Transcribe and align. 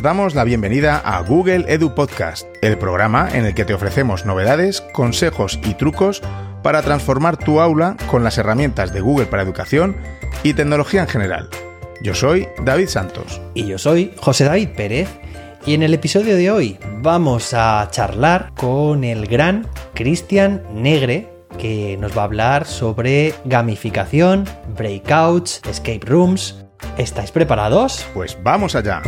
os 0.00 0.04
damos 0.04 0.34
la 0.34 0.44
bienvenida 0.44 0.96
a 0.96 1.20
Google 1.20 1.66
Edu 1.68 1.94
Podcast, 1.94 2.46
el 2.62 2.78
programa 2.78 3.28
en 3.34 3.44
el 3.44 3.54
que 3.54 3.66
te 3.66 3.74
ofrecemos 3.74 4.24
novedades, 4.24 4.80
consejos 4.94 5.60
y 5.62 5.74
trucos 5.74 6.22
para 6.62 6.80
transformar 6.80 7.36
tu 7.36 7.60
aula 7.60 7.98
con 8.10 8.24
las 8.24 8.38
herramientas 8.38 8.94
de 8.94 9.02
Google 9.02 9.26
para 9.26 9.42
educación 9.42 9.98
y 10.42 10.54
tecnología 10.54 11.02
en 11.02 11.08
general. 11.08 11.50
Yo 12.02 12.14
soy 12.14 12.48
David 12.64 12.88
Santos. 12.88 13.42
Y 13.52 13.66
yo 13.66 13.76
soy 13.76 14.14
José 14.16 14.44
David 14.44 14.70
Pérez. 14.74 15.10
Y 15.66 15.74
en 15.74 15.82
el 15.82 15.92
episodio 15.92 16.34
de 16.34 16.50
hoy 16.50 16.78
vamos 17.02 17.52
a 17.52 17.86
charlar 17.90 18.52
con 18.54 19.04
el 19.04 19.26
gran 19.26 19.66
Cristian 19.92 20.62
Negre, 20.72 21.28
que 21.58 21.98
nos 22.00 22.16
va 22.16 22.22
a 22.22 22.24
hablar 22.24 22.66
sobre 22.66 23.34
gamificación, 23.44 24.46
breakouts, 24.78 25.60
escape 25.68 26.06
rooms. 26.06 26.64
¿Estáis 26.96 27.32
preparados? 27.32 28.06
Pues 28.14 28.38
vamos 28.42 28.74
allá. 28.74 29.02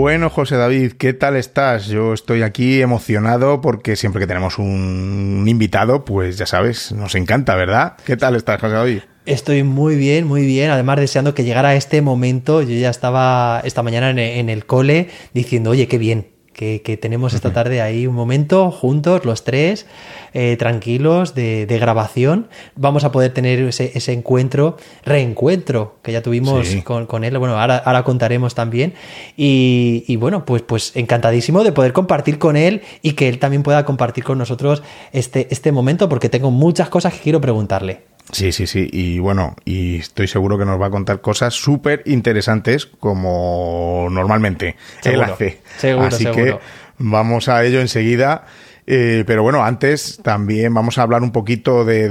Bueno, 0.00 0.30
José 0.30 0.56
David, 0.56 0.92
¿qué 0.92 1.12
tal 1.12 1.36
estás? 1.36 1.88
Yo 1.88 2.14
estoy 2.14 2.40
aquí 2.40 2.80
emocionado 2.80 3.60
porque 3.60 3.96
siempre 3.96 4.18
que 4.18 4.26
tenemos 4.26 4.58
un 4.58 5.44
invitado, 5.46 6.06
pues 6.06 6.38
ya 6.38 6.46
sabes, 6.46 6.90
nos 6.92 7.14
encanta, 7.16 7.54
¿verdad? 7.54 7.98
¿Qué 8.06 8.16
tal 8.16 8.34
estás, 8.34 8.58
José 8.62 8.72
David? 8.72 9.00
Estoy 9.26 9.62
muy 9.62 9.96
bien, 9.96 10.26
muy 10.26 10.46
bien. 10.46 10.70
Además, 10.70 11.00
deseando 11.00 11.34
que 11.34 11.44
llegara 11.44 11.74
este 11.74 12.00
momento. 12.00 12.62
Yo 12.62 12.70
ya 12.70 12.88
estaba 12.88 13.60
esta 13.62 13.82
mañana 13.82 14.08
en, 14.08 14.48
el 14.48 14.64
cole 14.64 15.10
diciendo, 15.34 15.68
oye, 15.68 15.86
qué 15.86 15.98
bien, 15.98 16.28
que, 16.60 16.98
tenemos 17.00 17.32
esta 17.32 17.52
tarde 17.54 17.80
ahí 17.80 18.06
un 18.06 18.14
momento 18.14 18.70
juntos, 18.70 19.24
los 19.24 19.44
tres, 19.44 19.86
eh, 20.34 20.56
tranquilos, 20.58 21.34
de, 21.34 21.66
grabación. 21.80 22.48
Vamos 22.76 23.04
a 23.04 23.12
poder 23.12 23.32
tener 23.32 23.60
ese, 23.60 24.12
encuentro, 24.12 24.76
reencuentro 25.02 25.96
que 26.02 26.12
ya 26.12 26.22
tuvimos 26.22 26.68
con, 26.84 27.24
él. 27.24 27.38
Bueno, 27.38 27.58
ahora, 27.58 27.78
ahora 27.78 28.02
contaremos 28.02 28.54
también. 28.54 28.92
Y, 29.36 30.16
bueno, 30.16 30.44
pues, 30.44 30.60
pues 30.60 30.92
encantadísimo 30.96 31.64
de 31.64 31.72
poder 31.72 31.94
compartir 31.94 32.38
con 32.38 32.56
él 32.56 32.82
y 33.00 33.12
que 33.12 33.28
él 33.28 33.38
también 33.38 33.62
pueda 33.62 33.86
compartir 33.86 34.24
con 34.24 34.36
nosotros 34.36 34.82
este, 35.12 35.48
este 35.50 35.72
momento, 35.72 36.10
porque 36.10 36.28
tengo 36.28 36.50
muchas 36.50 36.90
cosas 36.90 37.14
que 37.14 37.20
quiero 37.20 37.40
preguntarle. 37.40 38.10
Sí, 38.32 38.52
sí, 38.52 38.66
sí. 38.66 38.88
Y 38.92 39.18
bueno, 39.18 39.56
y 39.64 39.98
estoy 39.98 40.28
seguro 40.28 40.58
que 40.58 40.64
nos 40.64 40.80
va 40.80 40.86
a 40.86 40.90
contar 40.90 41.20
cosas 41.20 41.54
súper 41.54 42.02
interesantes 42.06 42.86
como 42.86 44.08
normalmente 44.10 44.76
él 45.04 45.22
hace. 45.22 45.60
Seguro, 45.76 46.06
Así 46.06 46.26
que 46.26 46.58
vamos 46.98 47.48
a 47.48 47.64
ello 47.64 47.80
enseguida. 47.80 48.46
Eh, 48.86 49.22
pero 49.26 49.42
bueno, 49.42 49.64
antes 49.64 50.18
también 50.22 50.74
vamos 50.74 50.98
a 50.98 51.02
hablar 51.02 51.22
un 51.22 51.30
poquito 51.30 51.84
de, 51.84 52.08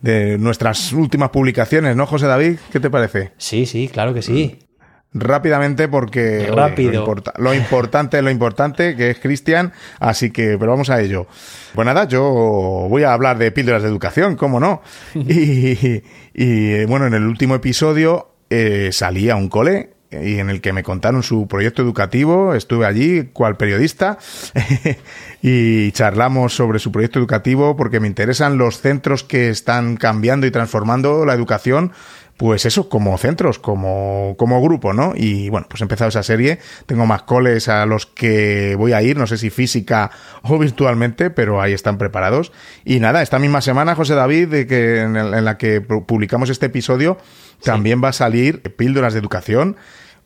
de, 0.00 0.38
nuestras 0.38 0.92
últimas 0.92 1.28
publicaciones, 1.28 1.94
¿no, 1.94 2.06
José 2.06 2.26
David? 2.26 2.56
¿Qué 2.72 2.80
te 2.80 2.88
parece? 2.88 3.32
Sí, 3.36 3.66
sí, 3.66 3.88
claro 3.88 4.14
que 4.14 4.22
sí 4.22 4.63
rápidamente 5.14 5.88
porque 5.88 6.50
Rápido. 6.52 7.06
lo, 7.38 7.54
importante 7.54 8.18
es 8.18 8.24
lo 8.24 8.30
importante, 8.30 8.96
que 8.96 9.10
es 9.10 9.18
Cristian, 9.20 9.72
así 10.00 10.30
que, 10.30 10.56
pero 10.58 10.72
vamos 10.72 10.90
a 10.90 11.00
ello. 11.00 11.26
Pues 11.74 11.86
nada, 11.86 12.06
yo 12.06 12.22
voy 12.88 13.04
a 13.04 13.12
hablar 13.12 13.38
de 13.38 13.52
píldoras 13.52 13.82
de 13.82 13.88
educación, 13.88 14.36
¿cómo 14.36 14.60
no? 14.60 14.82
y, 15.14 16.02
y, 16.34 16.84
bueno, 16.84 17.06
en 17.06 17.14
el 17.14 17.24
último 17.24 17.54
episodio 17.54 18.28
eh, 18.50 18.90
salí 18.92 19.30
a 19.30 19.36
un 19.36 19.48
cole 19.48 19.93
y 20.22 20.38
en 20.38 20.50
el 20.50 20.60
que 20.60 20.72
me 20.72 20.82
contaron 20.82 21.22
su 21.22 21.46
proyecto 21.48 21.82
educativo, 21.82 22.54
estuve 22.54 22.86
allí 22.86 23.24
cual 23.32 23.56
periodista 23.56 24.18
y 25.42 25.92
charlamos 25.92 26.54
sobre 26.54 26.78
su 26.78 26.92
proyecto 26.92 27.18
educativo 27.18 27.76
porque 27.76 28.00
me 28.00 28.06
interesan 28.06 28.58
los 28.58 28.80
centros 28.80 29.24
que 29.24 29.50
están 29.50 29.96
cambiando 29.96 30.46
y 30.46 30.50
transformando 30.50 31.24
la 31.24 31.34
educación 31.34 31.92
pues 32.36 32.66
eso, 32.66 32.88
como 32.88 33.16
centros, 33.16 33.58
como, 33.58 34.34
como 34.36 34.60
grupo, 34.60 34.92
¿no? 34.92 35.12
Y 35.14 35.50
bueno, 35.50 35.66
pues 35.68 35.80
he 35.80 35.84
empezado 35.84 36.08
esa 36.08 36.24
serie. 36.24 36.58
Tengo 36.86 37.06
más 37.06 37.22
coles 37.22 37.68
a 37.68 37.86
los 37.86 38.06
que 38.06 38.74
voy 38.76 38.92
a 38.92 39.02
ir, 39.02 39.16
no 39.16 39.26
sé 39.26 39.38
si 39.38 39.50
física 39.50 40.10
o 40.42 40.58
virtualmente, 40.58 41.30
pero 41.30 41.60
ahí 41.62 41.72
están 41.72 41.96
preparados. 41.96 42.52
Y 42.84 42.98
nada, 42.98 43.22
esta 43.22 43.38
misma 43.38 43.60
semana, 43.60 43.94
José 43.94 44.14
David, 44.14 44.48
de 44.48 44.66
que, 44.66 45.02
en, 45.02 45.44
la 45.44 45.58
que 45.58 45.80
publicamos 45.80 46.50
este 46.50 46.66
episodio, 46.66 47.18
también 47.62 48.02
va 48.02 48.08
a 48.08 48.12
salir 48.12 48.62
Píldoras 48.62 49.12
de 49.12 49.20
Educación 49.20 49.76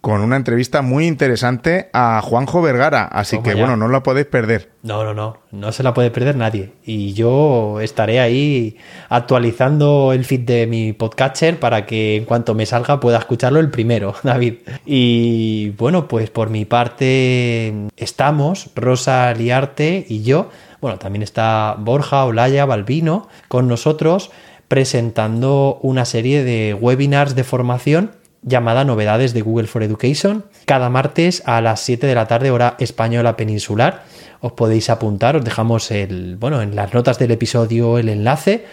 con 0.00 0.20
una 0.20 0.36
entrevista 0.36 0.80
muy 0.80 1.06
interesante 1.06 1.90
a 1.92 2.20
Juanjo 2.22 2.62
Vergara. 2.62 3.04
Así 3.04 3.40
que 3.40 3.54
bueno, 3.54 3.76
no 3.76 3.88
la 3.88 4.02
podéis 4.02 4.26
perder. 4.26 4.70
No, 4.82 5.02
no, 5.02 5.12
no, 5.12 5.38
no 5.50 5.72
se 5.72 5.82
la 5.82 5.92
puede 5.92 6.10
perder 6.10 6.36
nadie. 6.36 6.72
Y 6.84 7.14
yo 7.14 7.80
estaré 7.80 8.20
ahí 8.20 8.76
actualizando 9.08 10.12
el 10.12 10.24
feed 10.24 10.40
de 10.40 10.66
mi 10.66 10.92
podcatcher 10.92 11.58
para 11.58 11.84
que 11.84 12.16
en 12.16 12.24
cuanto 12.24 12.54
me 12.54 12.64
salga 12.64 13.00
pueda 13.00 13.18
escucharlo 13.18 13.58
el 13.60 13.70
primero, 13.70 14.14
David. 14.22 14.54
Y 14.86 15.70
bueno, 15.70 16.06
pues 16.06 16.30
por 16.30 16.50
mi 16.50 16.64
parte 16.64 17.74
estamos, 17.96 18.70
Rosa 18.76 19.34
Liarte 19.34 20.06
y 20.08 20.22
yo. 20.22 20.50
Bueno, 20.80 20.98
también 20.98 21.22
está 21.24 21.74
Borja, 21.76 22.24
Olaya, 22.24 22.64
Balbino 22.64 23.28
con 23.48 23.66
nosotros 23.66 24.30
presentando 24.68 25.78
una 25.82 26.04
serie 26.04 26.44
de 26.44 26.74
webinars 26.74 27.34
de 27.34 27.42
formación 27.42 28.12
llamada 28.42 28.84
Novedades 28.84 29.34
de 29.34 29.42
Google 29.42 29.66
for 29.66 29.82
Education, 29.82 30.44
cada 30.64 30.90
martes 30.90 31.42
a 31.46 31.60
las 31.60 31.80
7 31.80 32.06
de 32.06 32.14
la 32.14 32.26
tarde 32.26 32.50
hora 32.50 32.76
española 32.78 33.36
peninsular. 33.36 34.04
Os 34.40 34.52
podéis 34.52 34.90
apuntar, 34.90 35.36
os 35.36 35.44
dejamos 35.44 35.90
el, 35.90 36.36
bueno, 36.36 36.62
en 36.62 36.76
las 36.76 36.94
notas 36.94 37.18
del 37.18 37.32
episodio 37.32 37.98
el 37.98 38.08
enlace, 38.08 38.64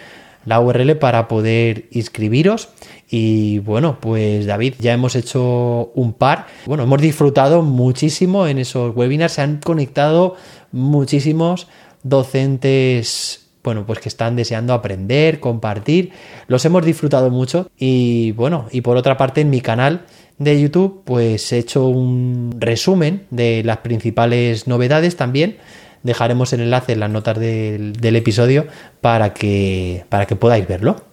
la 0.44 0.60
URL 0.60 0.96
para 0.96 1.28
poder 1.28 1.86
inscribiros. 1.90 2.68
Y 3.10 3.58
bueno, 3.60 3.98
pues 4.00 4.46
David, 4.46 4.74
ya 4.78 4.92
hemos 4.92 5.16
hecho 5.16 5.90
un 5.94 6.12
par. 6.12 6.46
Bueno, 6.66 6.84
hemos 6.84 7.00
disfrutado 7.00 7.62
muchísimo 7.62 8.46
en 8.46 8.58
esos 8.58 8.94
webinars, 8.94 9.34
se 9.34 9.42
han 9.42 9.58
conectado 9.58 10.36
muchísimos 10.72 11.66
docentes 12.02 13.45
bueno, 13.66 13.84
pues 13.84 13.98
que 13.98 14.08
están 14.08 14.36
deseando 14.36 14.72
aprender, 14.72 15.40
compartir. 15.40 16.12
Los 16.46 16.64
hemos 16.64 16.86
disfrutado 16.86 17.30
mucho 17.30 17.68
y 17.76 18.30
bueno, 18.32 18.66
y 18.70 18.80
por 18.80 18.96
otra 18.96 19.16
parte 19.16 19.40
en 19.40 19.50
mi 19.50 19.60
canal 19.60 20.06
de 20.38 20.60
YouTube 20.60 21.02
pues 21.04 21.52
he 21.52 21.58
hecho 21.58 21.86
un 21.86 22.54
resumen 22.60 23.26
de 23.30 23.64
las 23.64 23.78
principales 23.78 24.68
novedades 24.68 25.16
también. 25.16 25.56
Dejaremos 26.04 26.52
el 26.52 26.60
enlace 26.60 26.92
en 26.92 27.00
las 27.00 27.10
notas 27.10 27.40
del, 27.40 27.94
del 27.94 28.14
episodio 28.14 28.68
para 29.00 29.34
que, 29.34 30.04
para 30.08 30.26
que 30.26 30.36
podáis 30.36 30.68
verlo. 30.68 31.04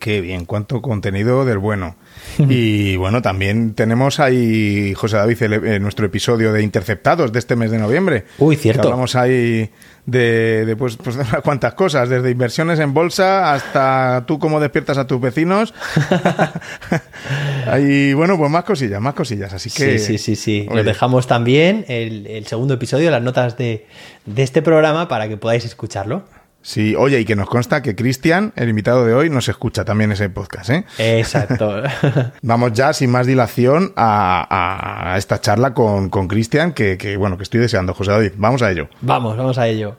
Qué 0.00 0.22
bien, 0.22 0.46
cuánto 0.46 0.80
contenido 0.80 1.44
del 1.44 1.58
bueno. 1.58 1.96
Y 2.48 2.96
bueno, 2.96 3.20
también 3.20 3.74
tenemos 3.74 4.18
ahí, 4.18 4.94
José 4.94 5.18
David, 5.18 5.42
eh, 5.42 5.78
nuestro 5.78 6.06
episodio 6.06 6.54
de 6.54 6.62
Interceptados 6.62 7.32
de 7.32 7.38
este 7.38 7.54
mes 7.54 7.70
de 7.70 7.78
noviembre. 7.78 8.24
Uy, 8.38 8.56
cierto. 8.56 8.84
hablamos 8.84 9.14
ahí 9.14 9.70
de, 10.10 10.74
pues, 10.78 10.96
pues, 10.96 11.16
de 11.16 11.24
cuantas 11.42 11.74
cosas, 11.74 12.08
desde 12.08 12.30
inversiones 12.30 12.78
en 12.80 12.92
bolsa 12.92 13.52
hasta 13.52 14.24
tú 14.26 14.38
cómo 14.38 14.60
despiertas 14.60 14.98
a 14.98 15.06
tus 15.06 15.20
vecinos. 15.20 15.72
y 17.80 18.12
bueno, 18.14 18.36
pues 18.36 18.50
más 18.50 18.64
cosillas, 18.64 19.00
más 19.00 19.14
cosillas. 19.14 19.52
Así 19.52 19.70
que. 19.70 19.98
Sí, 19.98 20.18
sí, 20.18 20.18
sí, 20.18 20.36
sí. 20.36 20.68
Dejamos 20.84 21.26
también 21.26 21.84
el, 21.88 22.26
el, 22.26 22.46
segundo 22.46 22.74
episodio, 22.74 23.10
las 23.10 23.22
notas 23.22 23.56
de, 23.56 23.86
de 24.26 24.42
este 24.42 24.62
programa 24.62 25.08
para 25.08 25.28
que 25.28 25.36
podáis 25.36 25.64
escucharlo. 25.64 26.24
Sí, 26.62 26.94
oye, 26.94 27.20
y 27.20 27.24
que 27.24 27.36
nos 27.36 27.48
consta 27.48 27.82
que 27.82 27.94
Cristian, 27.94 28.52
el 28.56 28.68
invitado 28.68 29.06
de 29.06 29.14
hoy, 29.14 29.30
nos 29.30 29.48
escucha 29.48 29.84
también 29.84 30.12
ese 30.12 30.28
podcast, 30.28 30.70
¿eh? 30.70 30.84
Exacto. 30.98 31.82
Vamos 32.42 32.72
ya, 32.74 32.92
sin 32.92 33.10
más 33.10 33.26
dilación, 33.26 33.92
a, 33.96 35.14
esta 35.16 35.40
charla 35.40 35.72
con 35.72 36.10
Cristian, 36.28 36.72
que, 36.72 36.98
que, 36.98 37.16
bueno, 37.16 37.36
que 37.36 37.44
estoy 37.44 37.60
deseando, 37.60 37.94
José 37.94 38.10
David. 38.10 38.32
Vamos 38.36 38.62
a 38.62 38.70
ello. 38.70 38.88
Vamos, 39.00 39.36
vamos 39.36 39.58
a 39.58 39.68
ello. 39.68 39.96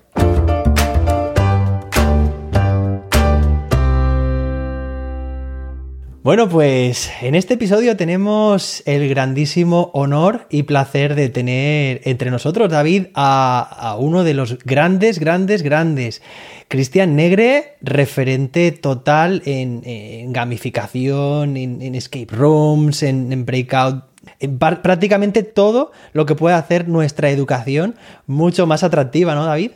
Bueno, 6.23 6.47
pues 6.47 7.09
en 7.23 7.33
este 7.33 7.55
episodio 7.55 7.97
tenemos 7.97 8.83
el 8.85 9.09
grandísimo 9.09 9.89
honor 9.95 10.45
y 10.51 10.61
placer 10.63 11.15
de 11.15 11.29
tener 11.29 12.01
entre 12.03 12.29
nosotros, 12.29 12.69
David, 12.69 13.07
a, 13.15 13.95
uno 13.97 14.23
de 14.23 14.35
los 14.35 14.59
grandes, 14.59 15.17
grandes, 15.17 15.63
grandes. 15.63 16.21
Cristian 16.67 17.15
Negre, 17.15 17.75
referente 17.81 18.71
total 18.71 19.41
en, 19.45 20.31
gamificación, 20.31 21.57
en, 21.57 21.95
escape 21.95 22.27
rooms, 22.29 23.01
en, 23.01 23.43
breakout 23.43 24.05
en 24.39 24.59
prácticamente 24.59 25.41
todo 25.41 25.91
lo 26.13 26.27
que 26.27 26.35
puede 26.35 26.55
hacer 26.55 26.87
nuestra 26.87 27.31
educación 27.31 27.95
mucho 28.27 28.67
más 28.67 28.83
atractiva, 28.83 29.33
¿no, 29.33 29.45
David? 29.45 29.71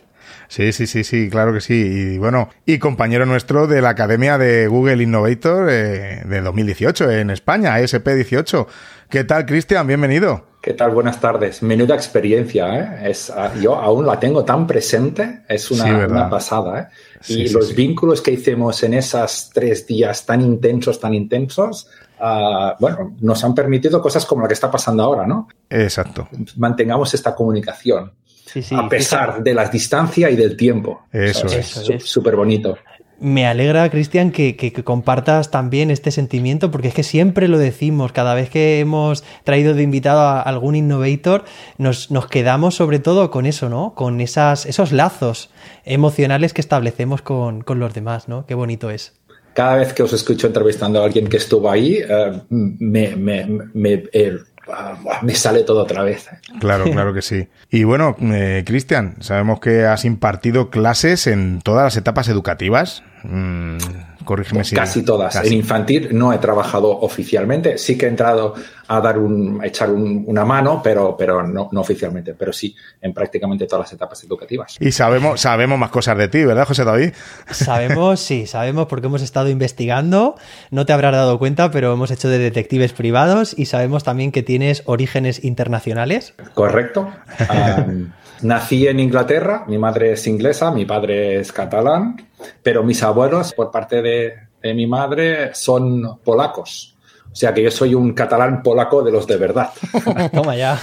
Sí, 0.47 0.71
sí, 0.71 0.87
sí, 0.87 1.03
sí, 1.03 1.29
claro 1.29 1.53
que 1.53 1.61
sí. 1.61 1.73
Y 1.73 2.17
bueno, 2.17 2.49
y 2.65 2.79
compañero 2.79 3.25
nuestro 3.25 3.67
de 3.67 3.81
la 3.81 3.89
Academia 3.89 4.37
de 4.37 4.67
Google 4.67 5.03
Innovator 5.03 5.69
eh, 5.69 6.21
de 6.25 6.41
2018 6.41 7.11
en 7.11 7.29
España, 7.29 7.79
SP18. 7.79 8.67
¿Qué 9.09 9.23
tal, 9.23 9.45
Cristian? 9.45 9.87
Bienvenido. 9.87 10.45
¿Qué 10.65 10.73
tal? 10.73 10.91
Buenas 10.91 11.19
tardes. 11.19 11.61
Menuda 11.61 11.93
experiencia, 11.93 12.79
¿eh? 12.79 13.11
Es, 13.11 13.29
ah, 13.29 13.53
yo 13.61 13.75
aún 13.75 14.03
la 14.05 14.19
tengo 14.19 14.43
tan 14.43 14.65
presente, 14.65 15.43
es 15.47 15.69
una, 15.69 16.27
pasada, 16.27 16.79
¿eh? 16.81 16.87
y 17.27 17.49
los 17.49 17.75
vínculos 17.75 18.19
que 18.19 18.31
hicimos 18.31 18.81
en 18.81 18.95
esos 18.95 19.51
tres 19.53 19.85
días 19.85 20.25
tan 20.25 20.41
intensos, 20.41 20.99
tan 20.99 21.13
intensos, 21.13 21.87
ah, 22.19 22.75
bueno, 22.79 23.15
nos 23.21 23.43
han 23.43 23.53
permitido 23.53 24.01
cosas 24.01 24.25
como 24.25 24.41
la 24.41 24.47
que 24.47 24.55
está 24.55 24.71
pasando 24.71 25.03
ahora, 25.03 25.27
¿no? 25.27 25.47
Exacto. 25.69 26.27
Mantengamos 26.55 27.13
esta 27.13 27.35
comunicación. 27.35 28.11
A 28.71 28.89
pesar 28.89 29.43
de 29.43 29.53
la 29.53 29.67
distancia 29.69 30.29
y 30.29 30.35
del 30.35 30.55
tiempo. 30.55 31.05
Eso, 31.11 31.47
es. 31.47 31.85
Súper 32.03 32.35
bonito. 32.35 32.77
Me 33.19 33.47
alegra, 33.47 33.89
Cristian, 33.89 34.31
que, 34.31 34.73
compartas 34.83 35.49
también 35.49 35.89
este 35.89 36.11
sentimiento, 36.11 36.69
porque 36.69 36.89
es 36.89 36.93
que 36.93 37.03
siempre 37.03 37.47
lo 37.47 37.57
decimos, 37.57 38.11
cada 38.11 38.35
vez 38.35 38.49
que 38.49 38.81
hemos 38.81 39.23
traído 39.45 39.73
de 39.73 39.83
invitado 39.83 40.19
a 40.19 40.41
algún 40.41 40.75
innovator, 40.75 41.45
nos, 41.77 42.11
nos 42.11 42.27
quedamos 42.27 42.75
sobre 42.75 42.99
todo 42.99 43.31
con 43.31 43.45
eso, 43.45 43.69
¿no? 43.69 43.93
Con 43.95 44.19
esas, 44.19 44.65
esos 44.65 44.91
lazos 44.91 45.49
emocionales 45.85 46.53
que 46.53 46.59
establecemos 46.59 47.21
con, 47.21 47.63
los 47.65 47.93
demás, 47.93 48.27
¿no? 48.27 48.45
Qué 48.45 48.53
bonito 48.53 48.89
es. 48.89 49.13
Cada 49.53 49.77
vez 49.77 49.93
que 49.93 50.03
os 50.03 50.11
escucho 50.11 50.47
entrevistando 50.47 51.01
a 51.01 51.05
alguien 51.05 51.27
que 51.27 51.37
estuvo 51.37 51.71
ahí, 51.71 51.99
eh, 51.99 52.41
me, 52.49 53.15
me, 53.15 53.47
me 53.73 54.03
eh, 54.11 54.39
me 55.21 55.35
sale 55.35 55.63
todo 55.63 55.83
otra 55.83 56.03
vez. 56.03 56.29
Claro, 56.59 56.85
claro 56.85 57.13
que 57.13 57.21
sí. 57.21 57.47
Y 57.69 57.83
bueno, 57.83 58.15
eh, 58.19 58.63
Cristian, 58.65 59.15
sabemos 59.19 59.59
que 59.59 59.85
has 59.85 60.05
impartido 60.05 60.69
clases 60.69 61.27
en 61.27 61.61
todas 61.61 61.83
las 61.83 61.97
etapas 61.97 62.27
educativas. 62.27 63.03
Mm, 63.23 63.77
corrígeme 64.25 64.63
si. 64.63 64.75
Casi 64.75 65.03
todas. 65.03 65.35
En 65.35 65.53
infantil 65.53 66.09
no 66.11 66.33
he 66.33 66.39
trabajado 66.39 66.89
oficialmente. 66.89 67.77
Sí 67.77 67.97
que 67.97 68.05
he 68.07 68.09
entrado 68.09 68.55
a 68.87 68.99
dar 68.99 69.17
un, 69.17 69.59
a 69.61 69.67
echar 69.67 69.89
una 69.91 70.45
mano, 70.45 70.81
pero, 70.83 71.15
pero 71.17 71.43
no, 71.43 71.69
no, 71.71 71.81
oficialmente. 71.81 72.33
Pero 72.33 72.51
sí, 72.51 72.75
en 73.01 73.13
prácticamente 73.13 73.65
todas 73.65 73.85
las 73.85 73.93
etapas 73.93 74.23
educativas. 74.23 74.75
Y 74.79 74.91
sabemos, 74.91 75.41
sabemos 75.41 75.79
más 75.79 75.89
cosas 75.89 76.17
de 76.17 76.27
ti, 76.27 76.43
¿verdad, 76.43 76.67
José 76.67 76.83
David? 76.83 77.13
Sabemos, 77.49 78.19
sí, 78.19 78.45
sabemos 78.45 78.87
porque 78.87 79.07
hemos 79.07 79.21
estado 79.21 79.49
investigando. 79.49 80.35
No 80.71 80.85
te 80.85 80.93
habrás 80.93 81.13
dado 81.13 81.39
cuenta, 81.39 81.71
pero 81.71 81.93
hemos 81.93 82.11
hecho 82.11 82.29
de 82.29 82.37
detectives 82.37 82.93
privados 82.93 83.57
y 83.57 83.65
sabemos 83.65 84.03
también 84.03 84.31
que 84.31 84.43
tienes 84.43 84.83
orígenes 84.85 85.43
internacionales. 85.43 86.33
Correcto. 86.53 87.09
Nací 88.41 88.87
en 88.87 88.99
Inglaterra, 88.99 89.63
mi 89.67 89.77
madre 89.77 90.11
es 90.11 90.27
inglesa, 90.27 90.69
mi 90.71 90.85
padre 90.85 91.39
es 91.39 91.51
catalán, 91.51 92.17
pero 92.63 92.83
mis 92.83 93.01
abuelos, 93.03 93.53
por 93.53 93.71
parte 93.71 94.01
de, 94.01 94.33
mi 94.73 94.87
madre, 94.87 95.53
son 95.53 96.19
polacos. 96.23 96.95
O 97.31 97.35
sea 97.35 97.53
que 97.53 97.61
yo 97.61 97.69
soy 97.69 97.93
un 97.93 98.13
catalán 98.13 98.63
polaco 98.63 99.03
de 99.03 99.11
los 99.11 99.27
de 99.27 99.37
verdad. 99.37 99.71
Toma 100.33 100.55
ya. 100.55 100.79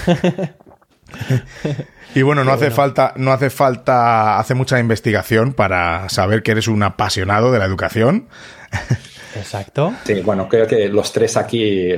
Y 2.14 2.22
bueno, 2.22 2.44
no 2.44 2.52
hace 2.52 2.70
falta, 2.70 3.14
no 3.16 3.32
hace 3.32 3.48
falta 3.48 4.38
hacer 4.38 4.56
mucha 4.56 4.78
investigación 4.78 5.54
para 5.54 6.08
saber 6.08 6.42
que 6.42 6.52
eres 6.52 6.68
un 6.68 6.82
apasionado 6.82 7.50
de 7.52 7.58
la 7.58 7.64
educación. 7.64 8.28
Exacto. 9.34 9.94
Sí, 10.04 10.20
bueno, 10.20 10.48
creo 10.48 10.66
que 10.66 10.88
los 10.88 11.12
tres 11.12 11.36
aquí 11.36 11.94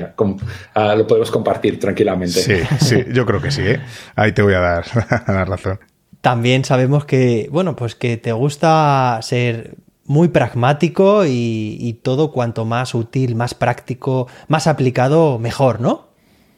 ah, 0.75 0.95
lo 0.95 1.07
podemos 1.07 1.31
compartir 1.31 1.79
tranquilamente. 1.81 2.41
Sí, 2.41 2.63
sí, 2.81 3.05
yo 3.13 3.27
creo 3.27 3.41
que 3.41 3.51
sí. 3.51 3.63
¿eh? 3.63 3.81
Ahí 4.15 4.33
te 4.33 4.43
voy 4.43 4.55
a 4.55 4.61
dar 4.61 4.85
la 5.27 5.45
razón. 5.45 5.81
También 6.25 6.65
sabemos 6.65 7.05
que, 7.05 7.51
bueno, 7.53 7.77
pues 7.77 7.95
que 7.95 8.17
te 8.17 8.33
gusta 8.33 9.19
ser 9.21 9.75
muy 10.07 10.29
pragmático 10.29 11.27
y, 11.27 12.01
todo 12.03 12.33
cuanto 12.33 12.65
más 12.65 12.95
útil, 12.95 13.37
más 13.37 13.53
práctico, 13.53 14.27
más 14.49 14.67
aplicado, 14.67 15.39
mejor, 15.39 15.83
¿no? 15.83 16.07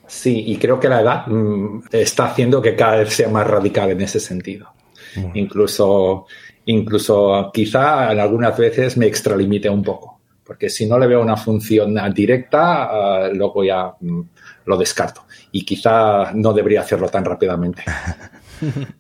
Sí, 0.06 0.44
y 0.46 0.56
creo 0.58 0.78
que 0.78 0.88
la 0.88 1.00
edad 1.00 1.26
mm, 1.26 1.80
está 1.90 2.26
haciendo 2.26 2.62
que 2.62 2.76
cada 2.76 2.98
vez 2.98 3.12
sea 3.12 3.28
más 3.28 3.44
radical 3.44 3.90
en 3.90 4.02
ese 4.02 4.20
sentido. 4.20 4.68
Incluso, 5.34 6.26
incluso 6.66 7.50
quizá 7.52 8.12
en 8.12 8.20
algunas 8.20 8.56
veces 8.56 8.96
me 8.96 9.06
extralimite 9.06 9.68
un 9.68 9.82
poco 9.82 10.20
porque 10.44 10.70
si 10.70 10.86
no 10.86 10.96
le 10.96 11.08
veo 11.08 11.20
una 11.20 11.36
función 11.36 11.96
directa, 12.14 12.88
uh, 12.92 13.34
luego 13.34 13.64
ya 13.64 13.92
mm, 14.00 14.20
lo 14.66 14.76
descarto. 14.76 15.22
Y 15.50 15.64
quizá 15.64 16.30
no 16.34 16.52
debería 16.52 16.82
hacerlo 16.82 17.08
tan 17.08 17.24
rápidamente. 17.24 17.82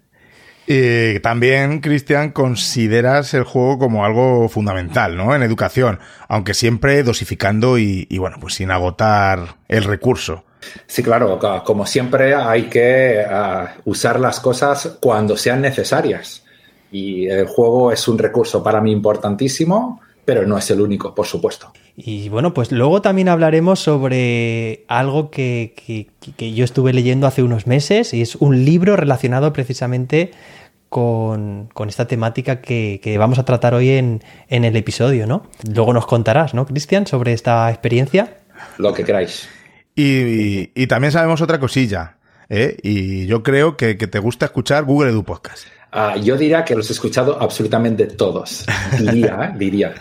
y 0.66 1.20
también, 1.20 1.80
Cristian, 1.80 2.32
consideras 2.32 3.32
el 3.34 3.44
juego 3.44 3.78
como 3.78 4.04
algo 4.04 4.48
fundamental, 4.48 5.16
¿no? 5.16 5.34
En 5.34 5.42
educación, 5.42 6.00
aunque 6.28 6.54
siempre 6.54 7.02
dosificando 7.02 7.78
y, 7.78 8.06
bueno, 8.18 8.36
pues 8.40 8.54
sin 8.54 8.70
agotar 8.70 9.56
el 9.68 9.84
recurso. 9.84 10.44
Sí, 10.86 11.02
claro, 11.02 11.38
como 11.64 11.86
siempre 11.86 12.34
hay 12.34 12.64
que 12.64 13.24
uh, 13.24 13.88
usar 13.90 14.18
las 14.18 14.40
cosas 14.40 14.98
cuando 15.00 15.36
sean 15.36 15.60
necesarias. 15.60 16.44
Y 16.90 17.28
el 17.28 17.46
juego 17.46 17.92
es 17.92 18.08
un 18.08 18.18
recurso 18.18 18.62
para 18.62 18.80
mí 18.80 18.90
importantísimo, 18.90 20.00
pero 20.24 20.46
no 20.46 20.58
es 20.58 20.68
el 20.70 20.80
único, 20.80 21.14
por 21.14 21.26
supuesto. 21.26 21.72
Y 21.96 22.28
bueno, 22.28 22.52
pues 22.52 22.72
luego 22.72 23.00
también 23.00 23.30
hablaremos 23.30 23.80
sobre 23.80 24.84
algo 24.86 25.30
que, 25.30 26.10
yo 26.38 26.64
estuve 26.64 26.92
leyendo 26.92 27.26
hace 27.26 27.42
unos 27.42 27.66
meses 27.66 28.12
y 28.12 28.20
es 28.20 28.36
un 28.36 28.66
libro 28.66 28.96
relacionado 28.96 29.54
precisamente 29.54 30.32
con, 30.90 31.70
esta 31.88 32.06
temática 32.06 32.60
que, 32.60 33.16
vamos 33.18 33.38
a 33.38 33.46
tratar 33.46 33.72
hoy 33.72 33.90
en, 33.90 34.20
el 34.48 34.76
episodio, 34.76 35.26
¿no? 35.26 35.46
Luego 35.72 35.94
nos 35.94 36.06
contarás, 36.06 36.52
¿no, 36.52 36.66
Cristian, 36.66 37.06
sobre 37.06 37.32
esta 37.32 37.70
experiencia? 37.70 38.36
Lo 38.76 38.92
que 38.92 39.02
queráis. 39.02 39.48
Y, 39.94 40.86
también 40.88 41.12
sabemos 41.12 41.40
otra 41.40 41.58
cosilla, 41.58 42.18
¿eh? 42.50 42.76
Y 42.82 43.26
yo 43.26 43.42
creo 43.42 43.78
que, 43.78 43.94
te 43.94 44.18
gusta 44.18 44.44
escuchar 44.44 44.84
Google 44.84 45.12
Edu 45.12 45.24
Podcast. 45.24 45.66
Ah, 45.92 46.16
yo 46.22 46.36
diría 46.36 46.62
que 46.62 46.74
los 46.74 46.90
he 46.90 46.92
escuchado 46.92 47.40
absolutamente 47.40 48.04
todos. 48.06 48.66
Diría, 48.98 49.52
¿eh? 49.54 49.58
diría 49.58 49.94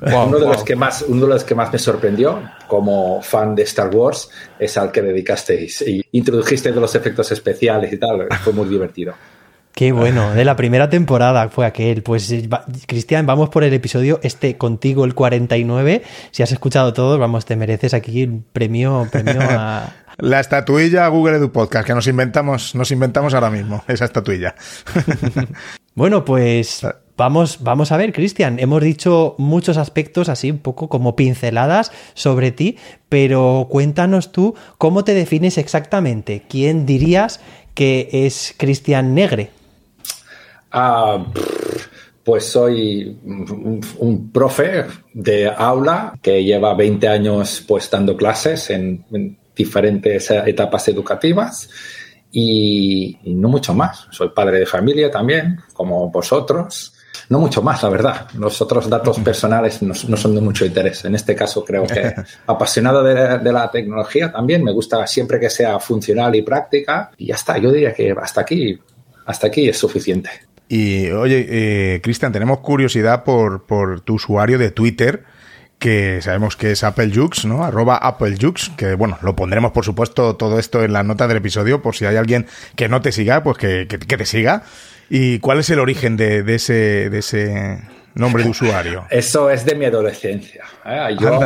uno, 0.00 0.38
de 0.38 0.46
los 0.46 0.62
que 0.64 0.76
más, 0.76 1.04
uno 1.06 1.26
de 1.26 1.34
los 1.34 1.44
que 1.44 1.54
más 1.54 1.72
me 1.72 1.78
sorprendió 1.78 2.42
como 2.66 3.22
fan 3.22 3.54
de 3.54 3.62
Star 3.62 3.94
Wars 3.94 4.30
es 4.58 4.76
al 4.76 4.92
que 4.92 5.02
dedicasteis 5.02 5.82
y 5.82 6.04
introdujisteis 6.12 6.74
de 6.74 6.80
los 6.80 6.94
efectos 6.94 7.30
especiales 7.32 7.92
y 7.92 7.98
tal. 7.98 8.28
Fue 8.42 8.52
muy 8.52 8.68
divertido. 8.68 9.14
Qué 9.78 9.92
bueno, 9.92 10.34
de 10.34 10.44
la 10.44 10.56
primera 10.56 10.90
temporada 10.90 11.48
fue 11.50 11.64
aquel. 11.64 12.02
Pues 12.02 12.34
Cristian, 12.88 13.26
vamos 13.26 13.48
por 13.48 13.62
el 13.62 13.72
episodio 13.72 14.18
este 14.24 14.56
contigo, 14.56 15.04
el 15.04 15.14
49. 15.14 16.02
Si 16.32 16.42
has 16.42 16.50
escuchado 16.50 16.92
todos, 16.92 17.16
vamos, 17.20 17.44
te 17.44 17.54
mereces 17.54 17.94
aquí 17.94 18.22
el 18.22 18.42
premio, 18.52 19.06
premio 19.10 19.40
a... 19.40 19.94
La 20.18 20.40
estatuilla 20.40 21.06
Google 21.06 21.36
Edu 21.36 21.52
Podcast, 21.52 21.86
que 21.86 21.94
nos 21.94 22.08
inventamos, 22.08 22.74
nos 22.74 22.90
inventamos 22.90 23.34
ahora 23.34 23.50
mismo, 23.50 23.84
esa 23.86 24.04
estatuilla. 24.04 24.56
bueno, 25.94 26.24
pues 26.24 26.82
ah. 26.82 26.96
Vamos, 27.18 27.64
vamos 27.64 27.90
a 27.90 27.96
ver, 27.96 28.12
Cristian, 28.12 28.60
hemos 28.60 28.80
dicho 28.80 29.34
muchos 29.38 29.76
aspectos 29.76 30.28
así 30.28 30.52
un 30.52 30.58
poco 30.58 30.88
como 30.88 31.16
pinceladas 31.16 31.90
sobre 32.14 32.52
ti, 32.52 32.76
pero 33.08 33.66
cuéntanos 33.68 34.30
tú 34.30 34.54
cómo 34.78 35.02
te 35.02 35.14
defines 35.14 35.58
exactamente. 35.58 36.44
¿Quién 36.48 36.86
dirías 36.86 37.40
que 37.74 38.08
es 38.12 38.54
Cristian 38.56 39.16
Negre? 39.16 39.50
Ah, 40.70 41.26
pues 42.22 42.44
soy 42.44 43.18
un, 43.24 44.30
profe 44.32 44.84
de 45.12 45.48
aula 45.48 46.14
que 46.22 46.44
lleva 46.44 46.72
20 46.74 47.08
años 47.08 47.64
pues 47.66 47.90
dando 47.90 48.16
clases 48.16 48.70
en, 48.70 49.04
diferentes 49.56 50.30
etapas 50.30 50.86
educativas 50.86 51.68
y, 52.30 53.18
no 53.24 53.48
mucho 53.48 53.74
más. 53.74 54.06
Soy 54.12 54.28
padre 54.28 54.60
de 54.60 54.66
familia 54.66 55.10
también, 55.10 55.58
como 55.72 56.08
vosotros. 56.12 56.94
No 57.28 57.38
mucho 57.38 57.62
más, 57.62 57.82
la 57.82 57.90
verdad. 57.90 58.26
Los 58.38 58.60
otros 58.62 58.88
datos 58.88 59.18
personales 59.18 59.82
no, 59.82 59.94
son 59.94 60.34
de 60.34 60.40
mucho 60.40 60.64
interés. 60.64 61.04
En 61.04 61.14
este 61.14 61.34
caso 61.34 61.64
creo 61.64 61.86
que 61.86 62.14
apasionado 62.46 63.02
de, 63.02 63.52
la 63.52 63.70
tecnología 63.70 64.32
también. 64.32 64.64
Me 64.64 64.72
gusta 64.72 65.06
siempre 65.06 65.38
que 65.38 65.50
sea 65.50 65.78
funcional 65.78 66.34
y 66.34 66.42
práctica. 66.42 67.10
Y 67.18 67.26
ya 67.26 67.34
está. 67.34 67.58
Yo 67.58 67.70
diría 67.70 67.92
que 67.92 68.14
hasta 68.18 68.40
aquí, 68.40 68.78
hasta 69.26 69.48
aquí 69.48 69.68
es 69.68 69.76
suficiente. 69.76 70.30
Y 70.68 71.10
oye, 71.10 71.46
eh, 71.48 72.00
Cristian, 72.02 72.32
tenemos 72.32 72.60
curiosidad 72.60 73.24
por, 73.24 73.66
por 73.66 74.00
tu 74.00 74.14
usuario 74.14 74.58
de 74.58 74.70
Twitter 74.70 75.24
que 75.78 76.20
sabemos 76.22 76.56
que 76.56 76.72
es 76.72 76.82
AppleJux, 76.82 77.44
¿no? 77.44 77.62
Arroba 77.62 77.96
AppleJux, 77.96 78.70
que 78.70 78.94
bueno, 78.94 79.16
lo 79.22 79.36
pondremos 79.36 79.70
por 79.70 79.84
supuesto 79.84 80.34
todo 80.34 80.58
esto 80.58 80.82
en 80.82 80.92
la 80.92 81.04
nota 81.04 81.28
del 81.28 81.36
episodio 81.36 81.82
por 81.82 81.94
si 81.94 82.04
hay 82.04 82.16
alguien 82.16 82.46
que 82.74 82.88
no 82.88 83.00
te 83.00 83.12
siga, 83.12 83.42
pues 83.44 83.58
que, 83.58 83.86
que 83.86 84.16
te 84.16 84.26
siga. 84.26 84.64
¿Y 85.10 85.38
cuál 85.38 85.60
es 85.60 85.70
el 85.70 85.78
origen 85.78 86.16
de, 86.16 86.44
ese, 86.54 87.08
de 87.10 87.18
ese 87.18 87.78
nombre 88.14 88.44
de 88.44 88.50
usuario? 88.50 89.06
Eso 89.10 89.50
es 89.50 89.64
de 89.64 89.74
mi 89.74 89.86
adolescencia. 89.86 90.64
¿eh? 90.84 91.16
Yo, 91.18 91.40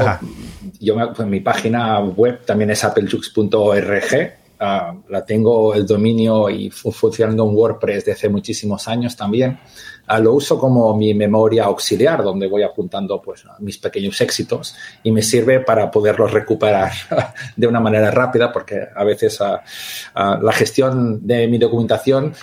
yo 0.80 1.12
pues, 1.14 1.28
mi 1.28 1.40
página 1.40 2.00
web 2.00 2.44
también 2.44 2.70
es 2.70 2.82
applejux.org. 2.84 4.41
ah, 4.62 4.94
la 5.08 5.24
tengo 5.24 5.74
el 5.74 5.86
dominio 5.86 6.48
y 6.48 6.70
funcionando 6.70 7.48
en 7.48 7.54
WordPress 7.54 8.04
desde 8.04 8.12
hace 8.12 8.28
muchísimos 8.28 8.88
años 8.88 9.16
también. 9.16 9.58
Ah, 10.06 10.18
lo 10.18 10.32
uso 10.32 10.58
como 10.58 10.96
mi 10.96 11.14
memoria 11.14 11.64
auxiliar, 11.64 12.22
donde 12.22 12.46
voy 12.46 12.62
apuntando 12.62 13.20
pues, 13.22 13.44
mis 13.60 13.78
pequeños 13.78 14.20
éxitos 14.20 14.74
y 15.02 15.12
me 15.12 15.22
sirve 15.22 15.60
para 15.60 15.90
poderlos 15.90 16.32
recuperar 16.32 16.92
de 17.56 17.66
una 17.66 17.80
manera 17.80 18.10
rápida, 18.10 18.52
porque 18.52 18.88
a 18.94 19.04
veces 19.04 19.40
ah, 19.40 19.62
la 20.42 20.52
gestión 20.52 21.26
de 21.26 21.46
mi 21.48 21.58
documentación 21.58 22.34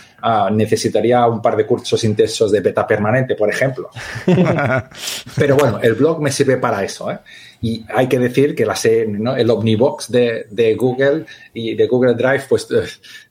necesitaría 0.52 1.26
un 1.28 1.42
par 1.42 1.56
de 1.56 1.66
cursos 1.66 2.04
intensos 2.04 2.52
de 2.52 2.60
beta 2.60 2.86
permanente, 2.86 3.36
por 3.36 3.50
ejemplo. 3.50 3.90
Pero 5.36 5.56
bueno, 5.56 5.80
el 5.82 5.94
blog 5.94 6.22
me 6.22 6.32
sirve 6.32 6.58
para 6.58 6.84
eso. 6.84 7.10
¿eh? 7.10 7.20
Y 7.62 7.86
hay 7.94 8.08
que 8.08 8.20
decir 8.20 8.56
que 8.56 8.66
la 8.66 8.78
¿no? 9.08 9.36
el 9.36 9.50
Omnibox 9.50 10.10
de, 10.10 10.46
de, 10.50 10.76
Google 10.76 11.26
y 11.54 11.76
de 11.76 11.88
Google 11.88 12.14
Drive 12.14 12.44
pues 12.48 12.68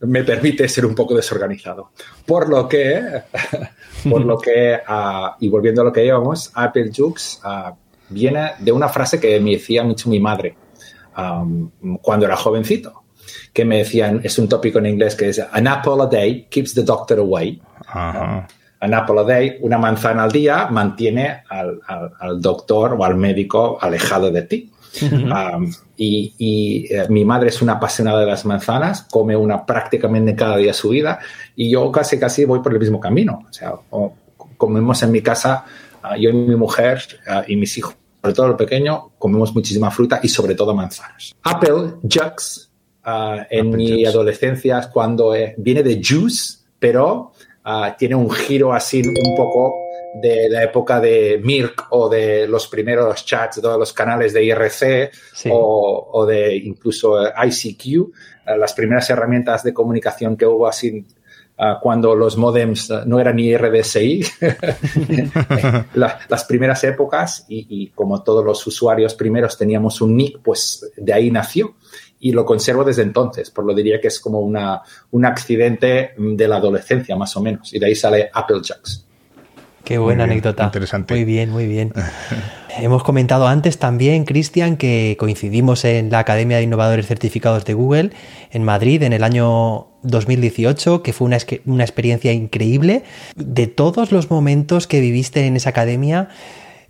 me 0.01 0.23
permite 0.23 0.69
ser 0.69 0.85
un 0.85 0.95
poco 0.95 1.15
desorganizado. 1.15 1.93
Por 2.27 2.49
lo 2.49 2.69
que 2.69 3.23
por 4.09 4.25
lo 4.25 4.39
que, 4.39 4.79
ah, 4.87 5.37
y 5.41 5.49
volviendo 5.49 5.83
a 5.83 5.85
lo 5.85 5.93
que 5.93 6.05
íbamos, 6.05 6.51
Apple 6.55 6.91
Jux 6.95 7.41
ah, 7.43 7.75
viene 8.11 8.53
de 8.59 8.73
una 8.73 8.89
frase 8.89 9.19
que 9.19 9.41
me 9.41 9.53
decía 9.53 9.83
mucho 9.83 10.09
mi 10.09 10.21
madre 10.21 10.57
cuando 12.01 12.27
era 12.27 12.37
jovencito, 12.37 13.03
que 13.53 13.65
me 13.65 13.79
decían, 13.79 14.21
es 14.23 14.39
un 14.39 14.49
tópico 14.49 14.79
en 14.79 14.87
inglés 14.87 15.17
que 15.17 15.31
es, 15.31 15.41
an 15.41 15.67
apple 15.67 16.01
a 16.01 16.07
day 16.07 16.47
keeps 16.49 16.75
the 16.75 16.83
doctor 16.85 17.19
away. 17.19 17.61
An 18.81 18.95
apple 18.95 19.21
a 19.21 19.25
day, 19.25 19.59
una 19.61 19.79
manzana 19.79 20.25
al 20.25 20.33
día, 20.33 20.69
mantiene 20.71 21.43
al, 21.49 21.81
al 21.87 22.41
doctor 22.41 22.95
o 22.99 23.05
al 23.05 23.17
médico 23.17 23.79
alejado 23.81 24.31
de 24.31 24.43
ti 24.43 24.73
y, 25.97 26.87
eh, 26.91 27.07
mi 27.09 27.25
madre 27.25 27.49
es 27.49 27.63
una 27.63 27.75
apasionada 27.75 28.21
de 28.21 28.27
las 28.27 28.45
manzanas, 28.45 29.03
come 29.11 29.37
una 29.37 29.65
prácticamente 29.65 30.35
cada 30.35 30.57
día 30.57 30.69
de 30.69 30.75
su 30.75 30.91
vida 30.91 31.19
y 31.57 31.71
yo 31.71 31.91
casi 31.93 32.19
casi 32.19 32.45
voy 32.45 32.61
por 32.61 32.73
el 32.73 32.79
mismo 32.79 33.01
camino. 33.01 33.45
O 33.49 33.53
sea, 33.53 33.75
comemos 34.57 35.03
en 35.03 35.13
mi 35.13 35.21
casa, 35.21 35.65
ah, 36.03 36.17
yo 36.17 36.31
y 36.31 36.35
mi 36.35 36.57
mujer 36.57 37.03
ah, 37.27 37.45
y 37.47 37.57
mis 37.57 37.77
hijos, 37.79 37.97
sobre 38.23 38.35
todo 38.35 38.47
el 38.47 38.57
pequeño, 38.57 39.11
comemos 39.19 39.55
muchísima 39.55 39.91
fruta 39.91 40.21
y 40.23 40.29
sobre 40.29 40.55
todo 40.55 40.75
manzanas. 40.75 41.35
Apple 41.43 41.95
Jux 42.03 42.71
ah, 43.05 43.47
en 43.51 43.71
mi 43.71 44.05
adolescencia 44.05 44.89
cuando 44.93 45.35
eh, 45.35 45.55
viene 45.59 45.83
de 45.83 46.01
juice, 46.03 46.59
pero 46.79 47.33
tiene 47.99 48.15
un 48.15 48.31
giro 48.31 48.73
así 48.73 49.03
un 49.07 49.37
poco 49.37 49.89
de 50.15 50.49
la 50.49 50.63
época 50.63 51.01
de 51.01 51.41
Mirk 51.43 51.87
o 51.91 52.09
de 52.09 52.47
los 52.49 52.69
primeros 52.69 53.25
chats 53.25 53.61
de 53.61 53.69
los 53.69 53.93
canales 53.93 54.33
de 54.33 54.45
IRC 54.45 55.11
o, 55.51 56.27
de 56.27 56.57
incluso 56.57 57.17
ICQ, 57.21 57.85
eh, 58.47 58.57
las 58.59 58.73
primeras 58.73 59.09
herramientas 59.11 59.63
de 59.63 59.75
comunicación 59.75 60.37
que 60.37 60.47
hubo 60.47 60.67
así 60.67 61.05
eh, 61.59 61.75
cuando 61.81 62.15
los 62.15 62.37
modems 62.37 62.91
eh, 62.91 63.01
no 63.07 63.21
eran 63.21 63.37
ni 63.37 63.57
RDSI, 63.57 64.25
las 65.95 66.45
primeras 66.45 66.83
épocas 66.85 67.45
y, 67.49 67.89
como 67.89 68.23
todos 68.23 68.45
los 68.45 68.67
usuarios 68.67 69.15
primeros 69.15 69.57
teníamos 69.57 70.01
un 70.01 70.17
nick, 70.17 70.41
pues 70.43 70.91
de 70.97 71.13
ahí 71.13 71.31
nació 71.31 71.75
y 72.21 72.33
lo 72.33 72.45
conservo 72.45 72.85
desde 72.85 73.03
entonces, 73.03 73.51
por 73.51 73.65
lo 73.65 73.75
diría 73.75 74.01
que 74.01 74.09
es 74.09 74.21
como 74.21 74.41
una, 74.41 74.83
un 75.11 75.25
accidente 75.25 76.15
de 76.17 76.49
la 76.49 76.57
adolescencia 76.57 77.17
más 77.17 77.37
o 77.37 77.43
menos 77.43 77.73
y 77.73 77.79
de 77.79 77.87
ahí 77.87 77.95
sale 77.95 78.31
Applejacks. 78.33 79.05
Qué 79.89 79.97
buena 79.97 80.25
anécdota. 80.25 80.65
Interesante. 80.65 81.15
Muy 81.15 81.25
bien, 81.25 81.51
muy 81.51 81.67
bien. 81.67 81.95
Hemos 82.79 83.03
comentado 83.03 83.49
antes 83.49 83.79
también, 83.79 84.25
Cristian, 84.27 84.77
que 84.77 85.17
coincidimos 85.19 85.85
en 85.87 86.11
la 86.11 86.19
Academia 86.19 86.59
de 86.59 86.65
Innovadores 86.65 87.07
Certificados 87.07 87.65
de 87.65 87.73
Google 87.73 88.11
en 88.51 88.65
Madrid 88.65 89.03
en 89.03 89.15
el 89.15 89.25
año 89.25 89.89
2018, 90.03 91.03
que 91.03 91.15
fue 91.15 91.27
una, 91.27 91.39
una 91.65 91.85
experiencia 91.85 92.33
increíble. 92.33 93.03
De 93.35 93.67
todos 93.67 94.13
los 94.13 94.31
momentos 94.31 94.87
que 94.87 95.01
viviste 95.01 95.47
en 95.47 95.57
esa 95.57 95.71
academia, 95.71 96.29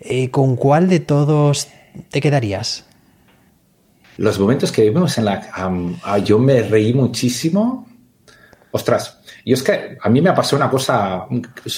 eh, 0.00 0.30
¿con 0.30 0.56
cuál 0.56 0.88
de 0.88 0.98
todos 0.98 1.68
te 2.10 2.20
quedarías? 2.20 2.87
Los 4.18 4.38
momentos 4.40 4.72
que 4.72 4.82
vivimos 4.82 5.16
en 5.16 5.24
la... 5.24 5.48
Ah, 6.02 6.18
yo 6.18 6.38
me 6.40 6.62
reí 6.62 6.92
muchísimo. 6.92 7.86
Ostras, 8.72 9.20
y 9.44 9.52
es 9.52 9.62
que 9.62 9.96
a 10.00 10.08
mí 10.08 10.20
me 10.20 10.32
pasado 10.32 10.56
una 10.56 10.68
cosa, 10.68 11.26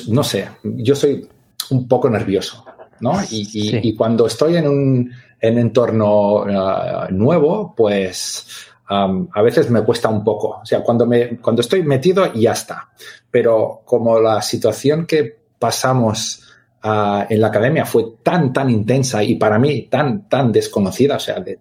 no 0.08 0.24
sé, 0.24 0.48
yo 0.64 0.96
soy 0.96 1.28
un 1.70 1.86
poco 1.86 2.10
nervioso, 2.10 2.64
¿no? 3.00 3.12
Y, 3.30 3.94
cuando 3.94 4.26
estoy 4.26 4.56
en 4.56 4.66
un 4.66 5.12
entorno 5.40 6.42
uh, 6.42 7.12
nuevo, 7.12 7.74
pues 7.76 8.46
um, 8.90 9.28
a 9.32 9.42
veces 9.42 9.70
me 9.70 9.82
cuesta 9.82 10.08
un 10.08 10.24
poco. 10.24 10.60
O 10.62 10.66
sea, 10.66 10.80
cuando, 10.80 11.06
me, 11.06 11.36
cuando 11.38 11.60
estoy 11.60 11.82
metido, 11.82 12.32
ya 12.32 12.52
está. 12.52 12.88
Pero 13.30 13.82
como 13.84 14.18
la 14.18 14.42
situación 14.42 15.06
que 15.06 15.40
pasamos 15.58 16.42
uh, 16.82 17.22
en 17.28 17.40
la 17.40 17.48
academia 17.48 17.84
fue 17.84 18.14
tan, 18.22 18.52
tan 18.52 18.70
intensa 18.70 19.22
y 19.22 19.36
para 19.36 19.58
mí 19.58 19.82
tan, 19.82 20.28
tan 20.28 20.50
desconocida, 20.50 21.16
o 21.16 21.20
sea, 21.20 21.38
de, 21.38 21.58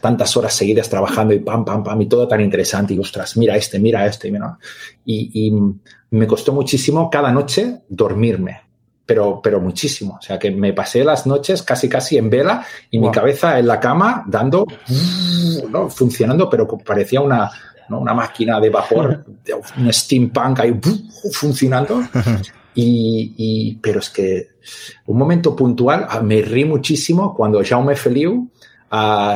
tantas 0.00 0.36
horas 0.36 0.54
seguidas 0.54 0.88
trabajando 0.88 1.34
y 1.34 1.40
pam, 1.40 1.64
pam, 1.64 1.82
pam, 1.82 2.00
y 2.02 2.06
todo 2.06 2.26
tan 2.28 2.40
interesante, 2.40 2.94
y 2.94 2.98
ostras, 2.98 3.36
mira 3.36 3.56
este, 3.56 3.78
mira 3.78 4.06
este, 4.06 4.32
y, 5.04 5.46
y 5.46 5.52
me 6.10 6.26
costó 6.26 6.52
muchísimo 6.52 7.10
cada 7.10 7.32
noche 7.32 7.82
dormirme, 7.88 8.62
pero, 9.04 9.40
pero 9.42 9.60
muchísimo. 9.60 10.18
O 10.18 10.22
sea, 10.22 10.38
que 10.38 10.50
me 10.50 10.72
pasé 10.72 11.04
las 11.04 11.26
noches 11.26 11.62
casi, 11.62 11.88
casi 11.88 12.18
en 12.18 12.30
vela 12.30 12.64
y 12.90 12.98
mi 12.98 13.10
cabeza 13.10 13.58
en 13.58 13.66
la 13.66 13.80
cama 13.80 14.24
dando, 14.26 14.66
¿no? 15.70 15.88
funcionando, 15.88 16.48
pero 16.48 16.66
parecía 16.78 17.20
una, 17.20 17.50
una 17.88 18.14
máquina 18.14 18.60
de 18.60 18.70
vapor, 18.70 19.24
un 19.78 19.92
steampunk 19.92 20.60
ahí 20.60 20.80
funcionando. 21.32 22.02
Y, 22.74 23.34
y, 23.36 23.74
pero 23.82 23.98
es 23.98 24.08
que 24.08 24.50
un 25.06 25.18
momento 25.18 25.56
puntual, 25.56 26.06
ah, 26.08 26.20
me 26.20 26.42
rí 26.42 26.64
muchísimo 26.64 27.34
cuando 27.34 27.60
Jaume 27.64 27.96
Feliu 27.96 28.52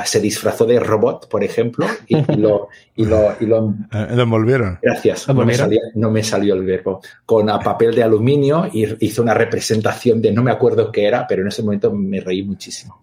se 0.05 0.21
disfrazó 0.21 0.65
de 0.65 0.81
robot, 0.81 1.29
por 1.29 1.45
ejemplo, 1.45 1.87
y, 2.07 2.15
lo, 2.37 2.69
y, 2.97 3.05
lo, 3.05 3.37
y 3.41 3.47
lo, 3.47 3.75
eh, 3.93 4.07
envolvieron. 4.11 4.79
Gracias, 4.81 5.29
no 5.29 5.45
me, 5.45 5.55
salió, 5.55 5.81
no 5.95 6.11
me, 6.11 6.23
salió, 6.23 6.55
el 6.55 6.65
verbo. 6.65 7.01
Con 7.27 7.47
papel 7.47 7.95
de 7.95 8.03
aluminio 8.03 8.69
y 8.73 8.87
hizo 9.05 9.23
una 9.23 9.35
representación 9.35 10.23
de 10.23 10.33
no 10.33 10.43
me 10.43 10.51
acuerdo 10.51 10.91
qué 10.91 11.07
era, 11.07 11.27
pero 11.27 11.43
en 11.43 11.49
ese 11.49 11.63
momento 11.63 11.93
me 11.93 12.21
reí 12.21 12.43
muchísimo. 12.43 13.01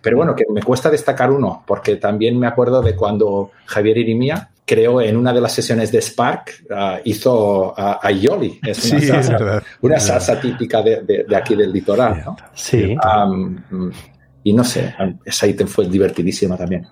Pero 0.00 0.16
bueno, 0.16 0.34
que 0.34 0.44
me 0.52 0.62
cuesta 0.62 0.90
destacar 0.90 1.30
uno, 1.30 1.62
porque 1.66 1.96
también 1.96 2.38
me 2.38 2.46
acuerdo 2.46 2.82
de 2.82 2.96
cuando 2.96 3.52
Javier 3.66 3.98
Irimía 3.98 4.48
creó 4.64 5.00
en 5.00 5.16
una 5.16 5.32
de 5.32 5.40
las 5.40 5.52
sesiones 5.52 5.92
de 5.92 6.00
Spark, 6.00 6.64
ah, 6.70 6.98
hizo 7.04 7.74
a, 7.76 8.10
Yoli. 8.10 8.58
Es 8.66 8.90
una, 8.90 9.00
salsa, 9.00 9.62
una 9.80 10.00
salsa 10.00 10.40
típica 10.40 10.82
de, 10.82 11.24
de, 11.28 11.36
aquí 11.36 11.54
del 11.54 11.72
litoral. 11.72 12.22
¿no? 12.24 12.36
Sí. 12.54 12.96
Y 14.44 14.52
no 14.52 14.64
sé, 14.64 14.94
esa 15.24 15.46
ítem 15.46 15.68
fue 15.68 15.88
divertidísima 15.88 16.56
también. 16.56 16.86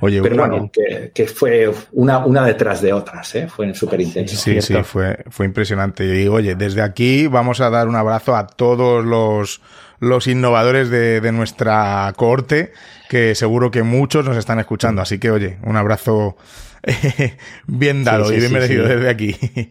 Oye, 0.00 0.20
Pero 0.20 0.36
bueno, 0.36 0.70
que, 1.14 1.26
fue 1.26 1.72
una, 1.92 2.26
una 2.26 2.44
detrás 2.44 2.82
de 2.82 2.92
otras, 2.92 3.34
¿eh? 3.36 3.48
fue 3.48 3.72
súper 3.74 4.00
intenso. 4.00 4.36
Sí, 4.36 4.60
sí, 4.60 4.74
fue, 4.82 5.24
fue 5.30 5.46
impresionante. 5.46 6.22
Y 6.22 6.28
oye, 6.28 6.56
desde 6.56 6.82
aquí 6.82 7.26
vamos 7.26 7.60
a 7.60 7.70
dar 7.70 7.88
un 7.88 7.96
abrazo 7.96 8.36
a 8.36 8.46
todos 8.46 9.04
los, 9.04 9.62
los 10.00 10.26
innovadores 10.26 10.90
de, 10.90 11.20
de 11.20 11.32
nuestra 11.32 12.12
cohorte, 12.16 12.72
que 13.08 13.34
seguro 13.34 13.70
que 13.70 13.82
muchos 13.82 14.26
nos 14.26 14.36
están 14.36 14.58
escuchando. 14.58 15.00
Así 15.00 15.18
que, 15.18 15.30
oye, 15.30 15.58
un 15.62 15.76
abrazo 15.76 16.36
bien 17.66 18.04
dado 18.04 18.32
y 18.32 18.40
bien 18.40 18.52
merecido 18.52 18.86
desde 18.86 19.08
aquí. 19.08 19.36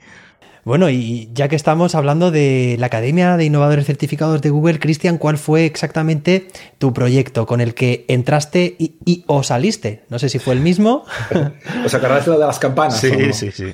Bueno, 0.65 0.89
y 0.89 1.29
ya 1.33 1.49
que 1.49 1.57
estamos 1.57 1.93
hablando 1.93 2.31
de 2.31 2.77
la 2.79 2.85
Academia 2.85 3.35
de 3.35 3.43
Innovadores 3.43 3.85
Certificados 3.85 4.41
de 4.41 4.49
Google, 4.49 4.79
Cristian, 4.79 5.17
¿cuál 5.17 5.37
fue 5.37 5.65
exactamente 5.65 6.47
tu 6.77 6.93
proyecto 6.93 7.45
con 7.45 7.59
el 7.59 7.73
que 7.73 8.05
entraste 8.07 8.77
y, 8.79 9.25
o 9.27 9.43
saliste? 9.43 10.03
No 10.07 10.19
sé 10.19 10.29
si 10.29 10.39
fue 10.39 10.53
el 10.53 10.61
mismo. 10.61 11.03
¿Os 11.85 11.93
acordáis 11.93 12.25
de 12.25 12.37
las 12.37 12.59
campanas? 12.59 12.97
Sí, 12.97 13.33
sí, 13.33 13.51
sí, 13.51 13.71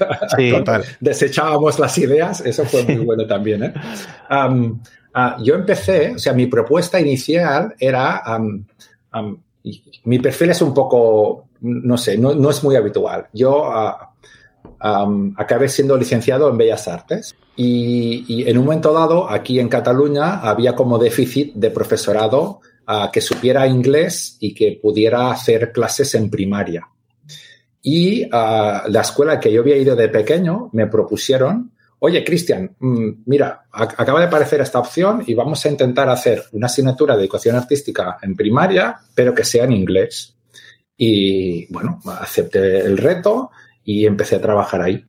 Total. 0.52 0.84
Desechábamos 1.00 1.78
las 1.78 1.96
ideas, 2.00 2.42
eso 2.42 2.66
fue 2.66 2.84
muy 2.84 3.06
bueno 3.06 3.28
también. 3.28 3.64
¿eh? 3.64 3.74
Ah, 4.28 5.38
yo 5.44 5.56
empecé, 5.56 6.12
o 6.16 6.20
sea, 6.20 6.34
mi 6.34 6.48
propuesta 6.48 7.00
inicial 7.00 7.76
era... 7.78 8.24
mi 10.06 10.20
perfil 10.20 10.50
es 10.50 10.62
un 10.64 10.74
poco, 10.74 11.50
no 11.62 11.98
sé, 11.98 12.18
no, 12.18 12.50
es 12.50 12.64
muy 12.64 12.76
habitual. 12.76 13.28
Yo 13.32 13.72
ah, 14.80 15.08
acabé 15.38 15.70
siendo 15.70 15.98
licenciado 15.98 16.50
en 16.50 16.58
Bellas 16.58 16.88
Artes 16.88 17.36
y, 17.56 18.44
en 18.48 18.58
un 18.58 18.66
momento 18.66 18.94
dado, 18.94 19.30
aquí 19.30 19.60
en 19.60 19.68
Cataluña, 19.68 20.40
había 20.40 20.76
como 20.76 20.98
déficit 20.98 21.54
de 21.56 21.72
profesorado 21.72 22.62
ah, 22.88 23.10
que 23.12 23.22
supiera 23.22 23.68
inglés 23.68 24.38
y 24.40 24.54
que 24.54 24.80
pudiera 24.82 25.32
hacer 25.32 25.72
clases 25.72 26.16
en 26.16 26.30
primaria. 26.30 26.88
Y 27.82 28.26
uh, 28.26 28.88
la 28.88 29.02
escuela 29.02 29.40
que 29.40 29.52
yo 29.52 29.62
había 29.62 29.78
ido 29.78 29.96
de 29.96 30.10
pequeño 30.10 30.70
me 30.74 30.88
propusieron, 30.88 31.72
oye, 32.00 32.24
Cristian, 32.24 32.76
mm, 32.80 33.10
mira, 33.26 33.66
acaba 33.72 34.20
de 34.20 34.26
aparecer 34.26 34.62
esta 34.62 34.80
opción 34.80 35.24
y 35.26 35.34
vamos 35.34 35.66
a 35.66 35.70
intentar 35.70 36.10
hacer 36.10 36.44
una 36.52 36.68
asignatura 36.68 37.16
de 37.16 37.24
educación 37.24 37.56
artística 37.56 38.18
en 38.22 38.36
primaria, 38.36 38.98
pero 39.16 39.34
que 39.34 39.46
sea 39.46 39.64
en 39.64 39.74
inglés. 39.74 40.36
Y 40.98 41.72
bueno, 41.72 42.02
acepté 42.20 42.80
el 42.82 42.98
reto 42.98 43.52
y 43.90 44.06
empecé 44.06 44.36
a 44.36 44.42
trabajar 44.42 44.84
ahí. 44.84 45.04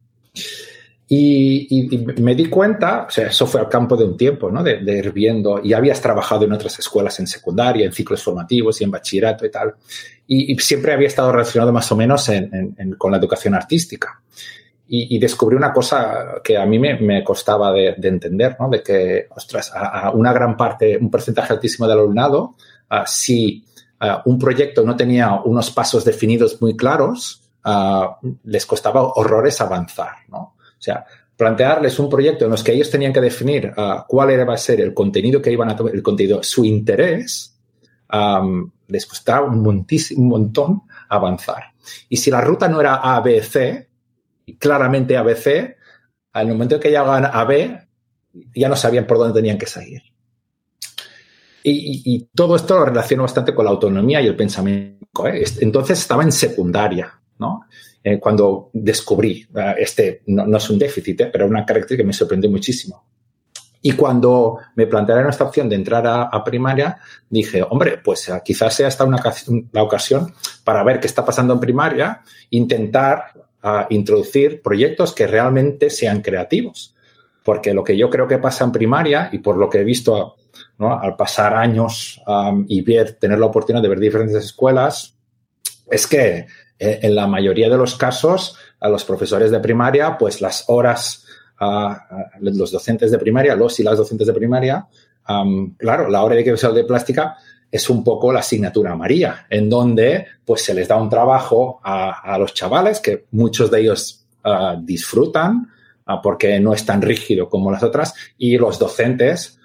Y, 1.06 1.98
me 2.18 2.34
di 2.34 2.46
cuenta, 2.46 3.04
o 3.08 3.10
sea, 3.10 3.26
eso 3.26 3.46
fue 3.46 3.60
al 3.60 3.68
campo 3.68 3.94
de 3.94 4.04
un 4.04 4.16
tiempo, 4.16 4.50
¿no? 4.50 4.62
De, 4.62 4.80
ir 4.80 5.12
viendo, 5.12 5.60
y 5.62 5.74
habías 5.74 6.00
trabajado 6.00 6.44
en 6.44 6.52
otras 6.52 6.78
escuelas 6.78 7.18
en 7.18 7.26
secundaria, 7.26 7.84
en 7.84 7.92
ciclos 7.92 8.22
formativos 8.22 8.80
y 8.80 8.84
en 8.84 8.90
bachillerato 8.90 9.44
y 9.44 9.50
tal. 9.50 9.74
Y, 10.26 10.56
siempre 10.60 10.94
había 10.94 11.08
estado 11.08 11.30
relacionado 11.30 11.72
más 11.72 11.92
o 11.92 11.96
menos 11.96 12.30
con 12.96 13.10
la 13.10 13.18
educación 13.18 13.54
artística. 13.54 14.22
Y, 14.88 15.18
descubrí 15.18 15.56
una 15.56 15.72
cosa 15.74 16.40
que 16.42 16.56
a 16.56 16.64
mí 16.64 16.78
me, 16.78 17.22
costaba 17.22 17.72
de, 17.72 17.96
entender, 18.02 18.56
¿no? 18.58 18.70
De 18.70 18.82
que, 18.82 19.26
ostras, 19.36 19.72
a, 19.74 20.10
una 20.12 20.32
gran 20.32 20.56
parte, 20.56 20.96
un 20.96 21.10
porcentaje 21.10 21.52
altísimo 21.52 21.86
del 21.86 21.98
alumnado, 21.98 22.54
si 23.04 23.62
un 24.24 24.38
proyecto 24.38 24.84
no 24.84 24.96
tenía 24.96 25.38
unos 25.44 25.70
pasos 25.70 26.02
definidos 26.02 26.62
muy 26.62 26.74
claros, 26.76 27.42
les 28.44 28.66
costaba 28.66 29.02
horrores 29.02 29.60
avanzar, 29.60 30.16
¿no? 30.28 30.38
O 30.38 30.82
sea, 30.82 31.04
plantearles 31.36 31.98
un 31.98 32.08
proyecto 32.08 32.44
en 32.44 32.50
los 32.50 32.62
que 32.62 32.72
ellos 32.72 32.90
tenían 32.90 33.12
que 33.12 33.20
definir 33.20 33.72
uh, 33.76 34.02
cuál 34.06 34.30
era, 34.30 34.44
va 34.44 34.54
a 34.54 34.58
ser 34.58 34.80
el 34.80 34.92
contenido 34.92 35.40
que 35.40 35.52
iban 35.52 35.70
a 35.70 35.76
tomar, 35.76 35.94
el 35.94 36.02
contenido, 36.02 36.42
su 36.42 36.64
interés, 36.64 37.56
les 38.88 39.06
costaba 39.06 39.46
un, 39.46 39.66
un 39.66 40.28
montón 40.28 40.82
avanzar. 41.08 41.72
Y 42.08 42.16
si 42.16 42.30
la 42.30 42.40
ruta 42.40 42.68
no 42.68 42.80
era 42.80 42.96
A, 42.96 43.20
B, 43.20 43.42
C, 43.42 43.88
claramente 44.58 45.16
A, 45.16 45.22
B, 45.22 45.34
C, 45.34 45.76
al 46.32 46.48
momento 46.48 46.76
en 46.76 46.80
que 46.80 46.88
llegaban 46.88 47.24
a 47.24 47.44
B, 47.44 47.88
ya 48.54 48.68
no 48.68 48.76
sabían 48.76 49.06
por 49.06 49.18
dónde 49.18 49.38
tenían 49.38 49.58
que 49.58 49.66
seguir. 49.66 50.02
Y, 51.62 52.28
todo 52.34 52.56
esto 52.56 52.78
lo 52.78 52.86
relaciono 52.86 53.24
bastante 53.24 53.54
con 53.54 53.66
la 53.66 53.70
autonomía 53.70 54.20
y 54.22 54.26
el 54.26 54.36
pensamiento. 54.36 55.26
¿eh? 55.26 55.44
Entonces 55.60 55.98
estaba 55.98 56.22
en 56.22 56.32
secundaria, 56.32 57.19
¿no? 57.40 57.62
Eh, 58.04 58.20
cuando 58.20 58.70
descubrí, 58.72 59.46
eh, 59.54 59.74
este 59.78 60.22
no, 60.26 60.56
es 60.56 60.70
un 60.70 60.78
déficit, 60.78 61.22
eh, 61.22 61.30
pero 61.32 61.46
una 61.46 61.66
característica 61.66 62.02
que 62.02 62.06
me 62.06 62.12
sorprendió 62.12 62.50
muchísimo. 62.50 63.04
Y 63.82 63.92
cuando 63.92 64.58
me 64.76 64.86
plantearon 64.86 65.28
esta 65.28 65.44
opción 65.44 65.68
de 65.68 65.76
entrar 65.76 66.06
a, 66.06 66.44
primaria, 66.44 66.98
dije, 67.30 67.62
hombre, 67.62 67.96
pues 67.96 68.30
quizás 68.44 68.74
sea 68.74 68.88
esta 68.88 69.04
una, 69.04 69.22
la 69.72 69.82
ocasión 69.82 70.34
para 70.64 70.82
ver 70.82 71.00
qué 71.00 71.06
está 71.06 71.24
pasando 71.24 71.54
en 71.54 71.60
primaria, 71.60 72.20
intentar 72.50 73.32
introducir 73.88 74.60
proyectos 74.60 75.14
que 75.14 75.26
realmente 75.26 75.88
sean 75.88 76.20
creativos. 76.20 76.94
Porque 77.42 77.72
lo 77.72 77.82
que 77.82 77.96
yo 77.96 78.10
creo 78.10 78.28
que 78.28 78.36
pasa 78.36 78.64
en 78.64 78.72
primaria 78.72 79.30
y 79.32 79.38
por 79.38 79.56
lo 79.56 79.70
que 79.70 79.78
he 79.78 79.84
visto 79.84 80.36
al 80.78 81.16
pasar 81.16 81.54
años 81.54 82.22
y 82.68 82.82
ver, 82.82 83.14
tener 83.14 83.38
la 83.38 83.46
oportunidad 83.46 83.82
de 83.82 83.88
ver 83.88 83.98
diferentes 83.98 84.44
escuelas, 84.44 85.16
es 85.90 86.06
que 86.06 86.46
eh, 86.80 86.98
en 87.02 87.14
la 87.14 87.26
mayoría 87.26 87.68
de 87.68 87.76
los 87.76 87.94
casos, 87.94 88.56
a 88.80 88.88
los 88.88 89.04
profesores 89.04 89.50
de 89.50 89.60
primaria, 89.60 90.16
pues 90.18 90.40
las 90.40 90.64
horas, 90.68 91.26
a 91.58 92.06
los 92.40 92.72
docentes 92.72 93.10
de 93.10 93.18
primaria, 93.18 93.54
los 93.54 93.78
y 93.78 93.82
las 93.82 93.98
docentes 93.98 94.26
de 94.26 94.32
primaria, 94.32 94.88
claro, 95.76 96.08
la 96.08 96.22
hora 96.22 96.34
de 96.34 96.42
que 96.42 96.52
de 96.54 96.84
plástica 96.84 97.36
es 97.70 97.88
un 97.88 98.02
poco 98.02 98.32
la 98.32 98.40
asignatura 98.40 98.96
María, 98.96 99.46
en 99.48 99.68
donde 99.68 100.26
pues 100.44 100.64
se 100.64 100.74
les 100.74 100.88
da 100.88 100.96
un 100.96 101.08
trabajo 101.08 101.80
a, 101.84 102.36
los 102.38 102.52
chavales 102.54 103.00
que 103.00 103.26
muchos 103.32 103.70
de 103.70 103.80
ellos 103.80 104.24
ah, 104.42 104.76
disfrutan 104.80 105.68
ah, 106.06 106.20
porque 106.20 106.58
no 106.58 106.72
es 106.72 106.84
tan 106.84 107.00
rígido 107.00 107.48
como 107.48 107.70
las 107.70 107.82
otras 107.82 108.14
y 108.38 108.56
los 108.56 108.78
docentes 108.78 109.59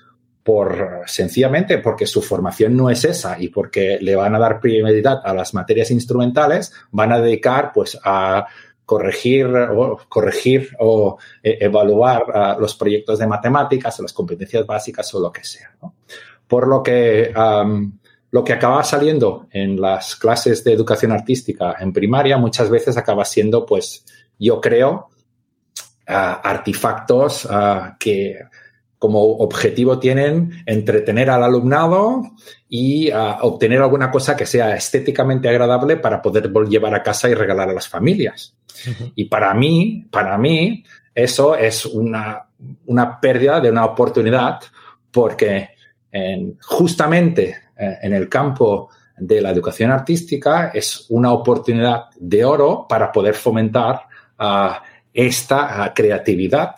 por 0.45 1.01
sencillamente 1.07 1.79
porque 1.79 2.05
su 2.05 2.21
formación 2.21 2.77
no 2.77 2.91
es 2.91 3.03
esa 3.03 3.41
y 3.41 3.47
porque 3.47 3.97
le 3.99 4.15
van 4.15 4.35
a 4.35 4.39
dar 4.39 4.59
prioridad 4.59 5.19
a 5.25 5.33
las 5.33 5.55
materias 5.55 5.89
instrumentales, 5.89 6.71
van 6.91 7.11
a 7.11 7.19
dedicar 7.19 7.71
pues 7.73 7.97
a 8.03 8.45
corregir 8.85 9.47
o 9.47 9.97
corregir 10.07 10.69
o 10.77 11.17
e, 11.41 11.57
evaluar 11.61 12.57
los 12.59 12.75
proyectos 12.75 13.17
de 13.17 13.25
matemáticas 13.25 13.99
o 13.99 14.03
las 14.03 14.13
competencias 14.13 14.67
básicas 14.67 15.11
o 15.15 15.19
lo 15.19 15.31
que 15.31 15.43
sea. 15.43 15.75
Por 16.47 16.67
lo 16.67 16.83
que 16.83 17.33
lo 18.29 18.43
que 18.43 18.53
acaba 18.53 18.83
saliendo 18.83 19.47
en 19.49 19.81
las 19.81 20.15
clases 20.15 20.63
de 20.63 20.73
educación 20.73 21.11
artística 21.11 21.75
en 21.79 21.91
primaria 21.91 22.37
muchas 22.37 22.69
veces 22.69 22.97
acaba 22.97 23.25
siendo, 23.25 23.65
pues, 23.65 24.05
yo 24.37 24.61
creo, 24.61 25.09
artefactos 26.05 27.47
que 27.97 28.41
como 29.05 29.21
objetivo 29.21 29.99
tienen 29.99 30.63
entretener 30.65 31.29
al 31.29 31.43
alumnado 31.43 32.23
y 32.67 33.11
ah, 33.11 33.37
obtener 33.43 33.83
alguna 33.83 34.09
cosa 34.09 34.35
que 34.35 34.47
sea 34.47 34.75
estéticamente 34.75 35.47
agradable 35.47 35.97
para 35.97 36.23
poder 36.23 36.51
llevar 36.67 36.95
a 36.95 37.03
casa 37.03 37.29
y 37.29 37.35
regalar 37.35 37.69
a 37.69 37.73
las 37.73 37.87
familias. 37.87 38.55
Y 39.13 39.25
para 39.25 39.53
mí, 39.53 40.07
para 40.09 40.39
mí, 40.39 40.83
eso 41.13 41.55
es 41.55 41.85
una, 41.85 42.47
una 42.87 43.19
pérdida 43.19 43.59
de 43.59 43.69
una 43.69 43.85
oportunidad 43.85 44.59
porque 45.11 45.69
justamente 46.61 47.55
eh, 47.77 47.97
en 48.01 48.13
el 48.13 48.27
campo 48.27 48.89
de 49.17 49.39
la 49.39 49.51
educación 49.51 49.91
artística 49.91 50.69
es 50.73 51.05
una 51.09 51.31
oportunidad 51.31 52.05
de 52.17 52.43
oro 52.43 52.87
para 52.89 53.11
poder 53.11 53.35
fomentar 53.35 54.07
ah, 54.39 54.81
esta 55.13 55.83
ah, 55.83 55.93
creatividad 55.93 56.75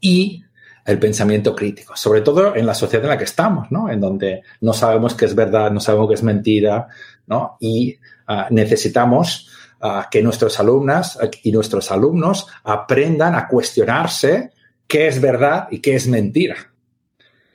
y 0.00 0.44
el 0.86 0.98
pensamiento 1.00 1.54
crítico, 1.54 1.96
sobre 1.96 2.20
todo 2.20 2.54
en 2.54 2.64
la 2.64 2.74
sociedad 2.74 3.04
en 3.04 3.10
la 3.10 3.18
que 3.18 3.24
estamos, 3.24 3.70
¿no? 3.72 3.90
En 3.90 4.00
donde 4.00 4.42
no 4.60 4.72
sabemos 4.72 5.14
qué 5.14 5.24
es 5.24 5.34
verdad, 5.34 5.70
no 5.72 5.80
sabemos 5.80 6.08
qué 6.08 6.14
es 6.14 6.22
mentira, 6.22 6.86
¿no? 7.26 7.56
Y 7.58 7.98
ah, 8.28 8.46
necesitamos 8.50 9.50
ah, 9.80 10.06
que 10.08 10.22
nuestros 10.22 10.60
alumnas 10.60 11.18
y 11.42 11.50
nuestros 11.50 11.90
alumnos 11.90 12.46
aprendan 12.62 13.34
a 13.34 13.48
cuestionarse 13.48 14.52
qué 14.86 15.08
es 15.08 15.20
verdad 15.20 15.66
y 15.72 15.80
qué 15.80 15.96
es 15.96 16.06
mentira. 16.06 16.56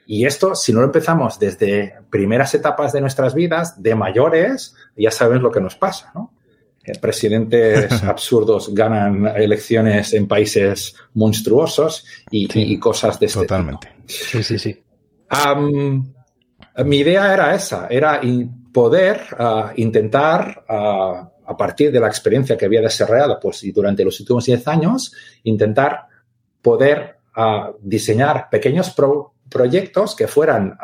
Y 0.06 0.26
esto, 0.26 0.54
si 0.54 0.74
no 0.74 0.82
lo 0.82 0.88
empezamos 0.88 1.40
desde 1.40 1.96
primeras 2.10 2.54
etapas 2.54 2.92
de 2.92 3.00
nuestras 3.00 3.34
vidas, 3.34 3.82
de 3.82 3.96
mayores, 3.96 4.76
ya 4.98 5.10
sabemos 5.10 5.42
lo 5.42 5.52
que 5.52 5.62
nos 5.62 5.76
pasa, 5.76 6.12
¿no? 6.14 6.34
Presidentes 7.00 7.92
absurdos 8.04 8.74
ganan 8.74 9.28
elecciones 9.36 10.14
en 10.14 10.28
países 10.28 10.96
monstruosos 11.14 12.06
y, 12.30 12.78
cosas 12.80 13.20
de 13.20 13.28
este 13.28 13.40
Totalmente. 13.40 13.94
Sí, 14.08 14.44
sí, 14.44 14.58
sí. 14.58 14.84
mi 16.86 16.98
idea 16.98 17.34
era 17.34 17.56
esa, 17.56 17.88
era 17.88 18.22
poder 18.72 19.22
ah, 19.38 19.74
intentar, 19.76 20.66
ah, 20.68 21.32
a 21.46 21.58
partir 21.58 21.92
de 21.92 22.00
la 22.00 22.08
experiencia 22.08 22.58
que 22.58 22.66
había 22.66 22.82
desarrollado 22.82 23.40
pues, 23.40 23.64
y 23.64 23.72
durante 23.72 24.06
los 24.06 24.20
últimos 24.20 24.46
10 24.46 24.68
años, 24.68 25.14
intentar 25.44 26.08
poder 26.62 27.18
ah, 27.36 27.72
diseñar 27.82 28.50
pequeños 28.50 28.96
proyectos 29.50 30.16
que 30.16 30.28
fueran 30.28 30.78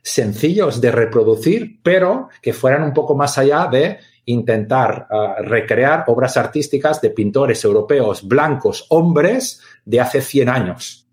sencillos 0.00 0.80
de 0.80 0.92
reproducir, 0.92 1.80
pero 1.82 2.28
que 2.40 2.52
fueran 2.52 2.84
un 2.84 2.92
poco 2.92 3.16
más 3.16 3.36
allá 3.38 3.66
de 3.66 3.98
intentar 4.26 5.06
ah, 5.10 5.36
recrear 5.40 6.04
obras 6.08 6.36
artísticas 6.36 7.00
de 7.00 7.10
pintores 7.10 7.64
europeos 7.64 8.26
blancos, 8.26 8.86
hombres 8.90 9.62
de 9.84 10.00
hace 10.00 10.20
100 10.20 10.48
años. 10.48 11.08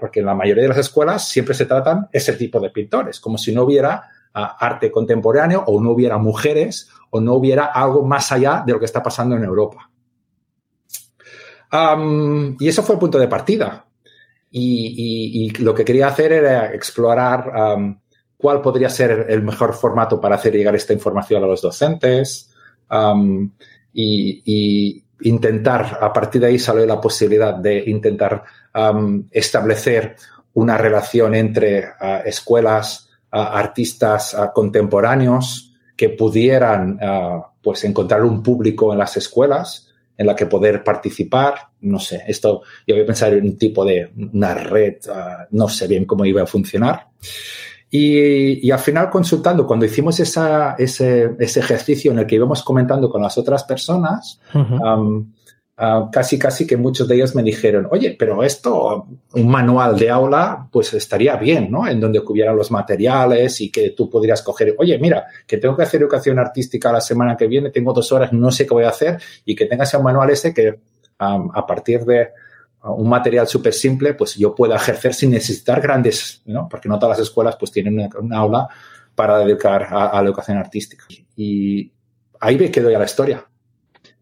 Porque 0.00 0.18
en 0.18 0.26
la 0.26 0.34
mayoría 0.34 0.64
de 0.64 0.70
las 0.70 0.78
escuelas 0.78 1.28
siempre 1.28 1.54
se 1.54 1.66
tratan 1.66 2.08
ese 2.12 2.32
tipo 2.32 2.58
de 2.58 2.70
pintores, 2.70 3.20
como 3.20 3.38
si 3.38 3.54
no 3.54 3.62
hubiera 3.62 4.10
ah, 4.34 4.56
arte 4.58 4.90
contemporáneo 4.90 5.62
o 5.66 5.80
no 5.80 5.90
hubiera 5.90 6.18
mujeres 6.18 6.90
o 7.10 7.20
no 7.20 7.34
hubiera 7.34 7.66
algo 7.66 8.04
más 8.04 8.32
allá 8.32 8.64
de 8.66 8.72
lo 8.72 8.80
que 8.80 8.86
está 8.86 9.02
pasando 9.02 9.36
en 9.36 9.44
Europa. 9.44 9.90
y 12.58 12.68
eso 12.68 12.82
fue 12.82 12.94
el 12.94 13.00
punto 13.00 13.18
de 13.18 13.28
partida. 13.28 13.84
Y, 14.50 15.50
lo 15.58 15.74
que 15.74 15.84
quería 15.84 16.08
hacer 16.08 16.32
era 16.32 16.72
explorar 16.72 17.52
cuál 18.36 18.60
podría 18.60 18.88
ser 18.88 19.26
el 19.28 19.42
mejor 19.42 19.74
formato 19.74 20.20
para 20.20 20.36
hacer 20.36 20.54
llegar 20.54 20.74
esta 20.74 20.92
información 20.92 21.42
a 21.42 21.46
los 21.46 21.62
docentes 21.62 22.50
y, 23.92 25.02
intentar, 25.22 25.98
a 26.00 26.12
partir 26.12 26.42
de 26.42 26.48
ahí 26.48 26.58
salió 26.58 26.84
la 26.84 27.00
posibilidad 27.00 27.54
de 27.54 27.84
intentar 27.86 28.44
establecer 29.30 30.16
una 30.54 30.76
relación 30.76 31.34
entre 31.34 31.86
escuelas, 32.24 33.08
artistas 33.30 34.36
contemporáneos 34.54 35.74
que 35.96 36.10
pudieran 36.10 36.98
pues 37.62 37.84
encontrar 37.84 38.22
un 38.22 38.42
público 38.42 38.92
en 38.92 38.98
las 38.98 39.16
escuelas 39.16 39.88
en 40.18 40.26
la 40.26 40.36
que 40.36 40.46
poder 40.46 40.82
participar. 40.84 41.68
No 41.80 41.98
sé, 41.98 42.22
esto 42.26 42.62
yo 42.86 42.94
voy 42.94 43.02
a 43.02 43.06
pensar 43.06 43.34
en 43.34 43.44
un 43.44 43.58
tipo 43.58 43.84
de 43.84 44.12
una 44.32 44.54
red, 44.54 44.96
no 45.50 45.68
sé 45.68 45.86
bien 45.86 46.04
cómo 46.04 46.24
iba 46.24 46.42
a 46.42 46.46
funcionar. 46.46 47.08
Y, 47.90 48.70
al 48.70 48.78
final 48.78 49.10
consultando, 49.10 49.66
cuando 49.66 49.86
hicimos 49.86 50.18
ese, 50.18 51.34
ejercicio 51.38 52.12
en 52.12 52.18
el 52.18 52.26
que 52.26 52.34
íbamos 52.34 52.62
comentando 52.62 53.08
con 53.08 53.22
las 53.22 53.38
otras 53.38 53.64
personas, 53.64 54.40
casi, 56.10 56.38
casi 56.38 56.66
que 56.66 56.76
muchos 56.76 57.06
de 57.06 57.14
ellos 57.14 57.34
me 57.34 57.42
dijeron, 57.42 57.86
oye, 57.90 58.16
pero 58.18 58.42
esto, 58.42 59.06
un 59.34 59.48
manual 59.48 59.96
de 59.98 60.10
aula, 60.10 60.68
pues 60.72 60.94
estaría 60.94 61.36
bien, 61.36 61.70
¿no? 61.70 61.86
En 61.86 62.00
donde 62.00 62.22
cubieran 62.22 62.56
los 62.56 62.70
materiales 62.70 63.60
y 63.60 63.70
que 63.70 63.90
tú 63.90 64.10
podrías 64.10 64.42
coger, 64.42 64.74
oye, 64.78 64.98
mira, 64.98 65.26
que 65.46 65.58
tengo 65.58 65.76
que 65.76 65.84
hacer 65.84 66.00
educación 66.00 66.38
artística 66.38 66.90
la 66.90 67.00
semana 67.00 67.36
que 67.36 67.46
viene, 67.46 67.70
tengo 67.70 67.92
dos 67.92 68.10
horas, 68.10 68.32
no 68.32 68.50
sé 68.50 68.66
qué 68.66 68.74
voy 68.74 68.84
a 68.84 68.88
hacer, 68.88 69.20
y 69.44 69.54
que 69.54 69.66
tengas 69.66 69.94
un 69.94 70.02
manual 70.02 70.30
ese 70.30 70.52
que 70.52 70.80
a 71.18 71.66
partir 71.66 72.04
de 72.04 72.28
un 72.94 73.08
material 73.08 73.46
súper 73.46 73.72
simple, 73.72 74.14
pues 74.14 74.34
yo 74.36 74.54
pueda 74.54 74.76
ejercer 74.76 75.14
sin 75.14 75.30
necesitar 75.30 75.80
grandes, 75.80 76.42
¿no? 76.46 76.68
Porque 76.68 76.88
no 76.88 76.98
todas 76.98 77.18
las 77.18 77.26
escuelas 77.26 77.56
pues 77.56 77.72
tienen 77.72 78.10
una, 78.20 78.38
aula 78.38 78.68
para 79.14 79.38
dedicar 79.38 79.88
a, 79.90 80.14
la 80.14 80.28
educación 80.28 80.58
artística. 80.58 81.04
Y 81.36 81.90
ahí 82.40 82.56
me 82.56 82.70
quedó 82.70 82.90
ya 82.90 82.98
la 82.98 83.04
historia. 83.04 83.44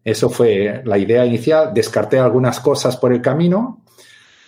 Eso 0.03 0.29
fue 0.29 0.81
la 0.85 0.97
idea 0.97 1.25
inicial. 1.25 1.73
Descarté 1.73 2.19
algunas 2.19 2.59
cosas 2.59 2.95
por 2.97 3.11
el 3.11 3.21
camino, 3.21 3.83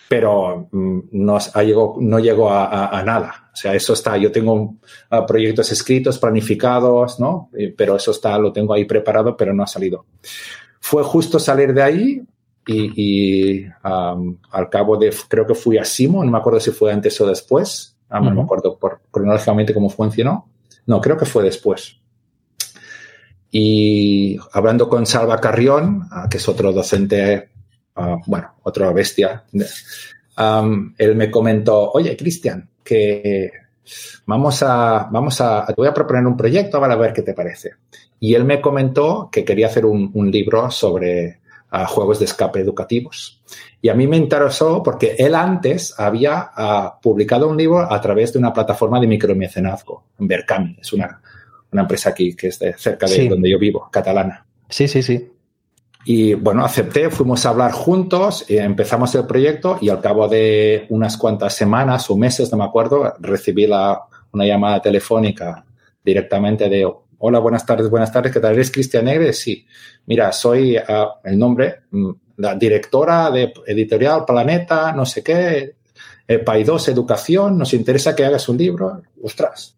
pero 0.08 0.70
mm, 0.72 1.00
no, 1.12 1.38
llegó, 1.64 1.98
no 2.00 2.20
llegó 2.20 2.52
a, 2.52 3.04
nada. 3.06 3.50
O 3.52 3.56
sea, 3.56 3.74
eso 3.74 3.94
está. 3.94 4.18
Yo 4.18 4.32
tengo 4.32 4.76
proyectos 5.28 5.72
escritos, 5.72 6.20
planificados, 6.20 7.20
¿no? 7.20 7.50
Eh, 7.58 7.74
pero 7.76 7.96
eso 7.96 8.12
está, 8.12 8.38
lo 8.38 8.54
tengo 8.54 8.74
ahí 8.74 8.86
preparado, 8.86 9.36
pero 9.36 9.54
no 9.54 9.64
ha 9.64 9.68
salido. 9.68 10.06
Fue 10.80 11.04
justo 11.04 11.40
salir 11.40 11.74
de 11.74 11.84
ahí 11.84 12.24
y, 12.68 13.66
al 13.84 14.70
cabo 14.70 14.98
de, 14.98 15.14
creo 15.28 15.48
que 15.48 15.56
fui 15.56 15.78
a 15.78 15.86
Simo, 15.86 16.24
no 16.24 16.32
me 16.32 16.38
acuerdo 16.38 16.60
si 16.60 16.72
fue 16.72 16.92
antes 16.92 17.20
o 17.22 17.28
después. 17.28 17.96
No 18.10 18.32
me 18.32 18.42
acuerdo 18.42 18.78
por, 18.78 19.02
cronológicamente 19.12 19.74
cómo 19.74 19.90
funcionó. 19.90 20.50
No, 20.86 21.02
creo 21.02 21.18
que 21.18 21.26
fue 21.26 21.44
después. 21.44 21.98
Y 23.52 24.38
hablando 24.54 24.88
con 24.90 25.06
Salva 25.06 25.40
Carrión, 25.40 26.08
ah, 26.12 26.28
que 26.30 26.38
es 26.38 26.48
otro 26.48 26.72
docente, 26.72 27.50
ah, 27.96 28.18
bueno, 28.26 28.56
otra 28.64 28.92
bestia, 28.92 29.44
él 30.98 31.16
me 31.16 31.32
comentó, 31.32 31.92
oye, 31.92 32.16
Cristian, 32.16 32.70
que 32.84 33.52
vamos 34.26 34.62
a, 34.64 35.10
vamos 35.12 35.42
a, 35.42 35.66
te 35.66 35.74
voy 35.76 35.88
a 35.88 35.94
proponer 35.94 36.26
un 36.26 36.38
proyecto, 36.38 36.84
a 36.84 36.96
ver 36.96 37.14
qué 37.14 37.22
te 37.22 37.34
parece. 37.34 37.72
Y 38.20 38.34
él 38.34 38.46
me 38.46 38.62
comentó 38.62 39.30
que 39.32 39.46
quería 39.46 39.68
hacer 39.68 39.86
un, 39.86 40.32
libro 40.32 40.70
sobre 40.72 41.40
ah, 41.70 41.86
juegos 41.86 42.20
de 42.20 42.26
escape 42.26 42.60
educativos. 42.60 43.42
Y 43.82 43.90
a 43.90 43.94
mí 43.94 44.08
me 44.08 44.18
interesó 44.18 44.82
porque 44.84 45.16
él 45.18 45.36
antes 45.36 45.94
había 45.98 46.52
publicado 47.02 47.48
un 47.48 47.58
libro 47.58 47.80
a 47.92 48.02
través 48.02 48.34
de 48.34 48.40
una 48.40 48.54
plataforma 48.54 49.00
de 49.00 49.08
micromecenazgo, 49.08 50.06
Berkami, 50.18 50.78
es 50.82 50.94
una, 50.94 51.22
una 51.72 51.82
empresa 51.84 52.10
aquí 52.10 52.36
que 52.36 52.48
es 52.48 52.60
de 52.60 52.74
cerca 52.74 53.08
de 53.08 53.30
donde 53.30 53.50
yo 53.50 53.60
vivo, 53.60 53.90
catalana. 53.92 54.46
Sí, 54.70 54.88
sí, 54.88 55.02
sí. 55.02 55.32
Y 56.10 56.36
bueno, 56.36 56.64
acepté, 56.64 57.10
fuimos 57.10 57.46
a 57.46 57.50
hablar 57.50 57.74
juntos, 57.74 58.46
eh, 58.50 58.60
empezamos 58.60 59.14
el 59.16 59.26
proyecto 59.26 59.78
y 59.82 59.90
al 59.90 60.00
cabo 60.00 60.28
de 60.30 60.86
unas 60.90 61.18
cuantas 61.18 61.54
semanas 61.54 62.10
o 62.10 62.16
meses, 62.16 62.50
no 62.50 62.58
me 62.58 62.64
acuerdo, 62.64 63.14
recibí 63.20 63.68
la, 63.68 64.04
una 64.32 64.46
llamada 64.46 64.82
telefónica 64.82 65.66
directamente 66.04 66.70
de, 66.70 66.90
hola, 67.20 67.40
buenas 67.40 67.66
tardes, 67.66 67.90
buenas 67.90 68.12
tardes, 68.12 68.32
¿qué 68.32 68.40
tal? 68.40 68.54
¿Eres 68.54 68.72
Cristian 68.72 69.06
Negre? 69.06 69.34
Sí. 69.34 69.66
Mira, 70.06 70.32
soy 70.32 70.78
ah, 70.78 71.20
el 71.24 71.38
nombre, 71.38 71.82
mm, 71.92 72.12
la 72.38 72.56
directora 72.56 73.32
de 73.32 73.54
editorial 73.66 74.26
Planeta, 74.26 74.92
no 74.94 75.06
sé 75.06 75.24
qué, 75.24 75.76
eh, 76.28 76.40
Paidós 76.40 76.88
Educación, 76.90 77.58
nos 77.58 77.74
interesa 77.74 78.16
que 78.16 78.26
hagas 78.26 78.48
un 78.50 78.58
libro. 78.58 79.02
Ostras, 79.22 79.78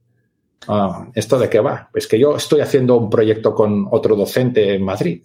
Ah, 0.67 1.07
¿Esto 1.15 1.39
de 1.39 1.49
qué 1.49 1.59
va? 1.59 1.89
Pues 1.91 2.07
que 2.07 2.19
yo 2.19 2.35
estoy 2.35 2.61
haciendo 2.61 2.97
un 2.97 3.09
proyecto 3.09 3.55
con 3.55 3.87
otro 3.91 4.15
docente 4.15 4.75
en 4.75 4.83
Madrid. 4.83 5.23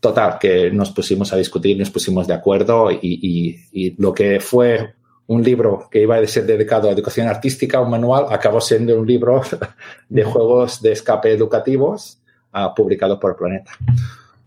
Total, 0.00 0.38
que 0.38 0.70
nos 0.70 0.90
pusimos 0.90 1.32
a 1.32 1.36
discutir, 1.36 1.78
nos 1.78 1.90
pusimos 1.90 2.26
de 2.26 2.34
acuerdo 2.34 2.90
y, 2.90 3.94
lo 3.98 4.14
que 4.14 4.40
fue 4.40 4.94
un 5.28 5.42
libro 5.42 5.88
que 5.90 6.02
iba 6.02 6.16
a 6.16 6.26
ser 6.26 6.46
dedicado 6.46 6.88
a 6.88 6.92
educación 6.92 7.28
artística, 7.28 7.80
un 7.80 7.90
manual, 7.90 8.26
acabó 8.30 8.60
siendo 8.60 8.98
un 8.98 9.06
libro 9.06 9.42
de 10.08 10.24
juegos 10.24 10.82
de 10.82 10.92
escape 10.92 11.32
educativos 11.32 12.18
uh, 12.54 12.74
publicado 12.74 13.20
por 13.20 13.36
Planeta. 13.36 13.72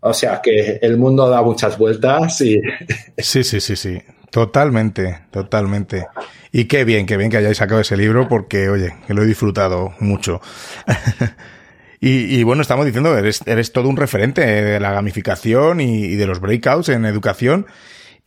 O 0.01 0.13
sea 0.13 0.41
que 0.41 0.79
el 0.81 0.97
mundo 0.97 1.29
da 1.29 1.41
muchas 1.43 1.77
vueltas 1.77 2.41
y... 2.41 2.59
Sí, 3.17 3.43
sí, 3.43 3.59
sí, 3.61 3.75
sí. 3.75 4.01
Totalmente, 4.31 5.19
totalmente. 5.29 6.07
Y 6.51 6.65
qué 6.65 6.85
bien, 6.85 7.05
qué 7.05 7.17
bien 7.17 7.29
que 7.29 7.37
hayáis 7.37 7.57
sacado 7.57 7.81
ese 7.81 7.97
libro 7.97 8.27
porque, 8.27 8.69
oye, 8.69 8.95
que 9.05 9.13
lo 9.13 9.23
he 9.23 9.25
disfrutado 9.25 9.93
mucho. 9.99 10.41
y, 11.99 12.41
bueno, 12.43 12.61
estamos 12.61 12.85
diciendo, 12.85 13.15
eres, 13.15 13.41
eres 13.45 13.73
todo 13.73 13.89
un 13.89 13.97
referente 13.97 14.41
de 14.41 14.79
la 14.79 14.91
gamificación 14.93 15.81
y, 15.81 16.15
de 16.15 16.25
los 16.25 16.39
breakouts 16.39 16.89
en 16.89 17.05
educación. 17.05 17.67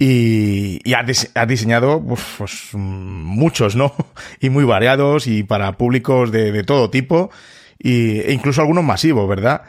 Y, 0.06 0.80
y 0.84 0.92
has, 0.92 1.48
diseñado 1.48 2.04
pues, 2.04 2.74
muchos, 2.74 3.74
¿no? 3.74 3.94
Y 4.40 4.50
muy 4.50 4.64
variados 4.64 5.26
y 5.26 5.44
para 5.44 5.78
públicos 5.78 6.30
de, 6.30 6.52
de 6.52 6.62
todo 6.62 6.90
tipo 6.90 7.30
y, 7.78 8.20
e 8.20 8.32
incluso 8.32 8.60
algunos 8.60 8.84
masivos, 8.84 9.26
¿verdad? 9.26 9.62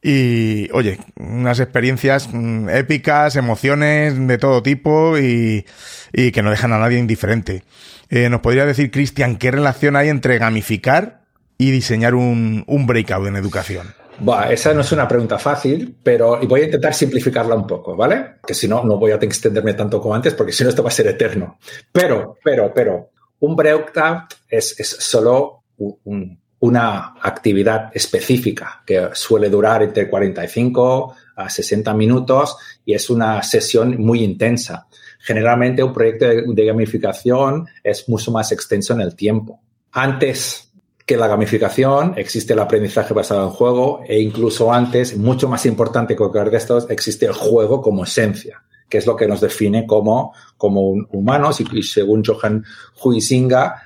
Y, 0.00 0.70
oye, 0.72 0.98
unas 1.16 1.60
experiencias 1.60 2.30
mm, 2.32 2.70
épicas, 2.70 3.36
emociones 3.36 4.14
de 4.26 4.38
todo 4.38 4.62
tipo 4.62 5.18
y, 5.18 5.66
que 6.12 6.42
no 6.42 6.50
dejan 6.50 6.72
a 6.72 6.78
nadie 6.78 6.98
indiferente. 6.98 7.62
Eh, 8.08 8.30
¿Nos 8.30 8.40
podría 8.40 8.64
decir, 8.64 8.90
Cristian, 8.90 9.36
qué 9.36 9.50
relación 9.50 9.96
hay 9.96 10.08
entre 10.08 10.38
gamificar 10.38 11.26
y 11.58 11.72
diseñar 11.72 12.14
un, 12.14 12.64
un 12.66 12.86
breakout 12.86 13.26
en 13.26 13.36
educación? 13.36 13.88
Bueno, 14.20 14.44
esa 14.50 14.74
no 14.74 14.80
es 14.80 14.92
una 14.92 15.06
pregunta 15.06 15.38
fácil, 15.38 15.96
pero 16.02 16.40
voy 16.46 16.62
a 16.62 16.64
intentar 16.64 16.94
simplificarla 16.94 17.54
un 17.54 17.66
poco, 17.66 17.96
¿vale? 17.96 18.36
Que 18.46 18.54
si 18.54 18.66
no, 18.66 18.84
no 18.84 18.98
voy 18.98 19.12
a 19.12 19.16
extenderme 19.16 19.74
tanto 19.74 20.00
como 20.00 20.14
antes, 20.14 20.34
porque 20.34 20.52
si 20.52 20.64
no, 20.64 20.70
esto 20.70 20.82
va 20.82 20.88
a 20.88 20.92
ser 20.92 21.06
eterno. 21.06 21.58
Pero, 21.92 22.36
pero, 22.42 22.72
pero, 22.74 23.10
un 23.40 23.54
breakout 23.54 24.34
es, 24.48 24.78
es 24.80 24.88
solo 24.88 25.62
un, 25.76 26.38
una 26.60 27.14
actividad 27.22 27.90
específica 27.94 28.82
que 28.84 29.10
suele 29.12 29.48
durar 29.48 29.82
entre 29.82 30.08
45 30.08 31.14
a 31.36 31.48
60 31.48 31.94
minutos 31.94 32.56
y 32.84 32.94
es 32.94 33.08
una 33.10 33.42
sesión 33.42 33.96
muy 33.98 34.24
intensa. 34.24 34.86
Generalmente 35.20 35.82
un 35.82 35.92
proyecto 35.92 36.26
de, 36.26 36.64
gamificación 36.64 37.66
es 37.82 38.08
mucho 38.08 38.32
más 38.32 38.50
extenso 38.50 38.92
en 38.94 39.02
el 39.02 39.14
tiempo. 39.14 39.60
Antes 39.92 40.67
que 41.08 41.16
la 41.16 41.26
gamificación 41.26 42.12
existe 42.18 42.52
el 42.52 42.58
aprendizaje 42.58 43.14
basado 43.14 43.44
en 43.44 43.50
juego 43.50 44.02
e 44.06 44.20
incluso 44.20 44.70
antes, 44.70 45.16
mucho 45.16 45.48
más 45.48 45.64
importante 45.64 46.14
que 46.14 46.22
de 46.50 46.56
estos, 46.58 46.88
existe 46.90 47.24
el 47.24 47.32
juego 47.32 47.80
como 47.80 48.04
esencia 48.04 48.62
que 48.90 48.98
es 48.98 49.06
lo 49.06 49.16
que 49.16 49.26
nos 49.26 49.40
define 49.40 49.86
como, 49.86 50.34
como 50.56 50.92
humanos 51.10 51.60
y, 51.60 51.82
según 51.82 52.24
Johan 52.24 52.64
Huizinga, 53.02 53.82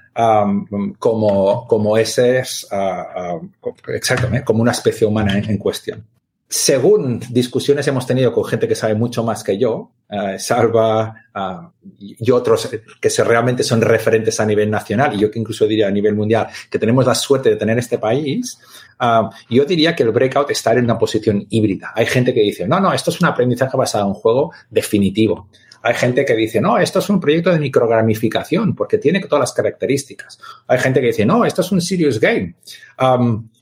como, 0.98 1.66
como 1.66 1.96
ese 1.96 2.38
es, 2.38 2.68
uh, 2.70 3.48
exactamente, 3.88 4.44
como 4.44 4.62
una 4.62 4.72
especie 4.72 5.06
humana 5.06 5.38
en, 5.38 5.58
cuestión. 5.58 6.06
Según 6.54 7.18
discusiones 7.30 7.88
hemos 7.88 8.06
tenido 8.06 8.30
con 8.30 8.44
gente 8.44 8.68
que 8.68 8.74
sabe 8.74 8.94
mucho 8.94 9.24
más 9.24 9.42
que 9.42 9.56
yo, 9.56 9.90
uh, 10.10 10.38
Salva 10.38 11.14
uh, 11.34 11.70
y 11.98 12.30
otros 12.30 12.68
que 13.00 13.08
se, 13.08 13.24
realmente 13.24 13.62
son 13.62 13.80
referentes 13.80 14.38
a 14.38 14.44
nivel 14.44 14.70
nacional 14.70 15.14
y 15.14 15.20
yo 15.20 15.30
que 15.30 15.38
incluso 15.38 15.66
diría 15.66 15.88
a 15.88 15.90
nivel 15.90 16.14
mundial, 16.14 16.48
que 16.70 16.78
tenemos 16.78 17.06
la 17.06 17.14
suerte 17.14 17.48
de 17.48 17.56
tener 17.56 17.78
este 17.78 17.96
país, 17.96 18.58
yo 19.48 19.64
diría 19.64 19.96
que 19.96 20.02
el 20.02 20.10
breakout 20.10 20.50
está 20.50 20.74
en 20.74 20.84
una 20.84 20.98
posición 20.98 21.46
híbrida. 21.48 21.92
Hay 21.94 22.04
gente 22.04 22.34
que 22.34 22.42
dice, 22.42 22.68
no, 22.68 22.78
no, 22.80 22.92
esto 22.92 23.10
es 23.10 23.18
un 23.22 23.28
aprendizaje 23.28 23.74
basado 23.74 24.06
en 24.08 24.12
juego 24.12 24.52
definitivo. 24.68 25.48
Hay 25.80 25.94
gente 25.94 26.22
que 26.26 26.36
dice, 26.36 26.60
no, 26.60 26.76
esto 26.76 26.98
es 26.98 27.08
un 27.08 27.18
proyecto 27.18 27.50
de 27.50 27.60
microgramificación 27.60 28.74
porque 28.74 28.98
tiene 28.98 29.20
todas 29.20 29.40
las 29.40 29.52
características. 29.54 30.38
Hay 30.66 30.78
gente 30.80 31.00
que 31.00 31.06
dice, 31.06 31.24
no, 31.24 31.46
esto 31.46 31.62
es 31.62 31.72
un 31.72 31.80
serious 31.80 32.20
game. 32.20 32.56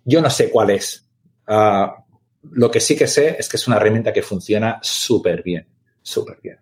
yo 0.04 0.20
no 0.20 0.28
sé 0.28 0.50
cuál 0.50 0.70
es. 0.70 1.06
Ah, 1.46 1.94
lo 2.42 2.70
que 2.70 2.80
sí 2.80 2.96
que 2.96 3.06
sé 3.06 3.36
es 3.38 3.48
que 3.48 3.56
es 3.56 3.66
una 3.66 3.76
herramienta 3.76 4.12
que 4.12 4.22
funciona 4.22 4.78
súper 4.82 5.42
bien, 5.42 5.66
súper 6.02 6.38
bien. 6.42 6.58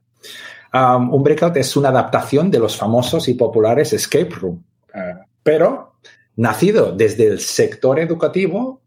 un 0.72 1.22
breakout 1.22 1.56
es 1.56 1.76
una 1.76 1.88
adaptación 1.88 2.50
de 2.50 2.58
los 2.58 2.76
famosos 2.76 3.28
y 3.28 3.34
populares 3.34 3.92
escape 3.92 4.30
room, 4.30 4.64
ah, 4.94 5.24
pero 5.42 5.94
nacido 6.36 6.92
desde 6.92 7.26
el 7.26 7.40
sector 7.40 7.98
educativo 7.98 8.80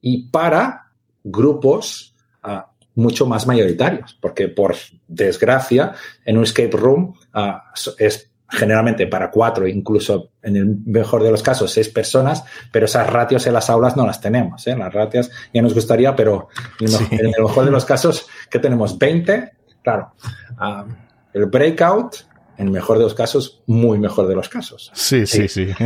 y 0.00 0.28
para 0.28 0.92
grupos 1.22 2.14
ah, 2.42 2.70
mucho 2.94 3.26
más 3.26 3.46
mayoritarios, 3.46 4.16
porque 4.20 4.48
por 4.48 4.74
desgracia, 5.06 5.94
en 6.24 6.38
un 6.38 6.44
escape 6.44 6.76
room 6.76 7.14
ah, 7.32 7.72
es 7.98 8.30
generalmente 8.48 9.06
para 9.06 9.30
cuatro, 9.30 9.66
incluso 9.66 10.30
en 10.42 10.56
el 10.56 10.76
mejor 10.84 11.22
de 11.22 11.30
los 11.30 11.42
casos, 11.42 11.72
seis 11.72 11.88
personas, 11.88 12.44
pero 12.70 12.86
esas 12.86 13.08
ratios 13.08 13.46
en 13.46 13.54
las 13.54 13.68
aulas 13.70 13.96
no 13.96 14.06
las 14.06 14.20
tenemos. 14.20 14.66
¿eh? 14.66 14.76
Las 14.76 14.92
ratios 14.92 15.30
ya 15.52 15.62
nos 15.62 15.74
gustaría, 15.74 16.14
pero 16.14 16.48
en 16.80 17.18
el 17.18 17.34
mejor 17.42 17.64
de 17.64 17.70
los 17.70 17.84
casos, 17.84 18.26
que 18.50 18.58
tenemos 18.58 18.98
20, 18.98 19.52
claro. 19.82 20.12
Ah, 20.58 20.84
el 21.32 21.46
breakout 21.46 22.16
en 22.58 22.68
el 22.68 22.72
mejor 22.72 22.96
de 22.96 23.04
los 23.04 23.14
casos, 23.14 23.62
muy 23.66 23.98
mejor 23.98 24.26
de 24.26 24.34
los 24.34 24.48
casos. 24.48 24.90
Sí, 24.94 25.26
sí, 25.26 25.46
sí. 25.48 25.68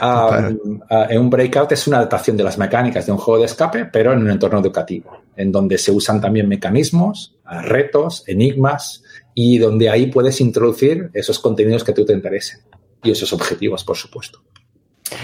Ah, 0.00 0.50
ah, 0.90 1.06
un 1.12 1.30
breakout 1.30 1.72
es 1.72 1.86
una 1.86 1.98
adaptación 1.98 2.36
de 2.36 2.44
las 2.44 2.58
mecánicas 2.58 3.06
de 3.06 3.12
un 3.12 3.18
juego 3.18 3.40
de 3.40 3.46
escape, 3.46 3.86
pero 3.86 4.12
en 4.12 4.18
un 4.18 4.30
entorno 4.30 4.58
educativo, 4.58 5.22
en 5.36 5.50
donde 5.50 5.78
se 5.78 5.90
usan 5.90 6.20
también 6.20 6.48
mecanismos 6.48 7.36
retos, 7.60 8.24
enigmas, 8.26 9.02
y 9.34 9.58
donde 9.58 9.90
ahí 9.90 10.06
puedes 10.06 10.40
introducir 10.40 11.10
esos 11.14 11.38
contenidos 11.38 11.84
que 11.84 11.92
tú 11.92 12.04
te 12.04 12.12
interesen 12.12 12.60
y 13.02 13.10
esos 13.10 13.32
objetivos, 13.32 13.84
por 13.84 13.96
supuesto. 13.96 14.42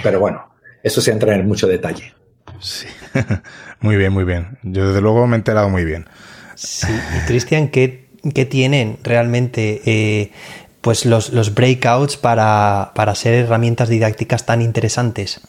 Pero 0.03 0.21
bueno, 0.21 0.49
eso 0.83 1.01
se 1.01 1.12
entra 1.12 1.35
en 1.35 1.47
mucho 1.47 1.66
detalle. 1.66 2.14
Sí, 2.61 2.87
muy 3.81 3.97
bien, 3.97 4.12
muy 4.12 4.25
bien. 4.25 4.59
Yo 4.62 4.88
desde 4.88 5.01
luego 5.01 5.27
me 5.27 5.37
he 5.37 5.38
enterado 5.38 5.68
muy 5.68 5.85
bien. 5.85 6.07
Sí, 6.55 6.88
y 6.88 7.27
Cristian, 7.27 7.68
¿qué, 7.68 8.09
tienen 8.51 8.99
realmente 9.05 9.81
eh, 9.87 10.33
pues 10.81 11.07
los, 11.07 11.33
los 11.33 11.55
breakouts 11.55 12.16
para, 12.16 12.92
para, 12.94 13.14
ser 13.14 13.35
herramientas 13.35 13.88
didácticas 13.88 14.44
tan 14.44 14.61
interesantes? 14.61 15.40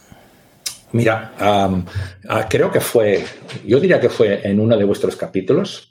Mira, 0.91 1.33
ah, 1.39 2.47
creo 2.49 2.71
que 2.71 2.79
fue, 2.79 3.23
yo 3.65 3.79
diría 3.79 3.99
que 3.99 4.09
fue 4.09 4.47
en 4.47 4.59
uno 4.59 4.75
de 4.75 4.85
vuestros 4.85 5.15
capítulos 5.15 5.88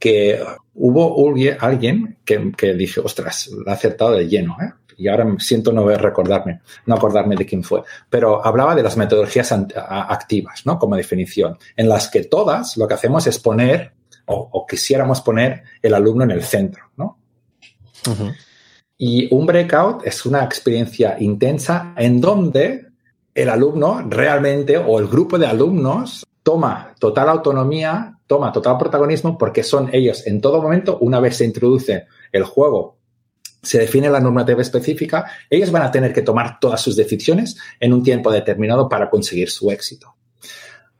que 0.00 0.42
hubo 0.74 1.32
alguien 1.60 2.18
que, 2.24 2.50
que 2.56 2.74
dije, 2.74 3.00
ostras, 3.00 3.48
lo 3.48 3.70
ha 3.70 3.74
acertado 3.74 4.12
de 4.12 4.26
lleno, 4.26 4.56
¿eh? 4.60 4.72
y 4.96 5.08
ahora 5.08 5.26
siento 5.38 5.72
no 5.72 5.88
recordarme, 5.88 6.60
no 6.86 6.94
acordarme 6.94 7.36
de 7.36 7.46
quién 7.46 7.62
fue, 7.62 7.82
pero 8.08 8.44
hablaba 8.44 8.74
de 8.74 8.82
las 8.82 8.96
metodologías 8.96 9.50
activas, 9.52 10.66
¿no? 10.66 10.78
Como 10.78 10.94
definición, 10.96 11.56
en 11.74 11.88
las 11.88 12.08
que 12.08 12.24
todas 12.24 12.76
lo 12.76 12.86
que 12.86 12.94
hacemos 12.94 13.26
es 13.26 13.38
poner 13.38 13.92
o, 14.26 14.66
quisiéramos 14.68 15.22
poner 15.22 15.64
el 15.82 15.94
alumno 15.94 16.24
en 16.24 16.30
el 16.30 16.42
centro, 16.42 16.84
¿no? 16.96 17.18
Y 18.96 19.34
un 19.34 19.46
breakout 19.46 20.06
es 20.06 20.26
una 20.26 20.44
experiencia 20.44 21.16
intensa 21.18 21.94
en 21.96 22.20
donde 22.20 22.86
el 23.34 23.48
alumno 23.48 24.02
realmente 24.06 24.76
o 24.76 24.98
el 24.98 25.08
grupo 25.08 25.38
de 25.38 25.46
alumnos 25.46 26.26
toma 26.42 26.94
total 26.98 27.30
autonomía, 27.30 28.18
toma 28.30 28.52
total 28.52 28.78
protagonismo 28.78 29.36
porque 29.36 29.64
son 29.64 29.90
ellos 29.92 30.24
en 30.24 30.40
todo 30.40 30.62
momento, 30.62 30.98
una 31.00 31.18
vez 31.18 31.38
se 31.38 31.44
introduce 31.44 32.06
el 32.30 32.44
juego 32.44 33.00
se 33.60 33.80
define 33.80 34.08
la 34.08 34.20
normativa 34.20 34.62
específica, 34.62 35.26
ellos 35.50 35.70
van 35.72 35.82
a 35.82 35.90
tener 35.90 36.12
que 36.12 36.22
tomar 36.22 36.60
todas 36.60 36.80
sus 36.80 36.94
decisiones 36.94 37.58
en 37.80 37.92
un 37.92 38.04
tiempo 38.04 38.30
determinado 38.30 38.88
para 38.88 39.10
conseguir 39.10 39.50
su 39.50 39.70
éxito. 39.70 40.14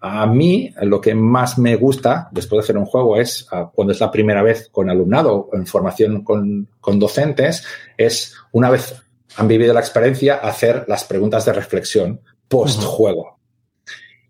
A 0.01 0.27
mí 0.27 0.75
lo 0.83 1.01
que 1.01 1.15
más 1.15 1.57
me 1.57 1.77
gusta 1.77 2.29
después 2.33 2.59
de 2.59 2.65
hacer 2.65 2.79
un 2.79 2.87
juego 2.87 3.17
es 3.17 3.47
ah, 3.53 3.71
cuando 3.73 3.93
es 3.93 4.01
la 4.01 4.11
primera 4.11 4.43
vez 4.43 4.69
con 4.73 4.91
alumnado 4.91 5.49
o 5.53 5.57
en 5.57 5.67
formación 5.67 6.25
con, 6.25 6.69
docentes, 6.99 7.65
es 7.97 8.35
una 8.51 8.71
vez 8.71 8.95
han 9.37 9.47
vivido 9.47 9.73
la 9.73 9.81
experiencia 9.81 10.35
hacer 10.35 10.85
las 10.89 11.05
preguntas 11.05 11.45
de 11.45 11.53
reflexión 11.53 12.21
post 12.49 12.83
juego. 12.83 13.39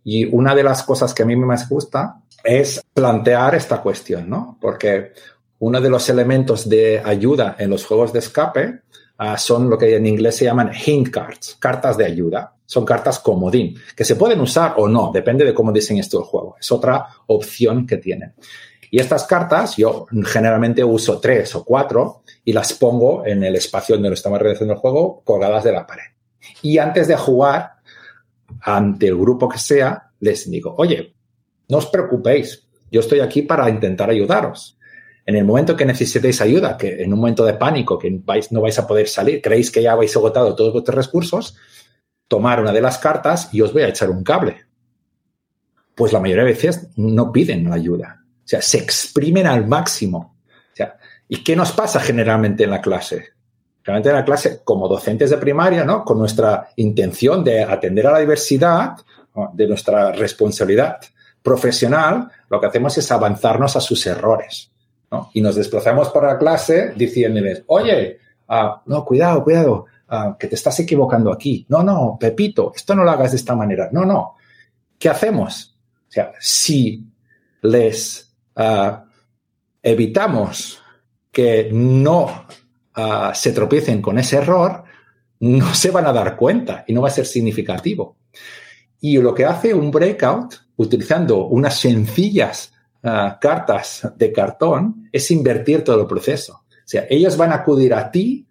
Y 0.05 0.27
una 0.27 0.55
de 0.55 0.63
las 0.63 0.83
cosas 0.83 1.15
que 1.15 1.23
a 1.23 1.27
mí 1.27 1.35
más 1.35 1.69
gusta 1.69 2.21
es 2.45 2.83
plantear 2.95 3.55
esta 3.55 3.81
cuestión, 3.81 4.29
¿no? 4.29 4.59
Porque 4.61 5.13
uno 5.61 5.81
de 5.81 5.91
los 5.91 6.09
elementos 6.09 6.69
de 6.69 7.01
ayuda 7.05 7.57
en 7.59 7.71
los 7.71 7.85
juegos 7.85 8.13
de 8.13 8.21
escape 8.21 8.81
ah, 9.19 9.37
son 9.37 9.69
lo 9.69 9.77
que 9.77 9.95
en 9.95 10.07
inglés 10.07 10.37
se 10.37 10.47
llaman 10.47 10.73
hint 10.75 11.11
cards, 11.11 11.57
cartas 11.59 11.97
de 11.97 12.07
ayuda. 12.07 12.55
Son 12.65 12.85
cartas 12.85 13.19
comodín, 13.19 13.75
que 13.97 14.05
se 14.05 14.15
pueden 14.15 14.41
usar 14.41 14.75
o 14.77 14.87
no, 14.87 15.11
depende 15.13 15.45
de 15.45 15.53
cómo 15.53 15.73
diseñes 15.73 16.09
tú 16.09 16.19
el 16.19 16.25
juego. 16.25 16.57
Es 16.61 16.71
otra 16.71 17.09
opción 17.27 17.85
que 17.85 17.97
tienen. 17.97 18.33
Y 18.93 19.01
estas 19.01 19.25
cartas 19.25 19.77
yo 19.77 20.07
generalmente 20.27 20.83
uso 20.85 21.21
tres 21.21 21.55
o 21.57 21.65
cuatro 21.65 22.23
y 22.45 22.53
las 22.53 22.73
pongo 22.73 23.27
en 23.27 23.43
el 23.43 23.57
espacio 23.57 23.97
donde 23.97 24.13
estamos 24.13 24.39
realizando 24.41 24.75
el 24.75 24.81
juego 24.81 25.23
colgadas 25.25 25.65
de 25.65 25.73
la 25.73 25.87
pared. 25.87 26.05
Y 26.63 26.79
antes 26.79 27.09
de 27.09 27.17
jugar, 27.17 27.73
ante 28.63 29.09
el 29.09 29.17
grupo 29.17 29.49
que 29.49 29.59
sea, 29.59 30.11
les 30.21 30.51
digo, 30.51 30.75
oye, 30.79 31.15
no 31.71 31.79
os 31.79 31.87
preocupéis, 31.87 32.67
yo 32.91 33.01
estoy 33.01 33.21
aquí 33.21 33.43
para 33.43 33.69
intentar 33.71 34.11
ayudaros. 34.11 34.77
En 35.25 35.37
el 35.37 35.45
momento 35.45 35.77
que 35.77 35.85
necesitéis 35.85 36.41
ayuda, 36.41 36.77
que 36.77 37.03
en 37.03 37.13
un 37.13 37.21
momento 37.21 37.45
de 37.45 37.55
pánico, 37.55 37.99
que 37.99 38.11
no 38.51 38.61
vais 38.61 38.79
a 38.79 38.87
poder 38.87 39.07
salir, 39.07 39.41
creéis 39.41 39.71
que 39.71 39.83
ya 39.83 39.93
habéis 39.93 40.17
agotado 40.17 40.57
todos 40.57 40.73
vuestros 40.73 41.07
recursos, 41.07 41.57
tomar 42.27 42.61
una 42.61 42.73
de 42.73 42.81
las 42.81 42.99
cartas 42.99 43.49
y 43.53 43.61
os 43.61 43.73
voy 43.73 43.83
a 43.83 43.89
echar 43.89 44.11
un 44.11 44.25
cable. 44.25 44.65
Pues 45.95 46.13
la 46.13 46.21
mayoría 46.21 46.45
de 46.45 46.51
veces 46.51 46.89
no 46.97 47.31
piden 47.31 47.69
la 47.69 47.77
ayuda. 47.77 48.25
O 48.45 48.49
sea, 48.51 48.61
se 48.63 48.79
exprimen 48.79 49.47
al 49.47 49.67
máximo. 49.69 50.37
O 50.73 50.77
sea, 50.77 50.97
¿y 51.29 51.45
qué 51.45 51.55
nos 51.55 51.73
pasa 51.73 52.01
generalmente 52.01 52.65
en 52.65 52.71
la 52.71 52.81
clase? 52.81 53.29
Generalmente 53.83 54.09
en 54.09 54.17
la 54.17 54.25
clase, 54.25 54.63
como 54.65 54.89
docentes 54.89 55.31
de 55.31 55.37
primaria, 55.37 55.85
¿no? 55.85 56.05
Con 56.05 56.19
nuestra 56.19 56.69
intención 56.77 57.45
de 57.45 57.63
atender 57.63 58.07
a 58.09 58.13
la 58.13 58.19
diversidad, 58.19 58.97
de 59.55 59.69
nuestra 59.69 60.11
responsabilidad 60.11 60.99
profesional, 61.43 62.31
lo 62.49 62.61
que 62.61 62.67
hacemos 62.67 62.97
es 62.99 63.11
avanzarnos 63.11 63.77
a 63.77 63.81
sus 63.81 64.07
errores. 64.07 64.71
Y 65.33 65.41
nos 65.41 65.57
desplazamos 65.57 66.11
para 66.11 66.29
la 66.29 66.39
clase 66.39 66.93
diciéndoles, 66.97 67.65
oye, 67.67 68.19
ah, 68.49 68.81
no, 68.87 69.05
cuidado, 69.05 69.43
cuidado, 69.43 69.87
ah, 70.09 70.37
que 70.39 70.47
te 70.47 70.55
estás 70.55 70.79
equivocando 70.81 71.33
aquí. 71.33 71.67
No, 71.69 71.83
no, 71.83 72.17
Pepito, 72.19 72.73
esto 72.75 72.95
no 72.95 73.03
lo 73.03 73.11
hagas 73.11 73.33
de 73.33 73.39
esta 73.39 73.57
manera. 73.57 73.89
No, 73.91 74.05
no. 74.05 74.37
¿Qué 74.99 75.09
hacemos? 75.09 75.77
O 76.09 76.13
sea, 76.13 76.33
si 76.39 77.05
les 77.63 78.33
ah, 78.55 79.05
evitamos 79.83 80.81
que 81.33 81.71
no 81.73 82.47
se 83.33 83.53
tropiecen 83.53 84.03
con 84.03 84.19
ese 84.19 84.37
error, 84.37 84.85
no 85.41 85.73
se 85.75 85.91
van 85.91 86.07
a 86.07 86.13
dar 86.13 86.37
cuenta 86.37 86.85
y 86.87 86.93
no 86.93 87.01
va 87.01 87.09
a 87.09 87.13
ser 87.13 87.25
significativo. 87.25 88.17
Y 89.01 89.17
lo 89.19 89.35
que 89.35 89.47
hace 89.47 89.73
un 89.73 89.91
breakout, 89.91 90.57
utilizando 90.81 91.47
unas 91.47 91.79
sencillas 91.79 92.73
cartas 93.03 94.11
de 94.17 94.33
cartón 94.33 95.09
es 95.13 95.31
invertir 95.31 95.85
todo 95.85 96.03
el 96.03 96.07
proceso. 96.07 96.65
O 96.69 96.87
sea, 96.91 97.07
ellos 97.09 97.37
van 97.37 97.53
a 97.53 97.57
acudir 97.57 97.95
a 97.95 98.11
ti 98.11 98.47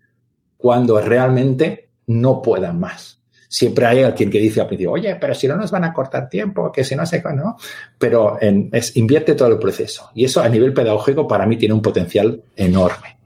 cuando 0.58 1.00
realmente 1.02 1.90
no 2.08 2.42
puedan 2.42 2.80
más. 2.80 3.20
Siempre 3.48 3.86
hay 3.88 4.04
alguien 4.04 4.30
que 4.30 4.40
dice 4.40 4.62
al 4.62 4.68
principio, 4.68 4.92
oye, 4.92 5.16
pero 5.16 5.34
si 5.34 5.48
no 5.48 5.56
nos 5.56 5.72
van 5.72 5.84
a 5.84 5.94
cortar 5.94 6.30
tiempo, 6.30 6.72
que 6.72 6.84
si 6.84 6.96
no 6.96 7.06
sé 7.06 7.24
no. 7.36 7.58
Pero 7.98 8.38
es, 8.40 8.96
invierte 8.96 9.34
todo 9.34 9.48
el 9.48 9.58
proceso. 9.58 10.12
Y 10.14 10.26
eso 10.26 10.42
a 10.42 10.50
nivel 10.50 10.72
pedagógico 10.74 11.28
para 11.28 11.48
mí 11.48 11.58
tiene 11.58 11.74
un 11.74 11.82
potencial 11.82 12.44
enorme. 12.56 13.18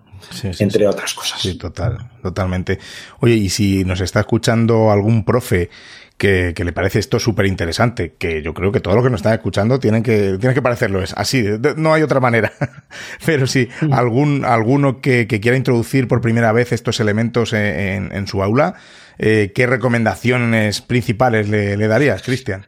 entre 0.60 0.88
otras 0.88 1.14
cosas. 1.14 1.42
Sí, 1.42 1.56
total, 1.56 2.10
totalmente. 2.22 2.80
Oye, 3.20 3.36
y 3.36 3.50
si 3.50 3.84
nos 3.84 4.00
está 4.00 4.22
escuchando 4.22 4.92
algún 4.92 5.26
profe 5.26 5.70
que, 6.18 6.54
le 6.64 6.72
parece 6.72 7.00
esto 7.00 7.20
súper 7.20 7.46
interesante, 7.48 8.14
que 8.18 8.42
yo 8.42 8.54
creo 8.54 8.72
que 8.72 8.80
todo 8.80 8.96
lo 8.96 9.04
que 9.04 9.10
nos 9.10 9.20
están 9.20 9.34
escuchando 9.34 9.80
tienen 9.80 10.04
que, 10.04 10.38
tiene 10.40 10.54
que 10.54 10.62
parecerlo, 10.62 11.02
es 11.02 11.14
así, 11.18 11.44
no 11.76 11.94
hay 11.94 12.02
otra 12.02 12.20
manera. 12.20 12.52
Pero 13.26 13.48
si 13.48 13.70
algún, 13.92 14.46
alguno 14.46 15.02
que, 15.02 15.28
quiera 15.28 15.58
introducir 15.58 16.08
por 16.08 16.22
primera 16.22 16.52
vez 16.52 16.72
estos 16.72 17.00
elementos 17.00 17.54
en, 17.54 18.28
su 18.28 18.42
aula, 18.42 18.76
eh, 19.18 19.52
¿qué 19.54 19.68
recomendaciones 19.68 20.82
principales 20.82 21.50
le, 21.50 21.88
darías, 21.88 22.22
Cristian? 22.22 22.68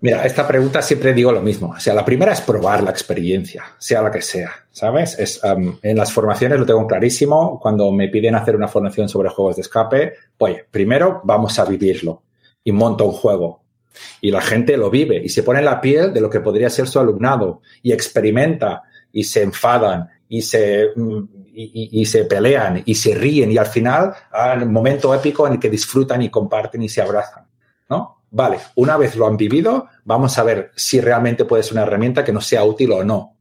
Mira, 0.00 0.24
esta 0.24 0.46
pregunta 0.46 0.82
siempre 0.82 1.12
digo 1.12 1.32
lo 1.32 1.42
mismo. 1.42 1.74
O 1.76 1.80
sea, 1.80 1.94
la 1.94 2.04
primera 2.04 2.32
es 2.32 2.40
probar 2.40 2.82
la 2.82 2.90
experiencia, 2.90 3.64
sea 3.78 4.02
la 4.02 4.10
que 4.10 4.22
sea, 4.22 4.50
¿sabes? 4.70 5.18
Es, 5.18 5.40
en 5.44 5.96
las 5.96 6.12
formaciones 6.12 6.58
lo 6.58 6.66
tengo 6.66 6.86
clarísimo. 6.86 7.58
Cuando 7.58 7.90
me 7.90 8.08
piden 8.08 8.34
hacer 8.34 8.54
una 8.54 8.68
formación 8.68 9.08
sobre 9.08 9.30
juegos 9.30 9.56
de 9.56 9.62
escape, 9.62 10.12
oye, 10.38 10.64
primero 10.70 11.20
vamos 11.24 11.58
a 11.58 11.64
vivirlo 11.64 12.22
y 12.64 12.72
monta 12.72 13.04
un 13.04 13.12
juego. 13.12 13.62
Y 14.20 14.30
la 14.30 14.40
gente 14.40 14.76
lo 14.76 14.90
vive 14.90 15.22
y 15.22 15.28
se 15.28 15.42
pone 15.42 15.60
en 15.60 15.66
la 15.66 15.80
piel 15.80 16.12
de 16.12 16.20
lo 16.20 16.28
que 16.28 16.40
podría 16.40 16.68
ser 16.70 16.88
su 16.88 16.98
alumnado 16.98 17.60
y 17.82 17.92
experimenta 17.92 18.82
y 19.12 19.22
se 19.22 19.42
enfadan 19.42 20.08
y 20.28 20.42
se, 20.42 20.88
mm, 20.96 21.22
y, 21.54 22.04
se 22.06 22.24
pelean 22.24 22.82
y 22.84 22.94
se 22.96 23.14
ríen 23.14 23.52
y 23.52 23.58
al 23.58 23.66
final 23.66 24.12
hay 24.32 24.62
un 24.62 24.72
momento 24.72 25.14
épico 25.14 25.46
en 25.46 25.54
el 25.54 25.60
que 25.60 25.70
disfrutan 25.70 26.22
y 26.22 26.30
comparten 26.30 26.82
y 26.82 26.88
se 26.88 27.00
abrazan. 27.00 27.46
¿no? 27.88 28.22
Vale, 28.30 28.58
una 28.74 28.96
vez 28.96 29.14
lo 29.14 29.28
han 29.28 29.36
vivido, 29.36 29.86
vamos 30.04 30.36
a 30.38 30.42
ver 30.42 30.72
si 30.74 31.00
realmente 31.00 31.44
puede 31.44 31.62
ser 31.62 31.74
una 31.74 31.82
herramienta 31.82 32.24
que 32.24 32.32
nos 32.32 32.46
sea 32.46 32.64
útil 32.64 32.90
o 32.90 33.04
no. 33.04 33.33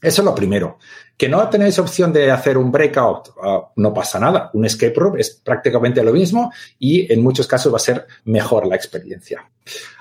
Eso 0.00 0.22
es 0.22 0.24
lo 0.26 0.34
primero. 0.34 0.78
Que 1.16 1.28
no 1.28 1.48
tenéis 1.48 1.78
opción 1.78 2.12
de 2.12 2.30
hacer 2.30 2.58
un 2.58 2.70
breakout, 2.70 3.30
ah, 3.42 3.70
no 3.76 3.94
pasa 3.94 4.20
nada. 4.20 4.50
Un 4.52 4.66
escape 4.66 4.94
room 4.94 5.18
es 5.18 5.30
prácticamente 5.30 6.02
lo 6.02 6.12
mismo 6.12 6.52
y 6.78 7.10
en 7.12 7.22
muchos 7.22 7.46
casos 7.46 7.72
va 7.72 7.76
a 7.76 7.80
ser 7.80 8.06
mejor 8.24 8.66
la 8.66 8.76
experiencia. 8.76 9.48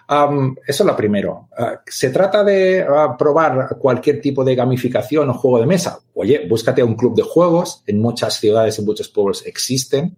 eso 0.07 0.55
es 0.65 0.79
lo 0.81 0.95
primero. 0.95 1.47
Ah, 1.57 1.81
¿Se 1.85 2.09
trata 2.09 2.43
de 2.43 2.85
ah, 2.87 3.15
probar 3.17 3.77
cualquier 3.79 4.19
tipo 4.19 4.43
de 4.43 4.55
gamificación 4.55 5.29
o 5.29 5.33
juego 5.33 5.59
de 5.59 5.65
mesa? 5.65 5.99
Oye, 6.13 6.45
búscate 6.47 6.83
un 6.83 6.95
club 6.95 7.15
de 7.15 7.23
juegos. 7.23 7.83
En 7.87 8.01
muchas 8.01 8.35
ciudades, 8.35 8.77
en 8.77 8.85
muchos 8.85 9.07
pueblos 9.07 9.45
existen 9.45 10.17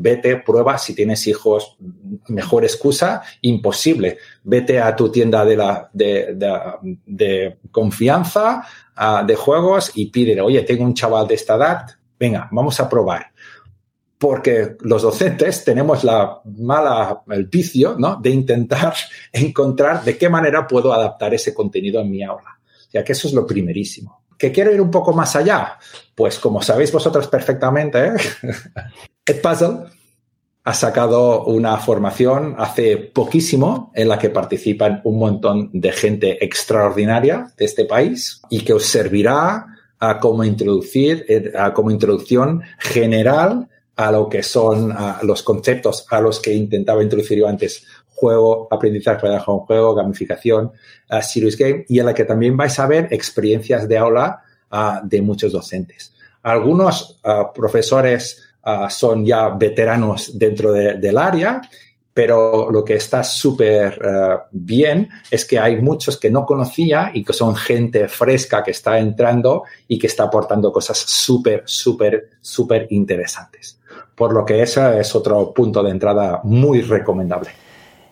vete, 0.00 0.36
prueba, 0.36 0.78
si 0.78 0.94
tienes 0.94 1.26
hijos, 1.26 1.76
mejor 2.28 2.64
excusa, 2.64 3.22
imposible. 3.42 4.18
Vete 4.44 4.80
a 4.80 4.94
tu 4.96 5.10
tienda 5.10 5.44
de, 5.44 5.56
la, 5.56 5.90
de, 5.92 7.58
confianza, 7.70 8.66
de 9.26 9.36
juegos 9.36 9.92
y 9.94 10.06
pídele, 10.06 10.40
oye, 10.40 10.62
tengo 10.62 10.84
un 10.84 10.94
chaval 10.94 11.26
de 11.26 11.34
esta 11.34 11.56
edad, 11.56 11.86
venga, 12.18 12.48
vamos 12.50 12.80
a 12.80 12.88
probar. 12.88 13.32
Porque 14.18 14.76
los 14.80 15.00
docentes 15.00 15.64
tenemos 15.64 16.04
la 16.04 16.42
mala, 16.44 17.22
el 17.30 17.46
vicio, 17.46 17.96
¿no? 17.98 18.16
De 18.16 18.28
intentar 18.28 18.94
encontrar 19.32 20.04
de 20.04 20.18
qué 20.18 20.28
manera 20.28 20.66
puedo 20.66 20.92
adaptar 20.92 21.32
ese 21.32 21.54
contenido 21.54 22.00
en 22.00 22.10
mi 22.10 22.22
aula. 22.22 22.58
O 22.88 22.90
sea, 22.90 23.02
que 23.02 23.12
eso 23.12 23.28
es 23.28 23.34
lo 23.34 23.46
primerísimo. 23.46 24.24
que 24.36 24.52
quiero 24.52 24.72
ir 24.72 24.80
un 24.80 24.90
poco 24.90 25.12
más 25.12 25.36
allá. 25.36 25.78
Pues 26.14 26.38
como 26.38 26.60
sabéis 26.60 26.92
vosotros 26.92 27.28
perfectamente, 27.28 28.12
Edpuzzle 29.30 29.84
ha 30.64 30.74
sacado 30.74 31.44
una 31.44 31.76
formación 31.78 32.54
hace 32.58 32.96
poquísimo 32.96 33.92
en 33.94 34.08
la 34.08 34.18
que 34.18 34.30
participan 34.30 35.00
un 35.04 35.18
montón 35.18 35.70
de 35.72 35.92
gente 35.92 36.44
extraordinaria 36.44 37.52
de 37.56 37.64
este 37.64 37.86
país 37.86 38.42
y 38.50 38.60
que 38.60 38.74
os 38.74 38.84
servirá 38.84 39.66
a 39.98 40.18
como 40.18 40.44
introducir, 40.44 41.52
a 41.56 41.72
como 41.72 41.90
introducción 41.90 42.62
general 42.78 43.68
a 43.96 44.12
lo 44.12 44.28
que 44.28 44.42
son 44.42 44.94
los 45.22 45.42
conceptos 45.42 46.06
a 46.10 46.20
los 46.20 46.40
que 46.40 46.54
intentaba 46.54 47.02
introducir 47.02 47.38
yo 47.38 47.48
antes. 47.48 47.84
Juego, 48.08 48.68
aprendizaje 48.70 49.20
para 49.20 49.42
un 49.46 49.60
juego, 49.60 49.94
gamificación, 49.94 50.72
serious 51.22 51.56
game, 51.56 51.86
y 51.88 52.00
en 52.00 52.06
la 52.06 52.14
que 52.14 52.24
también 52.24 52.54
vais 52.54 52.78
a 52.78 52.86
ver 52.86 53.08
experiencias 53.10 53.88
de 53.88 53.96
aula 53.96 54.42
de 55.04 55.22
muchos 55.22 55.52
docentes. 55.52 56.12
Algunos 56.42 57.18
profesores 57.54 58.42
son 58.88 59.24
ya 59.24 59.48
veteranos 59.50 60.38
dentro 60.38 60.72
del 60.72 61.18
área, 61.18 61.60
pero 62.12 62.70
lo 62.70 62.84
que 62.84 62.94
está 62.94 63.24
súper 63.24 63.98
bien 64.50 65.08
es 65.30 65.44
que 65.44 65.58
hay 65.58 65.80
muchos 65.80 66.18
que 66.18 66.30
no 66.30 66.44
conocía 66.44 67.10
y 67.14 67.24
que 67.24 67.32
son 67.32 67.56
gente 67.56 68.08
fresca 68.08 68.62
que 68.62 68.72
está 68.72 68.98
entrando 68.98 69.64
y 69.88 69.98
que 69.98 70.06
está 70.08 70.24
aportando 70.24 70.72
cosas 70.72 70.98
súper, 70.98 71.62
súper, 71.64 72.30
súper 72.40 72.86
interesantes 72.90 73.80
por 74.20 74.34
lo 74.34 74.44
que 74.44 74.60
ese 74.60 75.00
es 75.00 75.14
otro 75.14 75.54
punto 75.54 75.82
de 75.82 75.92
entrada 75.92 76.42
muy 76.44 76.82
recomendable. 76.82 77.48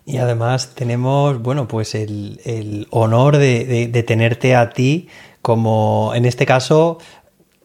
Y 0.07 0.17
además 0.17 0.75
tenemos, 0.75 1.39
bueno, 1.43 1.69
pues 1.69 1.95
el, 1.95 2.87
honor 2.89 3.37
de, 3.37 4.05
tenerte 4.07 4.57
a 4.57 4.71
ti 4.71 5.09
como, 5.43 6.13
en 6.15 6.25
este 6.25 6.47
caso, 6.47 6.97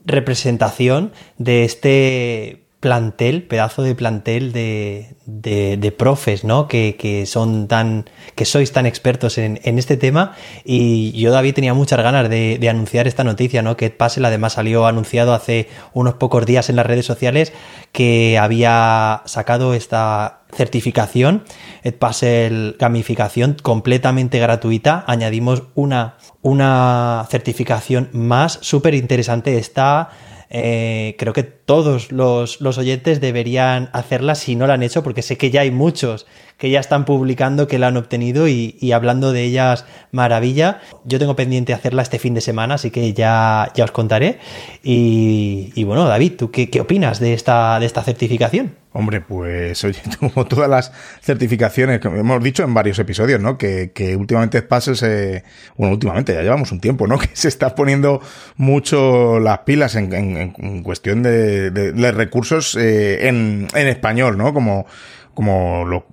representación 0.03 1.13
de 1.37 1.63
este 1.63 2.62
plantel, 2.83 3.43
pedazo 3.43 3.81
de 3.81 3.95
plantel 3.95 4.51
de, 4.51 5.15
de, 5.25 5.91
profes, 5.97 6.43
¿no? 6.43 6.67
Que, 6.67 7.23
son 7.25 7.69
tan, 7.69 8.09
que 8.35 8.43
sois 8.43 8.73
tan 8.73 8.85
expertos 8.85 9.37
en, 9.37 9.57
este 9.63 9.95
tema. 9.95 10.33
Y 10.65 11.13
yo, 11.13 11.31
David, 11.31 11.53
tenía 11.53 11.73
muchas 11.73 12.03
ganas 12.03 12.29
de, 12.29 12.67
anunciar 12.69 13.07
esta 13.07 13.23
noticia, 13.23 13.61
¿no? 13.61 13.77
Que 13.77 13.85
Edpuzzle 13.85 14.27
además 14.27 14.53
salió 14.53 14.85
anunciado 14.85 15.33
hace 15.33 15.69
unos 15.93 16.15
pocos 16.15 16.45
días 16.45 16.69
en 16.69 16.75
las 16.75 16.85
redes 16.85 17.05
sociales 17.05 17.53
que 17.93 18.37
había 18.37 19.21
sacado 19.27 19.73
esta 19.73 20.41
certificación, 20.53 21.45
Edpuzzle 21.83 22.75
gamificación 22.77 23.55
completamente 23.63 24.39
gratuita. 24.39 25.05
Añadimos 25.07 25.63
una, 25.73 26.17
una 26.41 27.25
certificación 27.29 28.09
más 28.11 28.59
súper 28.61 28.93
interesante. 28.93 29.57
Está 29.57 30.09
eh, 30.55 31.15
creo 31.17 31.33
que 31.33 31.41
todos 31.41 32.11
los, 32.11 32.61
oyentes 32.61 33.19
deberían 33.19 33.89
hacerla 33.91 34.35
si 34.35 34.55
no 34.55 34.67
la 34.67 34.75
han 34.75 34.83
hecho, 34.83 35.01
porque 35.01 35.23
sé 35.23 35.35
que 35.35 35.49
ya 35.49 35.61
hay 35.61 35.71
muchos 35.71 36.27
que 36.59 36.69
ya 36.69 36.79
están 36.79 37.05
publicando 37.05 37.67
que 37.67 37.79
la 37.79 37.87
han 37.87 37.97
obtenido 37.97 38.47
y, 38.47 38.91
hablando 38.91 39.33
de 39.33 39.43
ellas 39.43 39.85
maravilla. 40.11 40.79
Yo 41.05 41.17
tengo 41.17 41.35
pendiente 41.35 41.73
hacerla 41.73 42.03
este 42.03 42.19
fin 42.19 42.35
de 42.35 42.41
semana, 42.41 42.75
así 42.75 42.91
que 42.91 43.13
ya, 43.13 43.71
ya 43.73 43.83
os 43.83 43.91
contaré. 43.91 44.37
Y, 44.83 45.83
bueno, 45.85 46.07
David, 46.07 46.33
¿tú 46.37 46.51
qué, 46.51 46.69
opinas 46.79 47.19
de 47.19 47.33
esta, 47.33 47.79
de 47.79 47.87
esta 47.87 48.03
certificación? 48.03 48.82
Hombre, 48.93 49.21
pues 49.21 49.83
oye, 49.83 49.99
como 50.19 50.45
todas 50.45 50.69
las 50.69 50.91
certificaciones 51.21 51.99
que 51.99 52.07
hemos 52.07 52.43
dicho 52.43 52.63
en 52.63 52.73
varios 52.73 52.99
episodios, 52.99 53.41
¿no? 53.41 53.57
Que, 53.57 53.91
que 53.91 54.15
últimamente 54.15 54.61
Puzzle 54.61 54.95
se... 54.95 55.43
Bueno, 55.75 55.93
últimamente, 55.93 56.33
ya 56.33 56.41
llevamos 56.41 56.71
un 56.71 56.79
tiempo, 56.79 57.07
¿no? 57.07 57.17
Que 57.23 57.29
se 57.33 57.47
está 57.47 57.75
poniendo 57.75 58.21
mucho 58.55 59.39
las 59.39 59.59
pilas 59.59 59.95
en, 59.95 60.13
en, 60.13 60.83
cuestión 60.83 61.23
de, 61.23 61.71
de, 61.71 62.11
recursos 62.11 62.75
eh, 62.75 63.27
en, 63.27 63.67
en 63.73 63.87
español, 63.87 64.37
¿no? 64.37 64.53
Como 64.53 64.85
como 65.33 65.85
lo, 65.85 66.05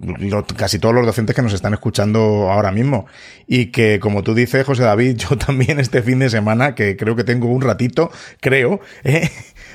casi 0.57 0.79
todos 0.79 0.95
los 0.95 1.05
docentes 1.05 1.37
que 1.37 1.43
nos 1.43 1.53
están 1.53 1.75
escuchando 1.75 2.51
ahora 2.51 2.73
mismo. 2.73 3.07
Y 3.47 3.66
que, 3.66 4.01
como 4.01 4.23
tú 4.23 4.35
dices, 4.35 4.64
José 4.64 4.85
David, 4.85 5.16
yo 5.31 5.37
también 5.37 5.79
este 5.79 6.03
fin 6.03 6.19
de 6.21 6.31
semana, 6.31 6.75
que 6.75 6.97
creo 6.97 7.16
que 7.16 7.25
tengo 7.25 7.49
un 7.49 7.61
ratito, 7.61 8.11
creo, 8.40 8.81
eh, 9.05 9.29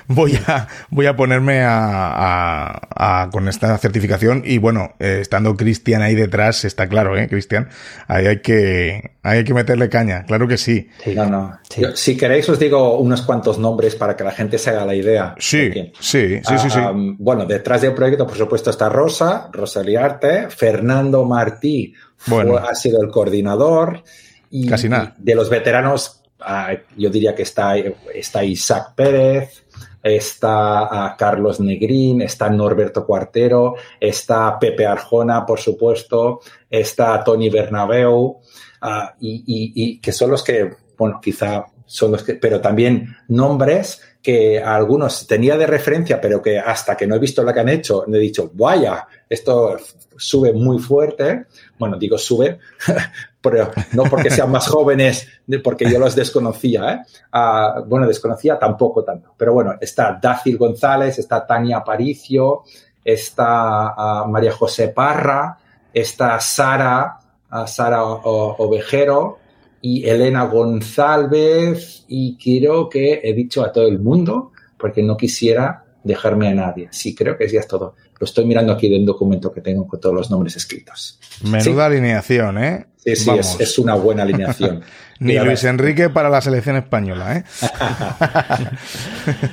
voy 0.08 0.38
a, 0.48 0.68
voy 0.89 1.06
a 1.06 1.15
ponerme 1.15 1.62
a, 1.62 2.80
a, 2.96 3.30
con 3.32 3.48
esta 3.48 3.78
certificación 3.78 4.44
y 4.46 4.58
bueno, 4.58 4.94
eh, 5.00 5.20
estando 5.22 5.56
Cristian 5.56 6.02
ahí 6.02 6.15
detrás, 6.15 6.65
está 6.65 6.88
claro, 6.88 7.18
¿eh, 7.18 7.28
Cristian? 7.28 7.70
Ahí 8.08 8.28
hay 8.28 8.41
que, 8.41 9.12
hay 9.24 9.44
que 9.44 9.54
meterle 9.54 9.89
caña, 9.89 10.26
claro 10.26 10.48
que 10.48 10.58
sí. 10.58 10.89
No, 11.15 11.26
no. 11.26 11.60
si 11.96 12.18
queréis 12.18 12.48
os 12.50 12.60
digo 12.60 12.98
unos 13.00 13.22
cuantos 13.22 13.58
nombres 13.58 13.96
para 13.96 14.15
que 14.15 14.24
la 14.24 14.32
gente 14.32 14.58
se 14.58 14.70
haga 14.72 14.86
la 14.86 14.96
idea. 14.96 15.36
Sí, 15.38 15.72
sí, 16.00 16.39
sí, 16.44 16.58
sí, 16.58 16.70
sí. 16.70 16.80
Bueno, 17.18 17.46
detrás 17.46 17.82
del 17.82 17.94
proyecto, 17.94 18.26
por 18.28 18.38
supuesto, 18.38 18.70
está 18.70 18.89
Rosa, 18.89 19.50
Rosaliarte, 19.52 20.50
Fernando 20.50 21.26
Martí 21.26 21.94
bueno. 22.28 22.58
ha 22.58 22.74
sido 22.76 23.02
el 23.02 23.10
coordinador. 23.10 24.04
Y, 24.50 24.68
Casi 24.68 24.88
nada. 24.88 25.13
de 25.18 25.36
los 25.36 25.50
veteranos, 25.50 26.22
ah, 26.39 26.72
yo 26.96 27.10
diría 27.10 27.36
que 27.36 27.44
está, 27.44 27.76
está 28.13 28.44
Isaac 28.44 28.94
Pérez, 28.96 29.64
está 30.06 31.15
Carlos 31.18 31.60
Negrín, 31.60 32.22
está 32.22 32.48
Norberto 32.48 33.08
Cuartero, 33.08 33.74
está 34.00 34.60
Pepe 34.60 34.86
Arjona, 34.86 35.44
por 35.48 35.60
supuesto, 35.60 36.41
está 36.70 37.24
Tony 37.24 37.50
Bernabeu, 37.50 38.39
ah, 38.82 39.15
y, 39.20 40.00
que 40.00 40.12
son 40.12 40.30
los 40.30 40.44
que, 40.44 40.70
bueno, 40.96 41.20
quizá 41.20 41.65
son 41.88 42.12
los 42.12 42.22
que, 42.22 42.36
pero 42.36 42.62
también 42.62 43.15
nombres 43.30 44.00
que 44.22 44.62
algunos 44.62 45.26
tenía 45.26 45.58
de 45.58 45.65
referencia, 45.65 46.22
pero 46.22 46.39
que 46.39 46.60
hasta 46.60 46.96
que 46.96 47.08
no 47.08 47.15
he 47.15 47.20
visto 47.20 47.41
lo 47.41 47.52
que 47.52 47.60
han 47.62 47.70
hecho, 47.70 48.06
he 48.08 48.20
dicho, 48.20 48.52
vaya, 48.54 49.08
esto 49.28 49.78
sube 50.18 50.54
muy 50.54 50.80
fuerte. 50.80 51.46
Bueno, 51.80 51.98
digo 51.98 52.18
sube, 52.18 52.60
pero 53.45 53.69
no 53.93 54.03
porque 54.05 54.31
sean 54.31 54.49
más 54.49 54.67
jóvenes, 54.67 55.27
porque 55.63 55.89
yo 55.89 55.99
los 55.99 56.15
desconocía. 56.15 56.93
¿eh? 56.93 56.99
Ah, 57.31 57.84
bueno, 57.86 58.08
desconocía 58.08 58.58
tampoco 58.58 59.03
tanto. 59.03 59.36
Pero 59.38 59.53
bueno, 59.53 59.75
está 59.79 60.17
Dácil 60.19 60.58
González, 60.58 61.19
está 61.19 61.45
Tania 61.45 61.77
Aparicio, 61.77 62.63
está 63.03 63.89
ah, 63.89 64.25
María 64.27 64.51
José 64.51 64.88
Parra, 64.88 65.60
está 65.93 66.39
Sara, 66.39 67.19
uh, 67.51 67.67
Sara 67.67 68.03
Ovejero 68.03 69.38
y 69.81 70.10
Elena 70.10 70.45
González 70.45 72.03
y 72.08 72.36
creo 72.38 72.89
que 72.89 73.21
he 73.23 73.34
dicho 73.34 73.63
a 73.63 73.71
todo 73.71 73.88
el 73.88 73.99
mundo 73.99 74.51
porque 74.77 75.03
no 75.03 75.15
quisiera 75.15 75.84
dejarme 76.03 76.47
a 76.47 76.55
nadie. 76.55 76.88
Sí, 76.91 77.13
creo 77.13 77.38
que 77.38 77.47
ya 77.47 77.60
es 77.60 77.67
todo. 77.67 77.95
Lo 78.19 78.25
estoy 78.25 78.45
mirando 78.45 78.73
aquí 78.73 78.89
del 78.89 79.05
documento 79.05 79.51
que 79.51 79.62
tengo 79.62 79.86
con 79.88 79.99
todos 79.99 80.15
los 80.15 80.31
nombres 80.31 80.55
escritos. 80.55 81.19
Menuda 81.43 81.86
alineación, 81.86 82.58
¿eh? 82.58 82.88
Sí, 83.06 83.15
sí, 83.15 83.30
es, 83.60 83.78
una 83.78 83.94
buena 83.94 84.24
alineación. 84.24 84.84
Ni 85.20 85.38
Luis 85.38 85.63
Enrique 85.63 86.10
para 86.10 86.30
la 86.30 86.41
selección 86.41 86.76
española, 86.76 87.38
¿eh? 87.38 87.44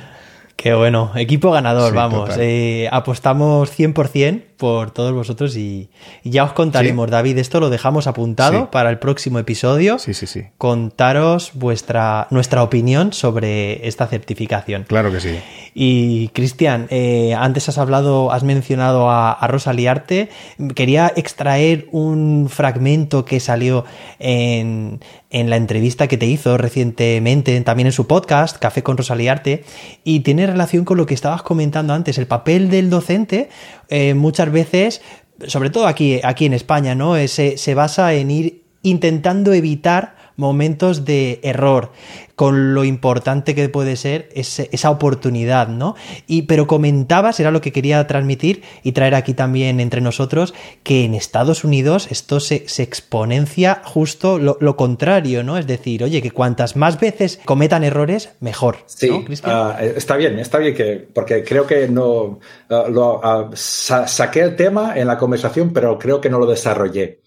Qué 0.55 0.73
bueno, 0.73 1.11
equipo 1.15 1.51
ganador, 1.51 1.93
vamos. 1.93 2.31
Eh, 2.39 2.87
apostamos 2.91 3.77
100% 3.77 4.43
por 4.63 4.91
todos 4.91 5.11
vosotros 5.11 5.57
y, 5.57 5.89
ya 6.23 6.45
os 6.45 6.53
contaremos, 6.53 7.11
David, 7.11 7.37
esto 7.37 7.59
lo 7.59 7.69
dejamos 7.69 8.07
apuntado 8.07 8.71
para 8.71 8.89
el 8.89 8.97
próximo 8.97 9.37
episodio. 9.37 9.99
Sí, 9.99 10.13
sí, 10.13 10.25
sí. 10.25 10.43
Contaros 10.57 11.51
vuestra, 11.53 12.27
nuestra 12.29 12.63
opinión 12.63 13.11
sobre 13.11 13.85
esta 13.85 14.07
certificación. 14.07 14.85
Claro 14.87 15.11
que 15.11 15.19
sí. 15.19 15.37
Y 15.73 16.29
Cristian, 16.29 16.87
eh, 16.91 17.35
antes 17.37 17.67
has 17.67 17.77
hablado, 17.77 18.31
has 18.31 18.43
mencionado 18.43 19.09
a, 19.09 19.33
a 19.33 19.47
Rosa 19.47 19.73
Liarte. 19.73 20.29
Quería 20.75 21.11
extraer 21.13 21.89
un 21.91 22.47
fragmento 22.49 23.25
que 23.25 23.41
salió 23.41 23.83
en, 24.19 25.01
en 25.33 25.49
la 25.49 25.57
entrevista 25.57 26.07
que 26.07 26.17
te 26.17 26.27
hizo 26.27 26.57
recientemente, 26.57 27.59
también 27.61 27.87
en 27.87 27.91
su 27.91 28.05
podcast, 28.05 28.57
Café 28.59 28.83
con 28.83 28.97
Rosa 28.97 29.15
Liarte, 29.15 29.63
y 30.03 30.19
tiene 30.19 30.45
relación 30.45 30.85
con 30.85 30.97
lo 30.97 31.07
que 31.07 31.15
estabas 31.15 31.41
comentando 31.41 31.93
antes, 31.93 32.19
el 32.19 32.27
papel 32.27 32.69
del 32.69 32.91
docente 32.91 33.49
eh, 33.89 34.13
muchas 34.13 34.51
veces, 34.51 35.01
sobre 35.47 35.69
todo 35.69 35.87
aquí, 35.87 36.19
aquí 36.23 36.45
en 36.45 36.53
España, 36.53 36.95
¿no? 36.95 37.17
Eh, 37.17 37.27
se, 37.27 37.57
se 37.57 37.75
basa 37.75 38.13
en 38.13 38.31
ir 38.31 38.63
intentando 38.81 39.53
evitar 39.53 40.15
momentos 40.35 41.05
de 41.05 41.39
error, 41.43 41.91
con 42.35 42.73
lo 42.73 42.83
importante 42.83 43.53
que 43.53 43.69
puede 43.69 43.95
ser 43.95 44.29
esa 44.33 44.89
oportunidad, 44.89 45.67
¿no? 45.67 45.95
Y, 46.27 46.43
pero 46.43 46.65
comentabas, 46.67 47.39
era 47.39 47.51
lo 47.51 47.61
que 47.61 47.71
quería 47.71 48.05
transmitir 48.07 48.63
y 48.81 48.93
traer 48.93 49.15
aquí 49.15 49.33
también 49.33 49.79
entre 49.79 50.01
nosotros, 50.01 50.53
que 50.83 51.05
en 51.05 51.13
Estados 51.13 51.63
Unidos 51.63 52.07
esto 52.09 52.39
se, 52.39 52.65
exponencia 52.83 53.81
justo 53.85 54.39
lo, 54.39 54.75
contrario, 54.75 55.43
¿no? 55.43 55.57
Es 55.57 55.67
decir, 55.67 56.03
oye, 56.03 56.21
que 56.21 56.31
cuantas 56.31 56.75
más 56.75 56.99
veces 56.99 57.39
cometan 57.45 57.83
errores, 57.83 58.31
mejor. 58.39 58.77
Sí, 58.87 59.09
ah, 59.43 59.77
está 59.81 60.15
bien, 60.15 60.39
está 60.39 60.57
bien 60.57 60.73
que, 60.73 61.07
porque 61.13 61.43
creo 61.43 61.67
que 61.67 61.87
no, 61.87 62.39
ah, 62.69 62.85
lo, 62.89 63.23
ah, 63.23 63.51
saqué 63.53 64.41
el 64.41 64.55
tema 64.55 64.97
en 64.97 65.07
la 65.07 65.17
conversación, 65.17 65.71
pero 65.71 65.99
creo 65.99 66.19
que 66.19 66.29
no 66.29 66.39
lo 66.39 66.47
desarrollé. 66.47 67.19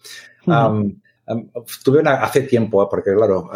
Tuve 1.84 2.00
una, 2.00 2.22
hace 2.22 2.42
tiempo, 2.42 2.88
porque 2.88 3.14
claro, 3.14 3.50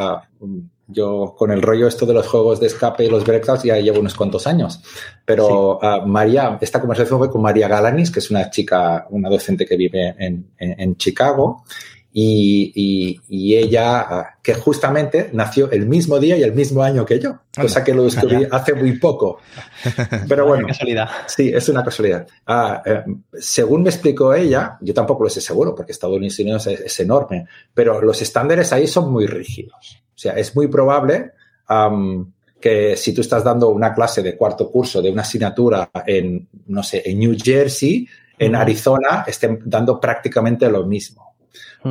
yo 0.86 1.34
con 1.38 1.52
el 1.52 1.62
rollo 1.62 1.86
esto 1.86 2.04
de 2.04 2.14
los 2.14 2.26
juegos 2.26 2.58
de 2.58 2.66
escape 2.66 3.04
y 3.04 3.10
los 3.10 3.24
breakouts 3.24 3.62
ya 3.62 3.76
llevo 3.78 4.00
unos 4.00 4.14
cuantos 4.14 4.46
años. 4.46 4.82
Pero 5.24 5.78
ah, 5.82 6.04
María, 6.04 6.58
esta 6.60 6.80
conversación 6.80 7.18
fue 7.18 7.30
con 7.30 7.42
María 7.42 7.68
Galanis, 7.68 8.10
que 8.10 8.18
es 8.18 8.30
una 8.30 8.50
chica, 8.50 9.06
una 9.10 9.28
docente 9.28 9.66
que 9.66 9.76
vive 9.76 10.14
en, 10.18 10.50
en 10.58 10.96
Chicago 10.96 11.64
y, 12.12 13.20
y, 13.28 13.54
ella, 13.54 14.00
ah, 14.00 14.38
que 14.42 14.54
justamente 14.54 15.30
nació 15.32 15.70
el 15.70 15.86
mismo 15.86 16.18
día 16.18 16.36
y 16.36 16.42
el 16.42 16.52
mismo 16.52 16.82
año 16.82 17.04
que 17.04 17.20
yo, 17.20 17.38
cosa 17.54 17.84
que 17.84 17.94
lo 17.94 18.04
descubrí 18.04 18.48
hace 18.50 18.74
muy 18.74 18.98
poco. 18.98 19.38
Pero 20.28 20.46
bueno, 20.46 20.66
casualidad. 20.66 21.08
sí, 21.26 21.50
es 21.54 21.68
una 21.68 21.84
casualidad. 21.84 22.26
Ah, 22.46 22.82
eh, 22.84 23.04
según 23.38 23.84
me 23.84 23.90
explicó 23.90 24.34
ella, 24.34 24.76
yo 24.80 24.92
tampoco 24.92 25.22
lo 25.22 25.30
sé 25.30 25.40
seguro 25.40 25.74
porque 25.74 25.92
Estados 25.92 26.16
Unidos 26.16 26.66
es, 26.66 27.00
enorme, 27.00 27.46
pero 27.72 28.00
los 28.02 28.20
estándares 28.20 28.72
ahí 28.72 28.86
son 28.86 29.10
muy 29.12 29.26
rígidos. 29.26 30.02
O 30.14 30.18
sea, 30.18 30.32
es 30.32 30.54
muy 30.54 30.66
probable 30.66 31.32
que 32.60 32.96
si 32.96 33.14
tú 33.14 33.20
estás 33.20 33.44
dando 33.44 33.68
una 33.68 33.94
clase 33.94 34.22
de 34.22 34.36
cuarto 34.36 34.70
curso 34.70 35.00
de 35.00 35.10
una 35.10 35.22
asignatura 35.22 35.90
en, 36.06 36.48
no 36.66 36.82
sé, 36.82 37.02
en 37.06 37.18
New 37.20 37.36
Jersey, 37.40 38.06
en 38.38 38.54
Arizona, 38.56 39.24
estén 39.26 39.60
dando 39.64 40.00
prácticamente 40.00 40.68
lo 40.70 40.84
mismo. 40.84 41.29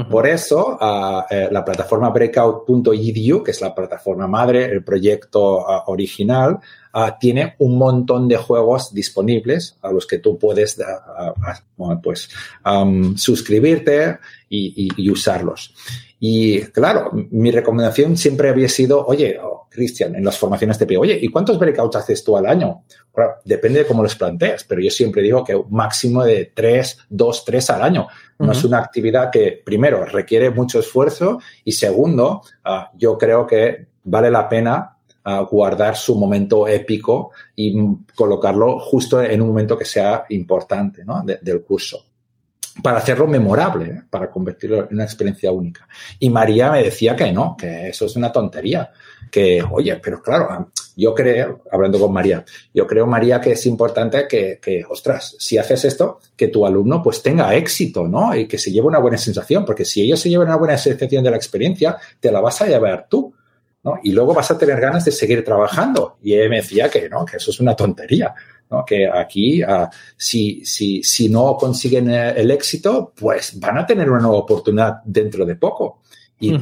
Por 0.10 0.28
eso, 0.28 0.78
ah, 0.80 1.26
eh, 1.30 1.47
la 1.51 1.66
plataforma 1.66 2.10
breakout.edu, 2.10 3.43
que 3.43 3.51
es 3.51 3.62
la 3.62 3.74
plataforma 3.74 4.28
madre, 4.28 4.66
el 4.66 4.84
proyecto 4.84 5.68
ah, 5.68 5.86
original, 5.88 6.60
ah, 6.93 7.18
tiene 7.20 7.55
un 7.57 7.78
montón 7.78 8.28
de 8.28 8.38
juegos 8.38 8.93
disponibles 8.93 9.78
a 9.82 9.91
los 9.91 10.05
que 10.05 10.20
tú 10.20 10.38
puedes 10.38 10.78
pues, 12.03 12.30
suscribirte 13.16 14.20
y, 14.50 15.10
usarlos. 15.10 15.74
Y 16.20 16.62
claro, 16.62 17.12
mi 17.32 17.52
recomendación 17.52 18.18
siempre 18.18 18.50
había 18.50 18.68
sido, 18.68 19.06
oye, 19.06 19.39
oh, 19.41 19.68
Cristian, 19.70 20.16
en 20.16 20.26
las 20.26 20.38
formaciones 20.38 20.78
te 20.78 20.86
pido, 20.86 21.02
oye, 21.02 21.18
¿y 21.22 21.30
cuántos 21.30 21.58
breakouts 21.58 21.95
haces 21.95 22.24
tú 22.24 22.36
al 22.36 22.45
año? 22.45 22.84
depende 23.43 23.80
de 23.80 23.86
cómo 23.86 24.02
los 24.02 24.16
planteas, 24.16 24.64
pero 24.64 24.80
yo 24.80 24.89
siempre 24.89 25.22
digo 25.22 25.43
que 25.43 25.54
un 25.54 25.70
máximo 25.70 26.24
de 26.24 26.54
tres, 26.56 27.00
dos, 27.10 27.43
tres 27.43 27.70
al 27.70 27.82
año. 27.82 28.08
No 28.38 28.54
es 28.54 28.64
una 28.64 28.78
actividad 28.78 29.30
que, 29.30 29.62
primero, 29.66 30.06
requiere 30.06 30.50
mucho 30.52 30.80
esfuerzo 30.80 31.41
y 31.66 31.74
segundo, 31.74 32.43
ah, 32.64 32.91
yo 32.95 33.18
creo 33.18 33.45
que 33.45 33.88
vale 34.06 34.32
la 34.32 34.47
pena 34.47 34.95
ah, 35.26 35.41
guardar 35.41 35.97
su 35.97 36.16
momento 36.16 36.66
épico 36.66 37.32
y 37.58 37.76
colocarlo 38.16 38.80
justo 38.80 39.22
en 39.22 39.41
un 39.41 39.50
momento 39.50 39.78
que 39.78 39.84
sea 39.84 40.24
importante 40.30 41.04
del 41.41 41.62
curso 41.64 42.09
para 42.82 43.00
hacerlo 43.00 43.28
memorable, 43.28 43.86
¿eh? 43.86 44.02
para 44.10 44.30
convertirlo 44.30 44.80
en 44.82 44.88
una 44.92 45.04
experiencia 45.04 45.52
única. 45.52 45.88
Y 46.20 46.30
María 46.30 46.72
me 46.72 46.84
decía 46.84 47.16
que 47.16 47.32
no, 47.32 47.56
que 47.58 47.90
eso 47.90 48.06
es 48.06 48.16
una 48.16 48.32
tontería, 48.32 48.92
que, 49.32 49.64
oye, 49.70 49.96
pero 49.98 50.22
claro, 50.22 50.72
yo 50.96 51.14
creo, 51.14 51.64
hablando 51.72 52.00
con 52.00 52.12
María, 52.12 52.44
yo 52.74 52.88
creo, 52.88 53.06
María, 53.06 53.40
que 53.40 53.52
es 53.52 53.66
importante 53.66 54.28
que, 54.28 54.60
que, 54.62 54.84
ostras, 54.90 55.36
si 55.40 55.58
haces 55.58 55.86
esto, 55.86 56.20
que 56.36 56.48
tu 56.48 56.66
alumno 56.66 57.02
pues 57.02 57.22
tenga 57.22 57.54
éxito, 57.56 58.08
¿no? 58.08 58.36
Y 58.36 58.48
que 58.48 58.58
se 58.58 58.72
lleve 58.72 58.88
una 58.88 59.00
buena 59.00 59.18
sensación, 59.18 59.66
porque 59.66 59.86
si 59.86 60.02
ellos 60.02 60.20
se 60.20 60.30
llevan 60.30 60.48
una 60.48 60.58
buena 60.58 60.78
sensación 60.78 61.24
de 61.24 61.32
la 61.32 61.38
experiencia, 61.38 61.98
te 62.20 62.32
la 62.32 62.42
vas 62.42 62.62
a 62.62 62.68
llevar 62.68 63.08
tú. 63.10 63.34
¿no? 63.82 63.98
Y 64.04 64.12
luego 64.12 64.34
vas 64.34 64.52
a 64.52 64.58
tener 64.58 64.80
ganas 64.80 65.06
de 65.06 65.12
seguir 65.12 65.44
trabajando. 65.46 66.18
Y 66.22 66.34
él 66.34 66.50
me 66.50 66.58
decía 66.58 66.90
que 66.90 67.08
no, 67.08 67.26
que 67.26 67.38
eso 67.38 67.52
es 67.52 67.60
una 67.62 67.76
tontería. 67.76 68.36
¿No? 68.70 68.86
Que 68.86 69.08
aquí, 69.08 69.64
uh, 69.64 69.88
si, 70.16 70.64
si, 70.64 71.04
si 71.04 71.30
no 71.30 71.56
consiguen 71.58 72.10
eh, 72.10 72.34
el 72.38 72.52
éxito, 72.52 73.14
pues 73.20 73.60
van 73.60 73.80
a 73.80 73.86
tener 73.86 74.10
una 74.10 74.22
nueva 74.22 74.38
oportunidad 74.38 75.02
dentro 75.04 75.46
de 75.46 75.56
poco. 75.56 76.02
Y 76.42 76.56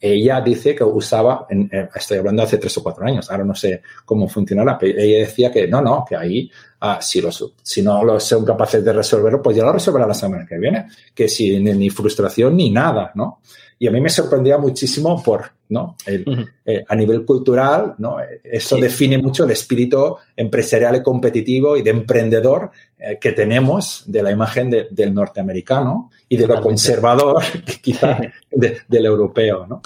ella 0.00 0.40
dice 0.40 0.76
que 0.76 0.84
usaba, 0.84 1.46
en, 1.50 1.68
estoy 1.92 2.18
hablando 2.18 2.44
hace 2.44 2.56
tres 2.56 2.78
o 2.78 2.84
cuatro 2.84 3.04
años, 3.04 3.28
ahora 3.28 3.42
no 3.42 3.54
sé 3.54 3.82
cómo 4.04 4.28
funcionará, 4.28 4.78
pero 4.78 4.96
ella 4.96 5.18
decía 5.18 5.50
que 5.50 5.66
no, 5.66 5.82
no, 5.82 6.04
que 6.08 6.14
ahí, 6.14 6.48
ah, 6.80 7.00
si, 7.02 7.20
los, 7.20 7.52
si 7.60 7.82
no 7.82 8.04
los 8.04 8.22
son 8.22 8.44
capaces 8.44 8.84
de 8.84 8.92
resolverlo, 8.92 9.42
pues 9.42 9.56
ya 9.56 9.64
lo 9.64 9.72
resolverá 9.72 10.06
la 10.06 10.14
semana 10.14 10.46
que 10.46 10.56
viene, 10.56 10.86
que 11.12 11.26
sin 11.26 11.64
ni 11.64 11.90
frustración 11.90 12.56
ni 12.56 12.70
nada, 12.70 13.10
¿no? 13.16 13.40
Y 13.78 13.88
a 13.88 13.90
mí 13.90 14.00
me 14.00 14.08
sorprendía 14.08 14.58
muchísimo 14.58 15.22
por, 15.22 15.50
¿no? 15.68 15.96
Eh, 16.06 16.84
a 16.86 16.94
nivel 16.94 17.24
cultural, 17.24 17.94
¿no? 17.98 18.16
Eso 18.42 18.76
define 18.76 19.18
mucho 19.18 19.44
el 19.44 19.50
espíritu 19.50 20.16
empresarial 20.36 20.96
y 20.96 21.02
competitivo 21.02 21.76
y 21.76 21.82
de 21.82 21.90
emprendedor 21.90 22.70
eh, 22.98 23.18
que 23.20 23.32
tenemos 23.32 24.04
de 24.06 24.22
la 24.22 24.30
imagen 24.30 24.70
del 24.90 25.14
norteamericano 25.14 26.10
y 26.28 26.36
de 26.36 26.46
lo 26.46 26.60
conservador, 26.60 27.42
quizá, 27.82 28.20
del 28.50 29.06
europeo, 29.06 29.66
¿no? 29.66 29.82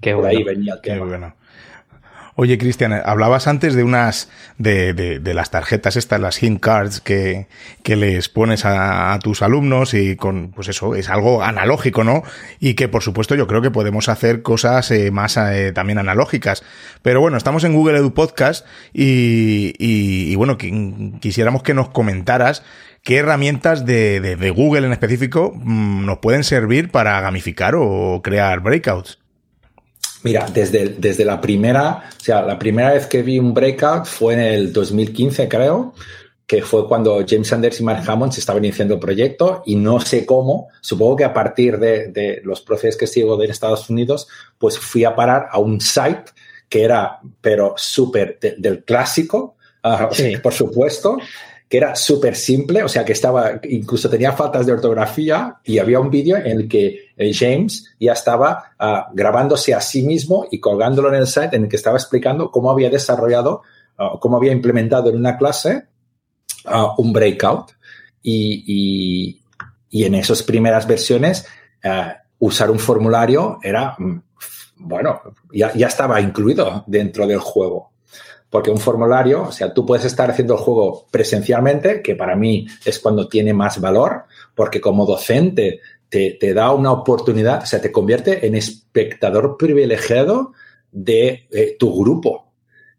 Qué 0.00 0.14
Por 0.14 0.26
ahí 0.26 0.42
venía 0.42 0.74
el 0.74 0.80
tema. 0.80 1.06
bueno. 1.06 1.34
Oye, 2.42 2.56
Cristian, 2.56 2.94
hablabas 3.04 3.46
antes 3.46 3.74
de 3.74 3.84
unas, 3.84 4.30
de, 4.56 4.94
de, 4.94 5.34
las 5.34 5.50
tarjetas 5.50 5.96
estas, 5.96 6.18
las 6.18 6.42
hint 6.42 6.58
cards 6.58 7.02
que, 7.02 7.48
que 7.82 7.96
les 7.96 8.30
pones 8.30 8.64
a, 8.64 9.18
tus 9.22 9.42
alumnos 9.42 9.92
y 9.92 10.16
con, 10.16 10.50
pues 10.52 10.68
eso, 10.68 10.94
es 10.94 11.10
algo 11.10 11.42
analógico, 11.42 12.02
¿no? 12.02 12.22
Y 12.58 12.76
que 12.76 12.88
por 12.88 13.02
supuesto 13.02 13.34
yo 13.34 13.46
creo 13.46 13.60
que 13.60 13.70
podemos 13.70 14.08
hacer 14.08 14.40
cosas 14.40 14.90
eh, 14.90 15.10
más 15.10 15.36
eh, 15.36 15.72
también 15.72 15.98
analógicas. 15.98 16.62
Pero 17.02 17.20
bueno, 17.20 17.36
estamos 17.36 17.62
en 17.64 17.74
Google 17.74 17.98
Edu 17.98 18.14
Podcast 18.14 18.66
y, 18.94 19.74
y, 19.78 20.34
bueno, 20.36 20.56
quisiéramos 20.56 21.62
que 21.62 21.74
nos 21.74 21.90
comentaras 21.90 22.62
qué 23.02 23.18
herramientas 23.18 23.84
de, 23.84 24.18
de, 24.20 24.36
de 24.36 24.50
Google 24.50 24.86
en 24.86 24.92
específico 24.92 25.52
mm, 25.54 26.06
nos 26.06 26.20
pueden 26.20 26.44
servir 26.44 26.90
para 26.90 27.20
gamificar 27.20 27.74
o 27.76 28.22
crear 28.24 28.60
breakouts. 28.60 29.19
Mira, 30.22 30.46
desde, 30.52 30.96
desde 30.98 31.24
la 31.24 31.40
primera, 31.40 32.10
o 32.16 32.20
sea, 32.20 32.42
la 32.42 32.58
primera 32.58 32.92
vez 32.92 33.06
que 33.06 33.22
vi 33.22 33.38
un 33.38 33.54
breakout 33.54 34.04
fue 34.04 34.34
en 34.34 34.40
el 34.40 34.72
2015, 34.72 35.48
creo, 35.48 35.94
que 36.46 36.62
fue 36.62 36.86
cuando 36.88 37.24
James 37.26 37.48
Sanders 37.48 37.80
y 37.80 37.84
Mark 37.84 38.02
Hammond 38.06 38.32
se 38.32 38.40
estaban 38.40 38.64
iniciando 38.64 38.94
el 38.94 39.00
proyecto 39.00 39.62
y 39.64 39.76
no 39.76 40.00
sé 40.00 40.26
cómo, 40.26 40.68
supongo 40.80 41.16
que 41.16 41.24
a 41.24 41.32
partir 41.32 41.78
de, 41.78 42.08
de 42.08 42.40
los 42.44 42.60
procesos 42.60 42.98
que 42.98 43.06
sigo 43.06 43.36
de 43.36 43.46
Estados 43.46 43.88
Unidos, 43.88 44.28
pues 44.58 44.78
fui 44.78 45.04
a 45.04 45.14
parar 45.14 45.48
a 45.50 45.58
un 45.58 45.80
site 45.80 46.32
que 46.68 46.82
era, 46.84 47.20
pero 47.40 47.74
súper 47.76 48.38
del 48.40 48.84
clásico, 48.84 49.56
uh, 49.84 50.12
sí. 50.12 50.36
por 50.38 50.52
supuesto, 50.52 51.18
que 51.70 51.76
era 51.76 51.94
súper 51.94 52.34
simple, 52.34 52.82
o 52.82 52.88
sea, 52.88 53.04
que 53.04 53.12
estaba, 53.12 53.60
incluso 53.62 54.10
tenía 54.10 54.32
faltas 54.32 54.66
de 54.66 54.72
ortografía 54.72 55.58
y 55.62 55.78
había 55.78 56.00
un 56.00 56.10
vídeo 56.10 56.36
en 56.36 56.46
el 56.48 56.68
que 56.68 57.12
eh, 57.16 57.32
James 57.32 57.94
ya 58.00 58.12
estaba 58.12 58.72
uh, 58.80 59.14
grabándose 59.14 59.72
a 59.72 59.80
sí 59.80 60.02
mismo 60.02 60.48
y 60.50 60.58
colgándolo 60.58 61.10
en 61.10 61.20
el 61.20 61.28
site 61.28 61.54
en 61.54 61.62
el 61.62 61.68
que 61.68 61.76
estaba 61.76 61.96
explicando 61.96 62.50
cómo 62.50 62.72
había 62.72 62.90
desarrollado, 62.90 63.62
uh, 64.00 64.18
cómo 64.18 64.36
había 64.36 64.50
implementado 64.50 65.10
en 65.10 65.16
una 65.16 65.38
clase 65.38 65.84
uh, 66.64 67.00
un 67.00 67.12
breakout. 67.12 67.70
Y, 68.20 68.64
y, 68.66 69.42
y, 69.90 70.04
en 70.04 70.16
esas 70.16 70.42
primeras 70.42 70.86
versiones, 70.86 71.46
usar 72.38 72.70
un 72.70 72.78
formulario 72.78 73.58
era, 73.62 73.94
mm, 73.96 74.20
bueno, 74.76 75.22
ya, 75.54 75.72
ya 75.72 75.86
estaba 75.86 76.20
incluido 76.20 76.84
dentro 76.86 77.28
del 77.28 77.38
juego. 77.38 77.89
Porque 78.50 78.70
un 78.70 78.78
formulario, 78.78 79.44
o 79.44 79.52
sea, 79.52 79.72
tú 79.72 79.86
puedes 79.86 80.04
estar 80.04 80.30
haciendo 80.30 80.54
el 80.54 80.60
juego 80.60 81.06
presencialmente, 81.10 82.02
que 82.02 82.16
para 82.16 82.34
mí 82.34 82.66
es 82.84 82.98
cuando 82.98 83.28
tiene 83.28 83.54
más 83.54 83.80
valor, 83.80 84.24
porque 84.54 84.80
como 84.80 85.06
docente 85.06 85.80
te, 86.10 86.54
da 86.54 86.72
una 86.72 86.90
oportunidad, 86.90 87.62
o 87.62 87.66
sea, 87.66 87.80
te 87.80 87.92
convierte 87.92 88.46
en 88.46 88.56
espectador 88.56 89.56
privilegiado 89.56 90.52
de 90.90 91.46
eh, 91.52 91.76
tu 91.78 91.96
grupo, 92.00 92.52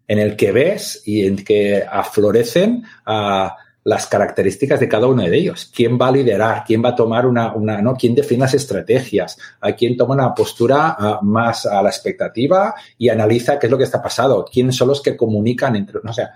en 0.08 0.20
el 0.20 0.38
que 0.38 0.54
ves 0.54 1.02
y 1.06 1.26
en 1.26 1.44
que 1.44 1.84
aflorecen 1.84 2.84
a 3.06 3.58
las 3.84 4.06
características 4.06 4.80
de 4.80 4.88
cada 4.88 5.08
uno 5.08 5.24
de 5.24 5.36
ellos. 5.36 5.72
¿Quién 5.76 5.98
va 6.00 6.08
a 6.08 6.12
liderar? 6.12 6.64
¿Quién 6.66 6.84
va 6.84 6.90
a 6.90 6.96
tomar 6.96 7.26
una, 7.26 7.54
una 7.54 7.82
¿no? 7.82 7.96
¿Quién 7.96 8.14
define 8.14 8.42
las 8.42 8.54
estrategias? 8.54 9.38
¿A 9.60 9.72
quién 9.74 9.98
toma 9.98 10.14
una 10.14 10.36
postura 10.36 10.96
uh, 11.00 11.26
más 11.26 11.66
a 11.66 11.82
la 11.82 11.90
expectativa 11.90 12.76
y 12.98 13.10
analiza 13.10 13.58
qué 13.58 13.68
es 13.68 13.72
lo 13.72 13.78
que 13.78 13.86
está 13.86 14.02
pasando? 14.02 14.46
¿Quiénes 14.52 14.76
son 14.76 14.88
los 14.88 15.02
que 15.02 15.18
comunican 15.18 15.76
entre, 15.76 16.00
no, 16.04 16.12
o 16.12 16.14
sea, 16.14 16.32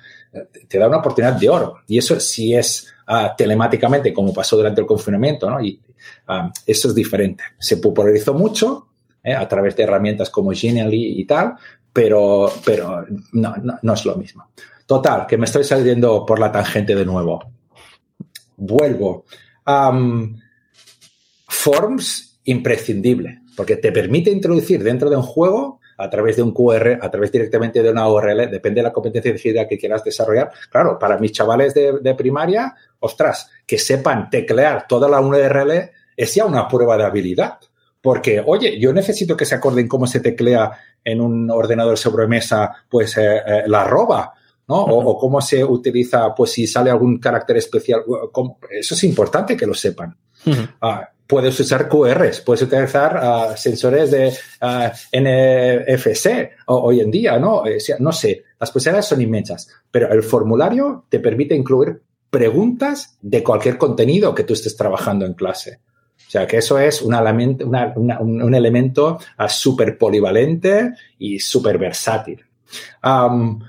te 0.67 0.77
da 0.77 0.87
una 0.87 0.97
oportunidad 0.97 1.33
de 1.33 1.49
oro. 1.49 1.77
Y 1.87 1.97
eso 1.97 2.19
sí 2.19 2.53
es 2.53 2.87
uh, 3.07 3.35
telemáticamente, 3.37 4.13
como 4.13 4.33
pasó 4.33 4.57
durante 4.57 4.81
el 4.81 4.87
confinamiento, 4.87 5.49
¿no? 5.49 5.61
Y 5.61 5.79
uh, 6.27 6.49
eso 6.65 6.87
es 6.89 6.95
diferente. 6.95 7.43
Se 7.59 7.77
popularizó 7.77 8.33
mucho 8.33 8.87
¿eh? 9.23 9.33
a 9.33 9.47
través 9.47 9.75
de 9.75 9.83
herramientas 9.83 10.29
como 10.29 10.51
Genially 10.51 11.19
y 11.19 11.25
tal, 11.25 11.55
pero, 11.91 12.51
pero 12.65 13.05
no, 13.33 13.55
no, 13.57 13.79
no 13.81 13.93
es 13.93 14.05
lo 14.05 14.15
mismo. 14.15 14.49
Total, 14.85 15.25
que 15.27 15.37
me 15.37 15.45
estoy 15.45 15.63
saliendo 15.63 16.25
por 16.25 16.39
la 16.39 16.51
tangente 16.51 16.95
de 16.95 17.05
nuevo. 17.05 17.43
Vuelvo. 18.57 19.25
Forms, 21.47 22.39
imprescindible, 22.45 23.41
porque 23.55 23.77
te 23.77 23.91
permite 23.91 24.29
introducir 24.29 24.83
dentro 24.83 25.09
de 25.09 25.15
un 25.15 25.23
juego 25.23 25.79
a 25.97 26.09
través 26.09 26.35
de 26.35 26.41
un 26.41 26.53
QR, 26.53 26.99
a 27.01 27.09
través 27.09 27.31
directamente 27.31 27.81
de 27.81 27.89
una 27.89 28.07
URL, 28.07 28.49
depende 28.51 28.79
de 28.79 28.83
la 28.83 28.93
competencia 28.93 29.31
decidida 29.31 29.67
que 29.67 29.77
quieras 29.77 30.03
desarrollar. 30.03 30.51
Claro, 30.69 30.99
para 30.99 31.17
mis 31.17 31.31
chavales 31.31 31.73
de, 31.73 32.15
primaria, 32.15 32.75
ostras, 32.99 33.49
que 33.65 33.77
sepan 33.77 34.29
teclear 34.29 34.87
toda 34.87 35.07
la 35.07 35.21
URL 35.21 35.91
es 36.15 36.35
ya 36.35 36.45
una 36.45 36.67
prueba 36.67 36.97
de 36.97 37.05
habilidad. 37.05 37.59
Porque, 38.01 38.43
oye, 38.45 38.79
yo 38.79 38.93
necesito 38.93 39.35
que 39.35 39.45
se 39.45 39.55
acuerden 39.55 39.87
cómo 39.87 40.05
se 40.05 40.19
teclea 40.19 40.71
en 41.03 41.21
un 41.21 41.49
ordenador 41.49 41.97
sobremesa, 41.97 42.71
pues 42.89 43.17
eh, 43.17 43.37
eh, 43.37 43.63
la 43.65 43.83
roba. 43.83 44.33
¿No? 44.67 44.83
O, 44.83 45.17
cómo 45.17 45.41
se 45.41 45.63
utiliza, 45.63 46.33
pues 46.33 46.51
si 46.51 46.67
sale 46.67 46.89
algún 46.89 47.19
carácter 47.19 47.57
especial. 47.57 48.03
Eso 48.69 48.95
es 48.95 49.03
importante 49.03 49.55
que 49.55 49.67
lo 49.67 49.73
sepan. 49.73 50.15
Ah, 50.81 51.09
puedes 51.27 51.59
usar 51.59 51.89
QRs, 51.89 52.41
puedes 52.41 52.61
utilizar 52.63 53.17
ah, 53.21 53.57
sensores 53.57 54.11
de 54.11 54.33
ah, 54.61 54.91
NFC 55.11 56.51
hoy 56.67 56.99
en 56.99 57.11
día, 57.11 57.39
¿no? 57.39 57.63
no 57.99 58.11
sé, 58.11 58.43
las 58.59 58.71
posibilidades 58.71 59.07
son 59.07 59.21
inmensas, 59.21 59.69
pero 59.89 60.11
el 60.11 60.23
formulario 60.23 61.05
te 61.09 61.19
permite 61.19 61.55
incluir 61.55 62.01
preguntas 62.29 63.17
de 63.21 63.43
cualquier 63.43 63.77
contenido 63.77 64.35
que 64.35 64.43
tú 64.43 64.53
estés 64.53 64.75
trabajando 64.75 65.25
en 65.25 65.33
clase. 65.33 65.79
O 66.27 66.29
sea, 66.29 66.47
que 66.47 66.57
eso 66.57 66.79
es 66.79 67.01
un 67.01 67.13
elemento, 67.13 67.65
un 67.65 68.55
elemento 68.55 69.19
uh, 69.39 69.47
súper 69.47 69.97
polivalente 69.97 70.93
y 71.19 71.39
súper 71.39 71.77
versátil. 71.77 72.43
Um, 73.03 73.61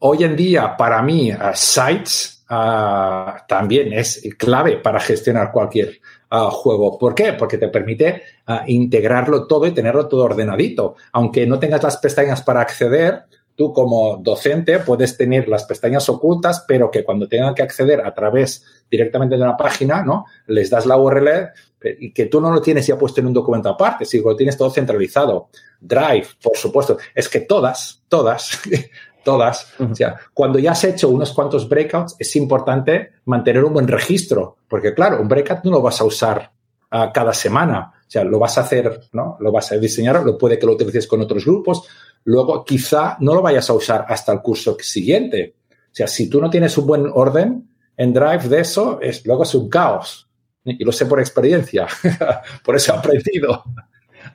hoy 0.00 0.24
en 0.24 0.36
día, 0.36 0.76
para 0.76 1.00
mí, 1.02 1.32
uh, 1.32 1.36
Sites 1.54 2.44
uh, 2.50 3.46
también 3.48 3.92
es 3.92 4.22
clave 4.36 4.76
para 4.76 5.00
gestionar 5.00 5.52
cualquier 5.52 6.00
juego. 6.30 6.96
¿Por 6.96 7.12
qué? 7.12 7.32
Porque 7.32 7.58
te 7.58 7.66
permite 7.66 8.22
integrarlo 8.68 9.48
todo 9.48 9.66
y 9.66 9.72
tenerlo 9.72 10.06
todo 10.06 10.26
ordenadito. 10.26 10.94
Aunque 11.10 11.44
no 11.44 11.58
tengas 11.58 11.82
las 11.82 11.96
pestañas 11.96 12.40
para 12.42 12.60
acceder, 12.60 13.24
tú 13.56 13.72
como 13.72 14.16
docente 14.16 14.78
puedes 14.78 15.16
tener 15.16 15.48
las 15.48 15.64
pestañas 15.64 16.08
ocultas, 16.08 16.64
pero 16.68 16.88
que 16.88 17.02
cuando 17.02 17.26
tengan 17.26 17.52
que 17.52 17.62
acceder 17.62 18.00
a 18.06 18.14
través 18.14 18.64
directamente 18.88 19.36
de 19.36 19.42
una 19.42 19.56
página, 19.56 20.04
¿no? 20.04 20.26
Les 20.46 20.70
das 20.70 20.86
la 20.86 20.96
URL, 20.96 21.50
y 21.82 22.12
que 22.12 22.26
tú 22.26 22.40
no 22.40 22.50
lo 22.50 22.60
tienes 22.60 22.86
ya 22.86 22.98
puesto 22.98 23.20
en 23.20 23.26
un 23.26 23.32
documento 23.32 23.68
aparte, 23.68 24.04
si 24.04 24.20
lo 24.20 24.36
tienes 24.36 24.56
todo 24.56 24.70
centralizado. 24.70 25.48
Drive, 25.80 26.26
por 26.42 26.56
supuesto. 26.56 26.98
Es 27.14 27.28
que 27.28 27.40
todas, 27.40 28.02
todas, 28.08 28.60
todas, 29.22 29.72
o 29.78 29.94
sea, 29.94 30.16
cuando 30.34 30.58
ya 30.58 30.72
has 30.72 30.84
hecho 30.84 31.08
unos 31.08 31.32
cuantos 31.32 31.68
breakouts, 31.68 32.16
es 32.18 32.36
importante 32.36 33.12
mantener 33.24 33.64
un 33.64 33.72
buen 33.72 33.88
registro, 33.88 34.58
porque 34.68 34.94
claro, 34.94 35.20
un 35.20 35.28
breakout 35.28 35.64
no 35.64 35.72
lo 35.72 35.82
vas 35.82 36.00
a 36.00 36.04
usar 36.04 36.52
uh, 36.92 37.12
cada 37.12 37.32
semana, 37.32 37.92
o 37.94 38.10
sea, 38.10 38.24
lo 38.24 38.38
vas 38.38 38.58
a 38.58 38.62
hacer, 38.62 39.08
¿no? 39.12 39.36
Lo 39.40 39.52
vas 39.52 39.70
a 39.72 39.76
diseñar, 39.76 40.22
lo 40.24 40.36
puede 40.36 40.58
que 40.58 40.66
lo 40.66 40.72
utilices 40.72 41.06
con 41.06 41.20
otros 41.20 41.44
grupos, 41.44 41.86
luego 42.24 42.64
quizá 42.64 43.16
no 43.20 43.34
lo 43.34 43.42
vayas 43.42 43.68
a 43.70 43.74
usar 43.74 44.04
hasta 44.08 44.32
el 44.32 44.40
curso 44.40 44.76
siguiente. 44.80 45.54
O 45.70 45.94
sea, 45.94 46.06
si 46.06 46.28
tú 46.28 46.40
no 46.40 46.50
tienes 46.50 46.76
un 46.78 46.86
buen 46.86 47.06
orden 47.12 47.68
en 47.96 48.12
Drive 48.12 48.48
de 48.48 48.60
eso, 48.60 48.98
es, 49.00 49.24
luego 49.26 49.44
es 49.44 49.54
un 49.54 49.68
caos. 49.68 50.28
Y 50.64 50.84
lo 50.84 50.92
sé 50.92 51.06
por 51.06 51.20
experiencia, 51.20 51.86
por 52.64 52.76
eso 52.76 52.92
he 52.92 52.96
aprendido 52.96 53.64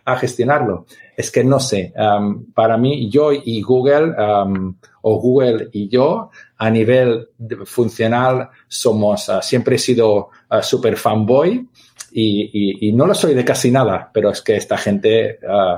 a 0.05 0.15
gestionarlo. 0.17 0.85
Es 1.17 1.31
que 1.31 1.43
no 1.43 1.59
sé, 1.59 1.93
um, 1.97 2.51
para 2.53 2.77
mí, 2.77 3.09
yo 3.09 3.31
y 3.33 3.61
Google, 3.61 4.13
um, 4.17 4.75
o 5.01 5.19
Google 5.19 5.69
y 5.71 5.89
yo, 5.89 6.29
a 6.57 6.69
nivel 6.69 7.29
funcional, 7.65 8.49
somos, 8.67 9.27
uh, 9.29 9.41
siempre 9.41 9.75
he 9.75 9.79
sido 9.79 10.29
uh, 10.51 10.61
super 10.61 10.95
fanboy 10.95 11.67
y, 12.11 12.87
y, 12.87 12.93
no 12.93 13.05
lo 13.05 13.13
soy 13.13 13.33
de 13.33 13.43
casi 13.43 13.71
nada, 13.71 14.09
pero 14.13 14.29
es 14.29 14.41
que 14.41 14.55
esta 14.55 14.77
gente 14.77 15.39
uh, 15.43 15.77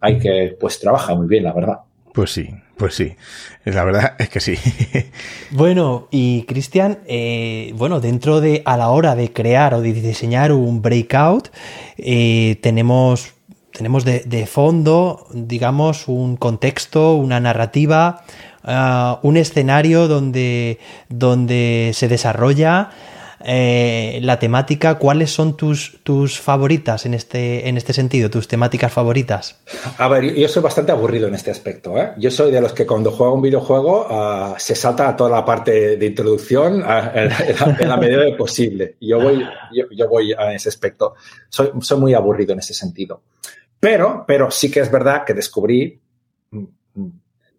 hay 0.00 0.18
que, 0.18 0.56
pues 0.60 0.78
trabaja 0.78 1.14
muy 1.14 1.26
bien, 1.26 1.44
la 1.44 1.52
verdad. 1.52 1.78
Pues 2.12 2.32
sí, 2.32 2.50
pues 2.76 2.94
sí, 2.94 3.14
la 3.64 3.84
verdad 3.84 4.14
es 4.18 4.28
que 4.28 4.40
sí. 4.40 4.56
Bueno, 5.52 6.08
y 6.10 6.42
Cristian, 6.42 6.98
eh, 7.06 7.72
bueno, 7.76 8.00
dentro 8.00 8.40
de 8.40 8.62
a 8.64 8.76
la 8.76 8.88
hora 8.88 9.14
de 9.14 9.32
crear 9.32 9.74
o 9.74 9.80
de 9.80 9.92
diseñar 9.92 10.52
un 10.52 10.80
breakout, 10.80 11.48
eh, 11.98 12.58
tenemos, 12.62 13.34
tenemos 13.80 14.04
de, 14.04 14.46
fondo, 14.46 15.26
digamos, 15.32 16.06
un 16.06 16.36
contexto, 16.36 17.14
una 17.14 17.40
narrativa, 17.40 18.26
ah, 18.62 19.20
un 19.22 19.38
escenario 19.38 20.06
donde, 20.06 20.78
donde 21.08 21.92
se 21.94 22.06
desarrolla 22.06 22.90
eh, 23.42 24.18
la 24.22 24.38
temática, 24.38 24.96
¿cuáles 24.96 25.30
son 25.30 25.56
tus, 25.56 25.98
tus 26.02 26.38
favoritas 26.38 27.06
en 27.06 27.14
este, 27.14 27.70
en 27.70 27.78
este 27.78 27.94
sentido, 27.94 28.28
tus 28.28 28.48
temáticas 28.48 28.92
favoritas? 28.92 29.58
A 29.96 30.08
ver, 30.08 30.34
yo 30.34 30.46
soy 30.46 30.62
bastante 30.62 30.92
aburrido 30.92 31.28
en 31.28 31.34
este 31.34 31.50
aspecto. 31.50 31.96
¿eh? 31.96 32.12
Yo 32.18 32.30
soy 32.30 32.50
de 32.50 32.60
los 32.60 32.74
que 32.74 32.86
cuando 32.86 33.10
juego 33.10 33.32
un 33.32 33.42
videojuego 33.42 34.08
uh, 34.10 34.54
se 34.58 34.74
salta 34.74 35.16
toda 35.16 35.30
la 35.30 35.44
parte 35.44 35.96
de 35.96 36.06
introducción 36.06 36.82
uh, 36.82 37.10
en, 37.14 37.88
la, 37.88 37.96
medida 37.96 38.24
de 38.24 38.34
posible. 38.34 38.96
Yo 39.00 39.18
voy, 39.18 39.42
yo, 39.72 39.86
yo, 39.90 40.06
voy 40.06 40.34
a 40.34 40.52
ese 40.52 40.68
aspecto. 40.68 41.14
Soy, 41.48 41.70
soy 41.80 41.98
muy 41.98 42.12
aburrido 42.12 42.52
en 42.52 42.58
ese 42.58 42.74
sentido. 42.74 43.22
Pero, 43.80 44.24
pero 44.26 44.50
sí 44.50 44.70
que 44.70 44.80
es 44.80 44.90
verdad 44.90 45.24
que 45.24 45.34
descubrí 45.34 45.98
mm, 46.50 46.64
mm, 46.94 47.10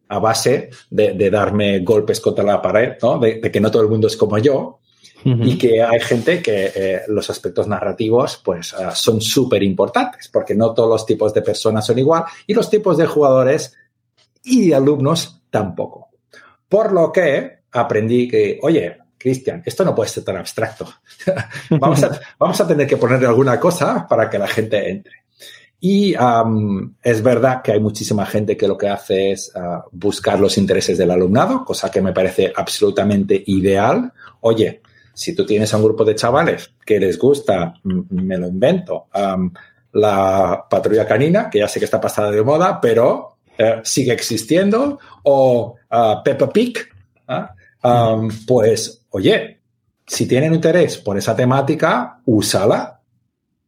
a 0.07 0.19
base 0.19 0.69
de, 0.89 1.13
de, 1.13 1.30
darme 1.30 1.80
golpes 1.80 2.22
contra 2.22 2.43
la 2.43 2.61
pared, 2.61 2.93
¿no? 3.01 3.17
De, 3.17 3.39
de, 3.39 3.51
que 3.51 3.59
no 3.59 3.72
todo 3.72 3.82
el 3.82 3.89
mundo 3.89 4.07
es 4.07 4.15
como 4.15 4.38
yo, 4.38 4.82
y 5.24 5.57
que 5.57 5.84
hay 5.84 5.99
gente 5.99 6.41
que 6.41 6.72
eh, 6.74 7.01
los 7.07 7.30
aspectos 7.30 7.67
narrativos 7.67 8.41
pues 8.43 8.74
uh, 8.74 8.91
son 8.93 9.22
súper 9.22 9.61
importantes 9.63 10.28
porque 10.30 10.55
no 10.55 10.74
todos 10.74 10.89
los 10.89 11.05
tipos 11.05 11.34
de 11.34 11.41
personas 11.41 11.86
son 11.86 11.99
igual 11.99 12.24
y 12.47 12.53
los 12.53 12.69
tipos 12.69 12.97
de 12.97 13.05
jugadores 13.05 13.76
y 14.43 14.69
de 14.69 14.76
alumnos 14.76 15.41
tampoco. 15.49 16.09
Por 16.67 16.91
lo 16.91 17.11
que 17.11 17.59
aprendí 17.72 18.28
que, 18.28 18.59
oye, 18.63 18.97
Cristian, 19.17 19.61
esto 19.65 19.86
no 19.86 19.93
puede 19.93 20.09
ser 20.09 20.24
tan 20.24 20.38
abstracto. 20.38 20.91
vamos, 21.69 22.03
a, 22.03 22.19
vamos 22.39 22.59
a 22.59 22.67
tener 22.67 22.88
que 22.88 22.97
ponerle 22.97 23.28
alguna 23.28 23.59
cosa 23.59 24.07
para 24.07 24.30
que 24.30 24.39
la 24.39 24.47
gente 24.47 24.89
entre. 24.89 25.20
Y 25.84 26.15
um, 26.15 26.93
es 27.01 27.23
verdad 27.23 27.63
que 27.63 27.71
hay 27.71 27.79
muchísima 27.79 28.23
gente 28.27 28.55
que 28.55 28.67
lo 28.67 28.77
que 28.77 28.88
hace 28.88 29.32
es 29.32 29.51
uh, 29.55 29.82
buscar 29.91 30.39
los 30.39 30.59
intereses 30.59 30.95
del 30.95 31.09
alumnado, 31.09 31.65
cosa 31.65 31.89
que 31.89 32.03
me 32.03 32.13
parece 32.13 32.53
absolutamente 32.55 33.43
ideal. 33.47 34.13
Oye, 34.41 34.82
si 35.11 35.36
tú 35.36 35.43
tienes 35.43 35.73
a 35.73 35.77
un 35.77 35.84
grupo 35.84 36.05
de 36.05 36.13
chavales 36.13 36.71
que 36.86 36.99
les 36.99 37.17
gusta, 37.17 37.73
me 37.84 38.38
lo 38.38 38.47
invento, 38.47 39.07
la 39.93 40.65
patrulla 40.69 41.07
canina, 41.07 41.49
que 41.49 41.59
ya 41.59 41.67
sé 41.67 41.79
que 41.79 41.86
está 41.86 41.99
pasada 41.99 42.29
de 42.29 42.43
moda, 42.43 42.79
pero 42.79 43.38
eh, 43.57 43.82
sigue 43.84 44.13
existiendo, 44.13 44.99
o 45.23 45.75
uh, 45.91 46.23
Peppa 46.23 46.47
Pig, 46.49 46.77
¿ah? 47.27 47.55
pues, 48.45 49.07
oye, 49.09 49.61
si 50.05 50.27
tienen 50.27 50.53
interés 50.53 50.99
por 50.99 51.17
esa 51.17 51.36
temática, 51.36 52.21
úsala, 52.25 53.01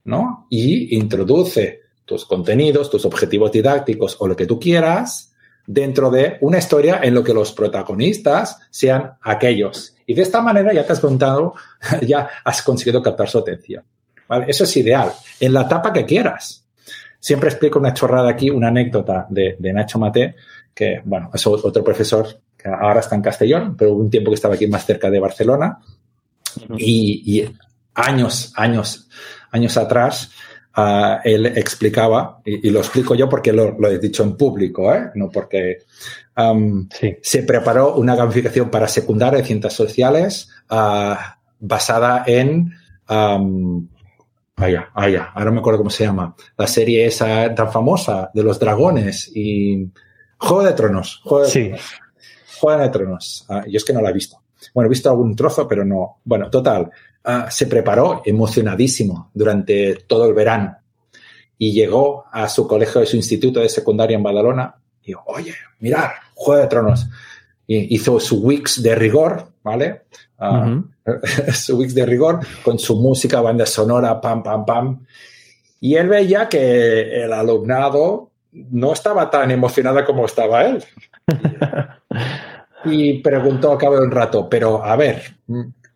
¿no? 0.05 0.45
Y 0.49 0.95
introduce 0.95 1.82
tus 2.05 2.25
contenidos, 2.25 2.89
tus 2.89 3.05
objetivos 3.05 3.51
didácticos 3.51 4.17
o 4.19 4.27
lo 4.27 4.35
que 4.35 4.45
tú 4.45 4.59
quieras 4.59 5.33
dentro 5.65 6.11
de 6.11 6.37
una 6.41 6.57
historia 6.57 6.99
en 7.01 7.13
lo 7.13 7.23
que 7.23 7.33
los 7.33 7.53
protagonistas 7.53 8.59
sean 8.69 9.13
aquellos. 9.21 9.95
Y 10.05 10.13
de 10.13 10.21
esta 10.21 10.41
manera 10.41 10.73
ya 10.73 10.85
te 10.85 10.93
has 10.93 10.99
contado, 10.99 11.53
ya 12.01 12.29
has 12.43 12.61
conseguido 12.61 13.01
captar 13.01 13.29
su 13.29 13.39
atención. 13.39 13.83
Eso 14.47 14.63
es 14.63 14.77
ideal, 14.77 15.11
en 15.39 15.53
la 15.53 15.61
etapa 15.61 15.93
que 15.93 16.05
quieras. 16.05 16.65
Siempre 17.19 17.49
explico 17.49 17.79
una 17.79 17.93
chorrada 17.93 18.29
aquí, 18.29 18.49
una 18.49 18.69
anécdota 18.69 19.27
de, 19.29 19.55
Nacho 19.59 19.99
Mate, 19.99 20.35
que, 20.73 21.01
bueno, 21.05 21.29
es 21.33 21.45
otro 21.45 21.83
profesor 21.83 22.27
que 22.57 22.67
ahora 22.67 22.99
está 22.99 23.15
en 23.15 23.21
Castellón, 23.21 23.77
pero 23.77 23.93
hubo 23.93 24.01
un 24.01 24.09
tiempo 24.09 24.31
que 24.31 24.35
estaba 24.35 24.55
aquí 24.55 24.67
más 24.67 24.85
cerca 24.85 25.09
de 25.09 25.19
Barcelona. 25.19 25.79
y, 26.77 27.45
años, 27.95 28.51
años, 28.55 29.07
años 29.51 29.77
atrás, 29.77 30.31
él 31.23 31.45
explicaba, 31.45 32.41
y, 32.43 32.69
lo 32.69 32.79
explico 32.79 33.15
yo 33.15 33.29
porque 33.29 33.53
lo, 33.53 33.77
he 33.87 33.99
dicho 33.99 34.23
en 34.23 34.35
público, 34.35 34.93
¿eh? 34.93 35.11
no 35.15 35.29
porque 35.29 35.83
se 37.21 37.43
preparó 37.43 37.95
una 37.95 38.15
gamificación 38.15 38.69
para 38.69 38.87
secundaria 38.87 39.39
de 39.39 39.45
ciencias 39.45 39.73
sociales 39.73 40.49
ah, 40.69 41.37
basada 41.59 42.23
en... 42.25 42.73
Um, 43.09 43.87
allá, 44.55 44.89
allá, 44.93 45.31
ahora 45.35 45.51
me 45.51 45.59
acuerdo 45.59 45.79
cómo 45.79 45.89
se 45.89 46.05
llama. 46.05 46.35
La 46.57 46.67
serie 46.67 47.05
esa 47.05 47.53
tan 47.53 47.71
famosa 47.71 48.31
de 48.33 48.43
los 48.43 48.59
dragones 48.59 49.31
y... 49.33 49.89
Juego 50.37 50.63
de 50.63 50.73
Tronos. 50.73 51.21
Juego 51.23 51.45
de, 51.45 51.51
sí. 51.51 51.71
Juego 52.59 52.81
de 52.81 52.89
Tronos. 52.89 53.45
Ah, 53.47 53.63
yo 53.67 53.77
es 53.77 53.85
que 53.85 53.93
no 53.93 54.01
la 54.01 54.09
he 54.09 54.13
visto. 54.13 54.41
Bueno, 54.73 54.87
he 54.87 54.89
visto 54.89 55.09
algún 55.09 55.35
trozo, 55.35 55.67
pero 55.67 55.85
no. 55.85 56.19
Bueno, 56.23 56.49
total. 56.49 56.91
Ah, 57.25 57.49
se 57.49 57.67
preparó 57.67 58.21
emocionadísimo 58.25 59.31
durante 59.33 59.95
todo 60.07 60.25
el 60.27 60.33
verano 60.33 60.77
y 61.57 61.71
llegó 61.71 62.25
a 62.29 62.49
su 62.49 62.67
colegio 62.67 62.99
de 62.99 63.07
su 63.07 63.15
instituto 63.15 63.61
de 63.61 63.69
secundaria 63.69 64.17
en 64.17 64.23
Badalona 64.23 64.75
y 65.01 65.07
dijo, 65.07 65.23
oye, 65.27 65.53
mirad, 65.79 66.09
Juego 66.33 66.61
de 66.61 66.67
Tronos. 66.67 67.07
Y 67.65 67.95
hizo 67.95 68.19
su 68.19 68.41
Wix 68.41 68.83
de 68.83 68.95
rigor, 68.95 69.47
¿vale? 69.63 70.01
Ah, 70.37 70.81
su 71.53 71.77
Wix 71.77 71.95
de 71.95 72.05
rigor 72.05 72.39
con 72.61 72.77
su 72.77 72.99
música, 72.99 73.39
banda 73.39 73.65
sonora, 73.65 74.19
pam, 74.19 74.43
pam, 74.43 74.65
pam. 74.65 75.05
Y 75.79 75.95
él 75.95 76.09
veía 76.09 76.49
que 76.49 77.23
el 77.23 77.31
alumnado 77.31 78.31
no 78.51 78.91
estaba 78.91 79.29
tan 79.29 79.49
emocionado 79.51 80.03
como 80.03 80.25
estaba 80.25 80.65
él. 80.65 80.83
y 82.85 83.19
preguntó 83.19 83.71
a 83.71 83.77
cabo 83.77 83.95
de 83.95 84.05
un 84.05 84.11
rato, 84.11 84.49
pero 84.49 84.83
a 84.83 84.97
ver, 84.97 85.37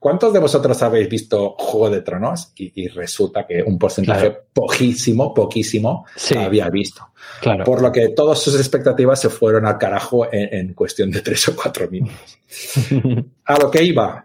¿cuántos 0.08 0.32
de 0.32 0.40
vosotros 0.40 0.82
habéis 0.84 1.10
visto 1.10 1.56
Juego 1.58 1.90
de 1.90 2.02
Tronos? 2.02 2.54
Y, 2.56 2.88
resulta 2.88 3.46
que 3.46 3.62
un 3.62 3.78
porcentaje 3.78 4.32
poquísimo, 4.54 5.34
poquísimo 5.34 6.06
había 6.38 6.70
visto. 6.70 7.10
Claro. 7.42 7.66
Por 7.66 7.82
lo 7.82 7.92
que 7.92 8.08
todas 8.16 8.40
sus 8.40 8.56
expectativas 8.56 9.20
se 9.20 9.28
fueron 9.28 9.66
al 9.66 9.78
carajo 9.78 10.26
en, 10.32 10.74
cuestión 10.74 11.12
de 11.12 11.20
tres 11.20 11.50
o 11.50 11.56
cuatro 11.58 11.90
minutos. 11.92 12.40
A 13.44 13.60
lo 13.60 13.70
que 13.70 13.84
iba. 13.84 14.24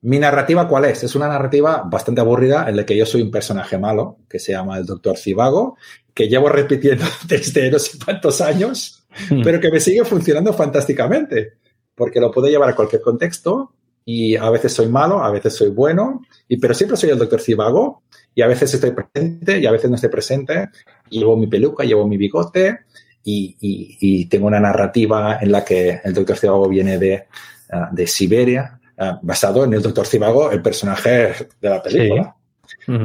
Mi 0.00 0.18
narrativa, 0.18 0.66
¿cuál 0.66 0.86
es? 0.86 1.04
Es 1.04 1.14
una 1.14 1.28
narrativa 1.28 1.84
bastante 1.86 2.20
aburrida 2.20 2.68
en 2.68 2.74
la 2.74 2.84
que 2.84 2.96
yo 2.96 3.06
soy 3.06 3.22
un 3.22 3.30
personaje 3.30 3.78
malo, 3.78 4.16
que 4.28 4.40
se 4.40 4.50
llama 4.50 4.78
el 4.78 4.84
Doctor 4.84 5.16
Cibago, 5.16 5.76
que 6.12 6.28
llevo 6.28 6.48
repitiendo 6.48 7.04
desde 7.28 7.70
no 7.70 7.78
sé 7.78 7.98
cuántos 8.04 8.40
años, 8.40 9.06
hmm. 9.30 9.42
pero 9.44 9.60
que 9.60 9.70
me 9.70 9.78
sigue 9.78 10.04
funcionando 10.04 10.52
fantásticamente, 10.52 11.58
porque 11.94 12.18
lo 12.18 12.32
puedo 12.32 12.48
llevar 12.48 12.70
a 12.70 12.74
cualquier 12.74 13.00
contexto 13.00 13.74
y 14.08 14.36
a 14.36 14.48
veces 14.48 14.72
soy 14.72 14.88
malo, 14.88 15.22
a 15.22 15.30
veces 15.30 15.54
soy 15.54 15.68
bueno, 15.68 16.22
y, 16.48 16.56
pero 16.56 16.72
siempre 16.72 16.96
soy 16.96 17.10
el 17.10 17.18
Doctor 17.18 17.40
Cibago 17.40 18.02
y 18.34 18.42
a 18.42 18.46
veces 18.46 18.72
estoy 18.72 18.92
presente 18.92 19.58
y 19.58 19.66
a 19.66 19.70
veces 19.70 19.90
no 19.90 19.96
estoy 19.96 20.10
presente. 20.10 20.68
Llevo 21.10 21.36
mi 21.36 21.46
peluca, 21.46 21.84
llevo 21.84 22.06
mi 22.06 22.16
bigote 22.16 22.80
y, 23.24 23.56
y, 23.60 24.26
tengo 24.26 24.46
una 24.46 24.60
narrativa 24.60 25.38
en 25.40 25.52
la 25.52 25.64
que 25.64 26.00
el 26.02 26.14
Doctor 26.14 26.38
Cibago 26.38 26.68
viene 26.68 26.96
de, 26.98 27.26
ah, 27.70 27.90
de 27.92 28.06
Siberia, 28.06 28.78
Ah, 29.00 29.16
basado 29.22 29.62
en 29.62 29.72
el 29.72 29.80
Doctor 29.80 30.06
Cibago, 30.06 30.50
el 30.50 30.60
personaje 30.60 31.32
de 31.60 31.68
la 31.68 31.80
película. 31.80 32.34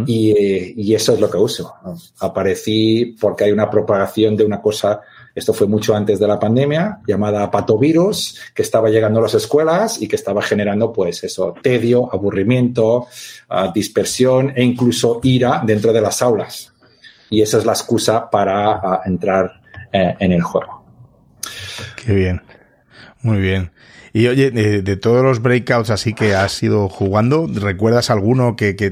y, 0.07 0.93
eso 0.93 1.13
es 1.13 1.19
lo 1.19 1.29
que 1.29 1.37
uso. 1.37 1.71
Aparecí 2.19 3.15
porque 3.21 3.43
hay 3.43 3.51
una 3.51 3.69
propagación 3.69 4.35
de 4.35 4.43
una 4.43 4.59
cosa, 4.59 5.01
esto 5.35 5.53
fue 5.53 5.67
mucho 5.67 5.95
antes 5.95 6.19
de 6.19 6.27
la 6.27 6.39
pandemia, 6.39 6.99
llamada 7.07 7.49
patovirus, 7.49 8.39
que 8.53 8.61
estaba 8.61 8.89
llegando 8.89 9.19
a 9.19 9.23
las 9.23 9.33
escuelas 9.33 10.01
y 10.01 10.07
que 10.07 10.15
estaba 10.15 10.41
generando, 10.43 10.93
pues 10.93 11.23
eso, 11.23 11.55
tedio, 11.61 12.13
aburrimiento, 12.13 13.07
ah, 13.49 13.71
dispersión 13.73 14.53
e 14.55 14.63
incluso 14.63 15.19
ira 15.23 15.63
dentro 15.65 15.91
de 15.91 16.01
las 16.01 16.21
aulas. 16.21 16.73
Y 17.29 17.41
esa 17.41 17.57
es 17.57 17.65
la 17.65 17.73
excusa 17.73 18.29
para 18.29 18.73
ah, 18.73 19.01
entrar 19.05 19.59
eh, 19.91 20.15
en 20.19 20.31
el 20.33 20.43
juego. 20.43 20.83
Qué 22.05 22.13
bien. 22.13 22.41
Muy 23.21 23.39
bien. 23.39 23.71
Y 24.15 24.27
oye, 24.27 24.51
de, 24.51 24.95
todos 24.97 25.23
los 25.23 25.41
breakouts 25.41 25.89
así 25.89 26.13
que 26.13 26.35
has 26.35 26.61
ido 26.61 26.87
jugando, 26.87 27.47
¿recuerdas 27.51 28.11
alguno 28.11 28.55
que, 28.55 28.75
que 28.75 28.91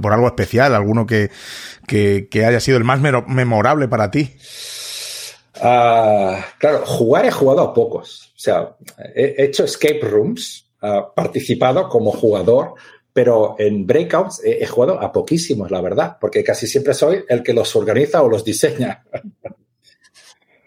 por, 0.00 0.12
algo 0.14 0.26
especial, 0.26 0.74
alguno 0.74 1.04
que, 1.04 1.30
que, 1.86 2.46
haya 2.46 2.60
sido 2.60 2.78
el 2.78 2.84
más 2.84 3.00
memorable 3.00 3.86
para 3.86 4.10
ti? 4.10 4.32
Ah, 5.60 6.44
claro, 6.58 6.84
jugar 6.84 7.26
he 7.26 7.30
jugado 7.30 7.60
a 7.60 7.74
pocos. 7.74 8.32
O 8.34 8.38
sea, 8.38 8.76
he 9.14 9.34
hecho 9.38 9.64
escape 9.64 10.00
rooms, 10.02 10.70
uh, 10.82 11.14
participado 11.14 11.88
como 11.88 12.10
jugador, 12.12 12.74
pero 13.14 13.54
en 13.58 13.86
breakouts 13.86 14.42
he, 14.44 14.66
jugado 14.66 15.00
a 15.00 15.12
poquísimos, 15.12 15.70
la 15.70 15.80
verdad, 15.80 16.16
porque 16.20 16.42
casi 16.42 16.66
siempre 16.66 16.94
soy 16.94 17.24
el 17.28 17.44
que 17.44 17.54
los 17.54 17.74
organiza 17.76 18.22
o 18.22 18.28
los 18.28 18.44
diseña. 18.44 19.04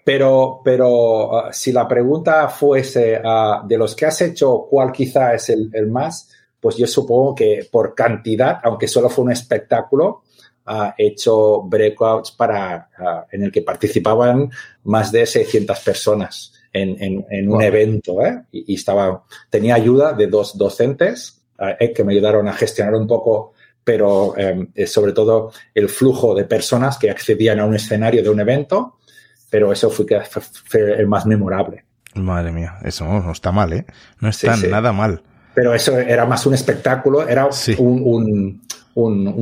Pero, 0.07 0.61
pero 0.63 1.37
ah, 1.37 1.51
si 1.51 1.73
la 1.73 1.85
pregunta 1.85 2.47
fuese 2.47 3.19
de 3.65 3.77
los 3.77 3.93
que 3.93 4.05
has 4.05 4.21
hecho, 4.21 4.65
¿cuál 4.69 4.89
quizá 4.93 5.33
es 5.33 5.49
el, 5.49 5.69
más? 5.87 6.29
Pues 6.61 6.77
yo 6.77 6.87
supongo 6.87 7.35
que 7.35 7.67
por 7.69 7.93
cantidad, 7.93 8.61
aunque 8.63 8.87
solo 8.87 9.09
fue 9.09 9.25
un 9.25 9.33
espectáculo, 9.33 10.23
ha 10.67 10.93
hecho 10.97 11.63
breakouts 11.63 12.31
para, 12.31 12.89
ah, 12.97 13.25
en 13.31 13.43
el 13.43 13.51
que 13.51 13.61
participaban 13.61 14.51
más 14.83 15.11
de 15.11 15.25
600 15.25 15.79
personas 15.79 16.53
en, 16.73 17.25
en, 17.29 17.49
un 17.49 17.61
evento. 17.61 18.21
¿eh? 18.21 18.43
Y, 18.51 18.75
estaba, 18.75 19.23
tenía 19.49 19.75
ayuda 19.75 20.13
de 20.13 20.27
dos 20.27 20.57
docentes 20.57 21.41
eh, 21.79 21.93
que 21.93 22.03
me 22.03 22.13
ayudaron 22.13 22.47
a 22.47 22.53
gestionar 22.53 22.95
un 22.95 23.07
poco 23.07 23.53
pero 23.83 24.37
em, 24.37 24.67
eh, 24.75 24.85
sobre 24.85 25.13
todo 25.13 25.53
el 25.73 25.87
flujo 25.87 26.35
de 26.35 26.43
personas 26.43 26.97
que 26.97 27.09
accedían 27.09 27.61
a 27.61 27.65
un 27.65 27.73
escenario 27.73 28.21
de 28.21 28.29
un 28.29 28.41
evento 28.41 28.97
pero 29.49 29.71
eso 29.71 29.89
fue, 29.89 30.05
el 30.97 31.07
más 31.07 31.25
memorable. 31.25 31.85
Madre 32.15 32.51
mía, 32.51 32.77
eso 32.83 33.05
no, 33.05 33.31
está 33.31 33.51
mal, 33.51 33.71
¿eh? 33.73 33.85
No 34.19 34.29
está 34.29 34.57
nada 34.57 34.91
mal. 34.91 35.21
Pero 35.53 35.73
eso 35.73 35.97
era 35.97 36.25
más 36.25 36.45
un 36.45 36.53
espectáculo, 36.53 37.27
era 37.27 37.47
un, 37.77 38.01
un, 38.03 38.66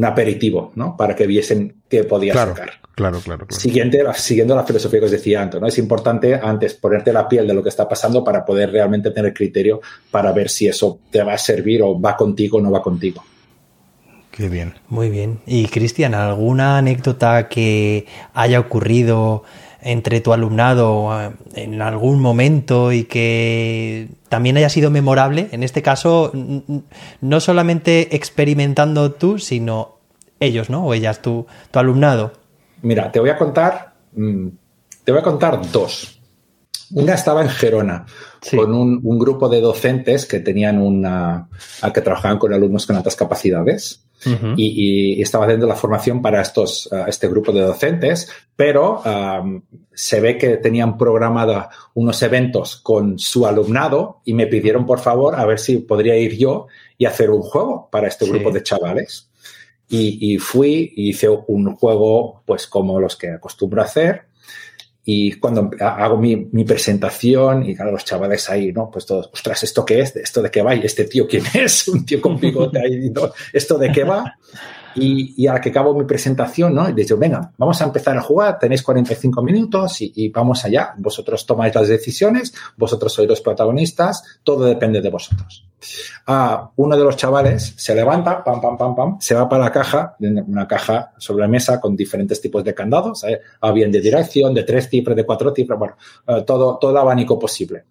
aperitivo, 0.03 0.72
¿no? 0.76 0.97
Para 0.97 1.16
que 1.16 1.28
viesen 1.28 1.82
qué 1.88 2.03
podía 2.03 2.34
sacar. 2.34 2.72
Claro, 2.95 3.20
claro, 3.20 3.45
claro. 3.45 3.45
Siguiente, 3.49 4.03
siguiendo 4.16 4.56
la 4.56 4.64
filosofía 4.64 4.99
que 4.99 5.06
os 5.06 5.12
decía 5.12 5.41
antes, 5.41 5.60
¿no? 5.60 5.68
Es 5.68 5.78
importante 5.78 6.36
antes 6.36 6.74
ponerte 6.76 7.12
la 7.12 7.28
piel 7.28 7.47
de 7.47 7.53
lo 7.53 7.62
que 7.62 7.70
está 7.70 7.88
pasando 7.88 8.24
para 8.24 8.45
poder 8.45 8.72
realmente 8.72 9.12
tener 9.12 9.34
criterio 9.34 9.82
para 10.12 10.32
ver 10.32 10.49
si 10.49 10.68
eso 10.68 10.99
te 11.10 11.24
va 11.24 11.34
a 11.34 11.38
servir 11.38 11.82
o 11.84 11.99
va 11.99 12.16
contigo 12.16 12.58
o 12.58 12.62
no 12.62 12.72
va 12.72 12.82
contigo. 12.82 13.24
Qué 14.32 14.49
bien. 14.49 14.74
Muy 14.89 15.10
bien. 15.10 15.39
Y 15.45 15.68
Cristian, 15.68 16.14
¿alguna 16.14 16.78
anécdota 16.78 17.47
que 17.47 18.06
haya 18.34 18.60
ocurrido 18.60 19.43
entre 19.86 20.20
tu 20.20 20.34
alumnado 20.34 21.12
eh, 21.22 21.32
en 21.54 21.80
algún 21.82 22.20
momento 22.20 22.92
y 22.92 23.04
que 23.04 24.10
también 24.30 24.58
haya 24.58 24.70
sido 24.70 24.90
memorable, 24.90 25.48
en 25.52 25.62
este 25.62 25.84
caso, 25.84 26.32
no 27.22 27.40
solamente 27.40 28.16
experimentando 28.16 29.12
tú, 29.12 29.38
sino 29.38 30.00
ellos, 30.40 30.72
¿no? 30.72 30.88
O 30.88 30.94
ellas, 30.96 31.22
tu, 31.22 31.46
tu 31.70 31.80
alumnado. 31.80 32.34
Mira, 32.82 33.12
te 33.12 33.20
voy 33.20 33.30
a 33.30 33.38
contar, 33.38 33.94
mm, 34.14 34.48
te 35.04 35.12
voy 35.12 35.22
a 35.22 35.24
contar 35.24 35.62
dos. 35.72 36.20
Una 36.92 37.14
estaba 37.14 37.44
en 37.44 37.50
Gerona, 37.50 38.06
con 38.56 38.74
un, 38.74 39.00
un, 39.04 39.20
grupo 39.20 39.50
de 39.50 39.62
docentes 39.62 40.26
que 40.26 40.40
tenían 40.40 40.82
una, 40.82 41.48
que 41.94 42.02
trabajaban 42.02 42.40
con 42.40 42.54
alumnos 42.54 42.86
con 42.86 42.96
altas 42.96 43.16
capacidades 43.16 44.05
y, 44.56 45.22
estaba 45.22 45.46
haciendo 45.46 45.68
la 45.68 45.76
formación 45.76 46.22
para 46.22 46.42
estos, 46.42 46.88
uh, 46.92 47.08
este 47.08 47.28
grupo 47.28 47.52
de 47.52 47.62
docentes, 47.62 48.30
pero 48.56 49.02
um, 49.02 49.62
se 49.94 50.20
ve 50.20 50.38
que 50.38 50.58
tenían 50.58 50.98
programada 50.98 51.70
unos 51.94 52.22
eventos 52.22 52.78
con 52.78 53.20
su 53.20 53.46
alumnado 53.46 54.22
y 54.26 54.34
me 54.34 54.48
pidieron 54.48 54.86
por 54.86 55.00
favor 55.00 55.36
a 55.36 55.46
ver 55.46 55.60
si 55.60 55.78
podría 55.78 56.16
ir 56.18 56.38
yo 56.38 56.68
y 56.98 57.06
hacer 57.06 57.30
un 57.30 57.42
juego 57.42 57.90
para 57.92 58.08
este 58.08 58.28
grupo 58.28 58.52
de 58.52 58.64
chavales. 58.64 59.30
Y, 59.88 60.34
y 60.34 60.38
fui 60.40 60.94
y 60.96 61.10
hice 61.10 61.30
un 61.30 61.76
juego 61.76 62.42
pues 62.46 62.66
como 62.66 63.00
los 63.00 63.16
que 63.16 63.30
acostumbro 63.30 63.82
a 63.82 63.86
hacer 63.86 64.24
y 65.08 65.34
cuando 65.34 65.70
hago 65.80 66.18
mi, 66.18 66.36
mi, 66.51 66.64
presentación 66.64 67.70
y 67.70 67.76
claro, 67.76 67.91
los 67.91 68.03
chavales 68.03 68.49
ahí, 68.49 68.74
¿no? 68.74 68.89
Pues 68.89 69.06
todos, 69.06 69.30
ostras, 69.32 69.64
¿esto 69.64 69.86
qué 69.86 69.99
es? 69.99 70.16
¿Esto 70.16 70.41
de 70.41 70.49
qué 70.49 70.64
va? 70.64 70.74
¿Y 70.74 70.84
este 70.84 71.06
tío 71.06 71.28
quién 71.28 71.43
es? 71.53 71.88
Un 71.89 72.03
tío 72.03 72.20
con 72.20 72.39
bigote 72.39 72.80
ahí. 72.80 73.14
¿Esto 73.53 73.78
de 73.78 73.91
qué 73.91 74.03
va? 74.03 74.38
Y, 74.96 75.34
y, 75.43 75.48
a 75.48 75.54
la 75.54 75.62
que 75.62 75.70
acabo 75.70 75.93
mi 75.93 76.06
presentación, 76.06 76.74
¿no? 76.74 76.88
Y 76.89 76.93
digo, 76.93 77.18
venga, 77.18 77.52
vamos 77.58 77.82
a 77.82 77.86
empezar 77.86 78.18
a 78.18 78.22
jugar, 78.22 78.58
tenéis 78.58 78.82
45 78.82 79.41
minutos 79.43 80.02
y, 80.02 80.12
y, 80.16 80.30
vamos 80.30 80.64
allá. 80.64 80.93
Vosotros 80.98 81.46
tomáis 81.46 81.76
las 81.76 81.88
decisiones, 81.88 82.54
vosotros 82.78 83.14
sois 83.14 83.28
los 83.28 83.41
protagonistas, 83.41 84.24
todo 84.43 84.66
depende 84.66 85.02
de 85.02 85.10
vosotros. 85.10 85.66
Ah, 86.26 86.72
uno 86.76 86.98
de 86.98 87.04
los 87.04 87.18
chavales 87.18 87.74
se 87.78 87.93
levanta, 87.93 88.43
pam, 88.43 88.60
pam, 88.60 88.78
pam, 88.78 88.96
pam, 88.96 89.18
se 89.20 89.36
va 89.36 89.48
para 89.48 89.66
la 89.66 89.72
caja, 89.72 90.16
una 90.20 90.68
caja 90.68 91.14
sobre 91.18 91.48
mesa 91.48 91.80
con 91.80 91.96
diferentes 91.96 92.41
tipos 92.41 92.64
de 92.64 92.74
candados, 92.74 93.24
¿eh? 93.26 93.41
Ah, 93.62 93.72
bien 93.72 93.91
de 93.91 94.02
dirección, 94.02 94.54
de 94.54 94.64
tres 94.64 94.89
cifras, 94.89 95.16
de 95.16 95.26
cuatro 95.26 95.54
cifras, 95.54 95.78
bueno, 95.78 95.96
eh, 96.28 96.43
todo, 96.46 96.78
todo 96.78 96.98
abanico 96.98 97.38
posible. 97.38 97.86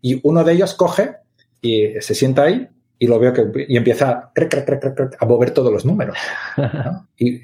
Y 0.00 0.20
uno 0.22 0.44
de 0.44 0.52
ellos 0.52 0.74
coge 0.74 1.16
y 1.60 2.00
se 2.00 2.14
sienta 2.14 2.44
ahí 2.44 2.68
y 2.98 3.06
lo 3.06 3.18
veo 3.18 3.32
que 3.32 3.66
y 3.68 3.76
empieza 3.76 4.32
a 5.18 5.26
mover 5.26 5.50
todos 5.52 5.72
los 5.72 5.84
números. 5.84 6.16
Y, 7.20 7.42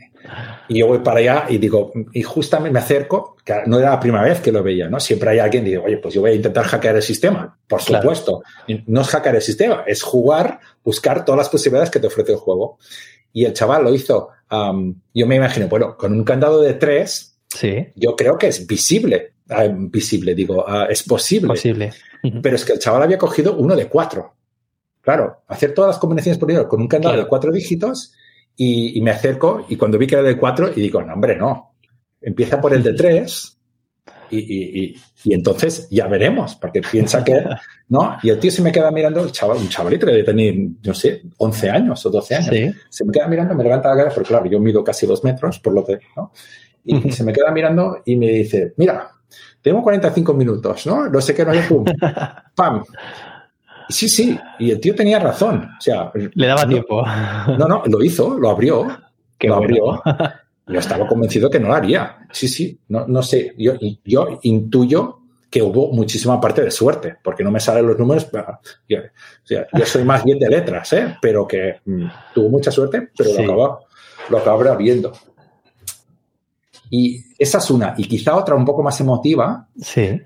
y, 0.69 0.79
yo 0.79 0.87
voy 0.87 1.01
para 1.01 1.19
allá 1.19 1.45
y 1.49 1.59
digo, 1.59 1.93
y 2.13 2.23
justamente 2.23 2.73
me 2.73 2.79
acerco, 2.79 3.37
que 3.45 3.55
no 3.67 3.79
era 3.79 3.91
la 3.91 4.01
primera 4.01 4.25
vez 4.25 4.41
que 4.41 4.53
lo 4.53 4.63
veía, 4.63 4.89
¿no? 4.89 5.01
Siempre 5.01 5.31
hay 5.31 5.41
alguien 5.41 5.65
que 5.65 5.71
dice, 5.71 5.83
oye, 5.85 5.97
pues 5.99 6.15
yo 6.15 6.21
voy 6.21 6.31
a 6.31 6.35
intentar 6.35 6.65
hackear 6.65 6.97
el 6.97 7.03
sistema. 7.03 7.59
Por 7.67 7.83
supuesto. 7.83 8.43
No 8.87 9.01
es 9.03 9.09
hackear 9.09 9.35
el 9.35 9.43
sistema, 9.43 9.83
es 9.87 10.03
jugar, 10.03 10.61
buscar 10.85 11.25
todas 11.25 11.39
las 11.39 11.49
posibilidades 11.49 11.91
que 11.91 11.99
te 11.99 12.07
ofrece 12.07 12.33
el 12.33 12.39
juego. 12.39 12.79
Y 13.33 13.45
el 13.45 13.53
chaval 13.53 13.83
lo 13.83 13.93
hizo, 13.93 14.31
yo 14.51 15.27
me 15.27 15.35
imagino, 15.35 15.69
bueno, 15.69 15.97
con 15.97 16.13
un 16.13 16.25
candado 16.25 16.63
de 16.63 16.75
tres, 16.75 17.37
sí. 17.49 17.89
yo 17.97 18.15
creo 18.15 18.39
que 18.39 18.47
es 18.47 18.67
visible. 18.67 19.33
Ah, 19.51 19.67
visible, 19.69 20.35
digo, 20.35 20.65
ah, 20.67 20.87
es 20.89 21.03
posible. 21.03 21.49
Posible. 21.49 21.93
Pero 22.43 22.57
es 22.57 22.65
que 22.65 22.73
el 22.73 22.79
chaval 22.79 23.03
había 23.03 23.19
cogido 23.19 23.57
uno 23.57 23.77
de 23.77 23.89
cuatro. 23.89 24.34
Claro, 25.05 25.43
hacer 25.49 25.75
todas 25.75 25.91
las 25.91 25.99
combinaciones 25.99 26.39
por 26.39 26.51
igual 26.51 26.67
con 26.67 26.81
un 26.81 26.89
candado 26.89 27.17
de 27.19 27.27
cuatro 27.27 27.53
dígitos 27.53 28.15
y, 28.57 28.99
me 29.03 29.11
acerco 29.11 29.67
y 29.69 29.77
cuando 29.77 29.99
vi 29.99 30.07
que 30.07 30.15
era 30.15 30.25
de 30.25 30.39
cuatro 30.39 30.71
y 30.75 30.81
digo, 30.81 31.03
no, 31.03 31.13
hombre, 31.13 31.37
no. 31.37 31.75
Empieza 32.23 32.59
por 32.59 32.73
el 32.73 32.83
de 32.83 32.95
tres 32.95 33.59
y, 34.31 34.97
entonces 35.27 35.89
ya 35.91 36.09
veremos, 36.09 36.55
porque 36.55 36.81
piensa 36.81 37.23
que, 37.23 37.35
¿no? 37.89 38.17
Y 38.23 38.31
el 38.31 38.39
tío 38.39 38.51
se 38.51 38.63
me 38.63 38.73
queda 38.73 38.91
mirando, 38.91 39.23
el 39.23 39.31
chaval, 39.31 39.59
un 39.59 39.69
chavalito 39.69 40.07
que 40.07 40.13
debe 40.13 40.25
tener, 40.25 40.55
no 40.83 40.95
sé, 40.95 41.23
11 41.37 41.71
años 41.71 42.07
o 42.07 42.11
12 42.11 42.35
años. 42.35 42.77
Se 42.89 43.05
me 43.05 43.13
queda 43.13 43.29
mirando, 43.29 43.55
me 43.55 43.63
levanta 43.63 43.91
la 43.91 43.97
cara, 43.97 44.11
porque 44.11 44.29
claro, 44.29 44.47
yo 44.47 44.59
mido 44.59 44.83
casi 44.83 45.07
dos 45.07 45.23
metros, 45.23 45.59
por 45.59 45.75
lo 45.75 45.85
que, 45.85 45.99
¿no? 46.17 46.33
Y 46.83 47.13
se 47.13 47.25
me 47.25 47.33
queda 47.33 47.51
mirando 47.51 47.99
y 48.07 48.17
me 48.17 48.29
dice, 48.29 48.73
mira, 48.79 49.11
tengo 49.61 49.83
45 49.83 50.33
minutos, 50.33 50.87
¿no? 50.87 51.11
No 51.11 51.21
sé 51.21 51.35
qué, 51.35 51.45
no 51.45 51.51
hay 51.51 51.61
pum, 51.69 51.85
pam 52.55 52.83
Sí, 53.89 54.09
sí, 54.09 54.39
y 54.59 54.71
el 54.71 54.81
tío 54.81 54.95
tenía 54.95 55.19
razón. 55.19 55.69
O 55.79 55.81
sea, 55.81 56.11
le 56.15 56.47
daba 56.47 56.67
tiempo. 56.67 57.05
No, 57.59 57.69
no, 57.69 57.83
lo 57.87 58.03
hizo, 58.03 58.39
lo 58.39 58.51
abrió. 58.51 58.87
lo 59.41 59.55
abrió. 59.55 60.03
Yo 60.67 60.79
estaba 60.79 61.07
convencido 61.07 61.51
que 61.51 61.61
no 61.61 61.69
lo 61.69 61.75
haría. 61.75 62.27
Sí, 62.33 62.49
sí, 62.49 62.79
no, 62.89 63.07
no 63.07 63.23
sé. 63.23 63.55
Yo, 63.59 63.75
yo 64.05 64.39
intuyo 64.43 65.21
que 65.55 65.63
hubo 65.63 65.93
muchísima 65.93 66.41
parte 66.41 66.63
de 66.63 66.71
suerte, 66.73 67.17
porque 67.23 67.45
no 67.45 67.51
me 67.53 67.61
salen 67.61 67.87
los 67.87 67.97
números. 67.97 68.27
Yo, 68.89 68.99
yo 69.49 69.87
soy 69.87 70.03
más 70.03 70.25
bien 70.25 70.39
de 70.39 70.49
letras, 70.49 70.93
¿eh? 70.95 71.17
pero 71.23 71.47
que 71.47 71.77
mm, 71.85 72.07
tuvo 72.35 72.49
mucha 72.49 72.73
suerte, 72.73 73.11
pero 73.17 73.33
lo 73.35 73.43
acabó, 73.43 73.87
lo 74.31 74.39
acabó 74.39 74.69
abriendo. 74.69 75.13
Y 76.97 77.25
esa 77.37 77.59
es 77.59 77.71
una. 77.73 77.95
Y 77.99 78.05
quizá 78.05 78.37
otra 78.37 78.55
un 78.55 78.65
poco 78.65 78.81
más 78.81 79.01
emotiva. 79.01 79.67
Sí. 79.83 80.23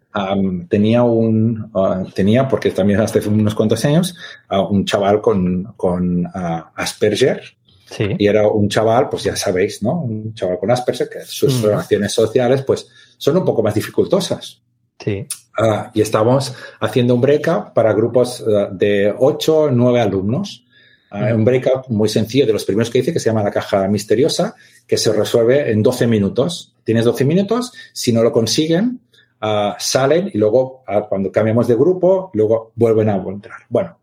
tenía 0.69 1.03
un. 1.03 1.71
Ah, 1.75 2.05
tenía, 2.14 2.47
porque 2.47 2.73
también 2.73 3.01
hace 3.01 3.27
unos 3.27 3.55
cuantos 3.55 3.83
años, 3.87 4.14
un 4.51 4.85
chaval 4.85 5.23
con, 5.23 5.73
con 5.79 6.27
ah, 6.27 6.71
Asperger. 6.77 7.41
Sí. 7.87 8.05
Y 8.19 8.27
era 8.27 8.47
un 8.49 8.69
chaval, 8.69 9.09
pues 9.09 9.23
ya 9.23 9.35
sabéis, 9.35 9.83
¿no? 9.83 10.03
Un 10.03 10.35
chaval 10.35 10.59
con 10.59 10.71
Asperger, 10.71 11.09
que 11.09 11.21
sus 11.23 11.62
relaciones 11.62 12.12
sociales, 12.12 12.62
pues, 12.66 12.87
son 13.16 13.39
un 13.39 13.47
poco 13.47 13.62
más 13.62 13.75
dificultosas. 13.75 14.61
Sí. 14.99 15.27
Ah, 15.59 15.91
y 15.95 16.03
estábamos 16.03 16.53
haciendo 16.81 17.14
un 17.14 17.23
breakup 17.23 17.73
para 17.73 17.95
grupos 17.95 18.45
de 18.73 19.14
8 19.19 19.59
o 19.59 19.71
9 19.71 20.01
alumnos. 20.03 20.66
un 21.11 21.47
breakup 21.47 21.89
muy 21.89 22.11
sencillo, 22.11 22.47
de 22.47 22.53
los 22.53 22.66
primeros 22.66 22.91
que 22.91 22.99
hice, 22.99 23.14
que 23.14 23.21
se 23.21 23.31
llama 23.31 23.43
la 23.43 23.51
caja 23.51 23.89
misteriosa, 23.89 24.55
que 24.89 24.97
se 24.97 25.12
resuelve 25.12 25.70
en 25.70 25.82
12 25.82 26.07
minutos. 26.07 26.74
Tienes 26.82 27.05
12 27.05 27.24
minutos, 27.26 27.72
si 27.93 28.12
no 28.12 28.22
lo 28.22 28.32
consiguen, 28.32 29.01
ah, 29.41 29.76
salen 29.78 30.30
y 30.32 30.39
luego 30.39 30.82
ah, 30.86 31.07
cuando 31.09 31.30
cambiamos 31.30 31.68
de 31.68 31.76
grupo, 31.76 32.30
luego 32.32 32.72
vuelven 32.74 33.11
a 33.11 33.16
entrar. 33.16 33.61
Bueno, 33.68 33.99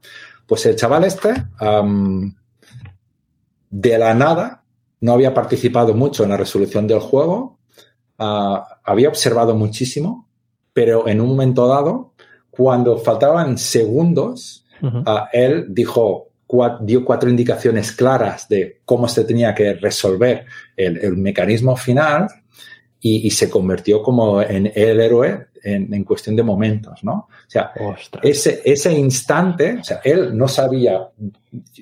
pues 0.46 0.66
el 0.68 0.76
chaval 0.76 1.04
este, 1.04 1.34
de 3.72 3.98
la 3.98 4.14
nada, 4.14 4.64
no 5.02 5.14
había 5.14 5.34
participado 5.34 5.96
mucho 5.96 6.24
en 6.24 6.30
la 6.30 6.38
resolución 6.38 6.86
del 6.86 7.00
juego, 7.00 7.58
ah, 8.20 8.80
había 8.84 9.10
observado 9.10 9.56
muchísimo, 9.56 10.28
pero 10.72 11.08
en 11.08 11.20
un 11.20 11.30
momento 11.30 11.68
dado, 11.68 12.14
cuando 12.52 13.00
faltaban 13.00 13.58
segundos, 13.58 14.66
él 15.34 15.66
dijo, 15.70 16.28
dio 16.82 17.04
cuatro 17.04 17.30
indicaciones 17.30 17.92
claras 17.92 18.48
de 18.48 18.82
cómo 18.86 19.08
se 19.08 19.24
tenía 19.24 19.54
que 19.56 19.74
resolver 19.74 20.46
el, 20.76 21.18
mecanismo 21.18 21.76
final 21.76 22.28
y, 23.00 23.30
se 23.32 23.50
convirtió 23.50 24.02
como 24.02 24.42
en 24.42 24.72
el 24.74 25.00
héroe 25.00 25.48
en, 25.64 26.04
cuestión 26.04 26.36
de 26.36 26.44
momentos, 26.44 27.04
¿no? 27.04 27.14
O 27.14 27.50
sea, 27.50 27.72
ese, 28.22 28.62
ese 28.64 28.94
instante, 28.94 29.78
o 29.80 29.84
sea, 29.84 30.02
él 30.04 30.38
no 30.38 30.48
sabía, 30.48 31.10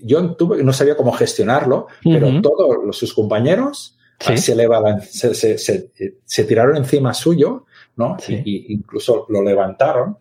yo 0.04 0.36
tuve, 0.36 0.64
no 0.64 0.74
sabía 0.74 0.96
cómo 0.96 1.12
gestionarlo, 1.12 1.88
pero 2.04 2.42
todos 2.42 2.98
sus 2.98 3.14
compañeros 3.14 3.98
se, 4.20 4.38
se, 4.38 5.58
se, 5.58 5.92
se, 6.26 6.44
tiraron 6.46 6.78
encima 6.78 7.14
suyo, 7.14 7.66
¿no? 7.98 8.18
Y, 8.28 8.74
incluso 8.74 9.26
lo 9.30 9.44
levantaron 9.44 10.18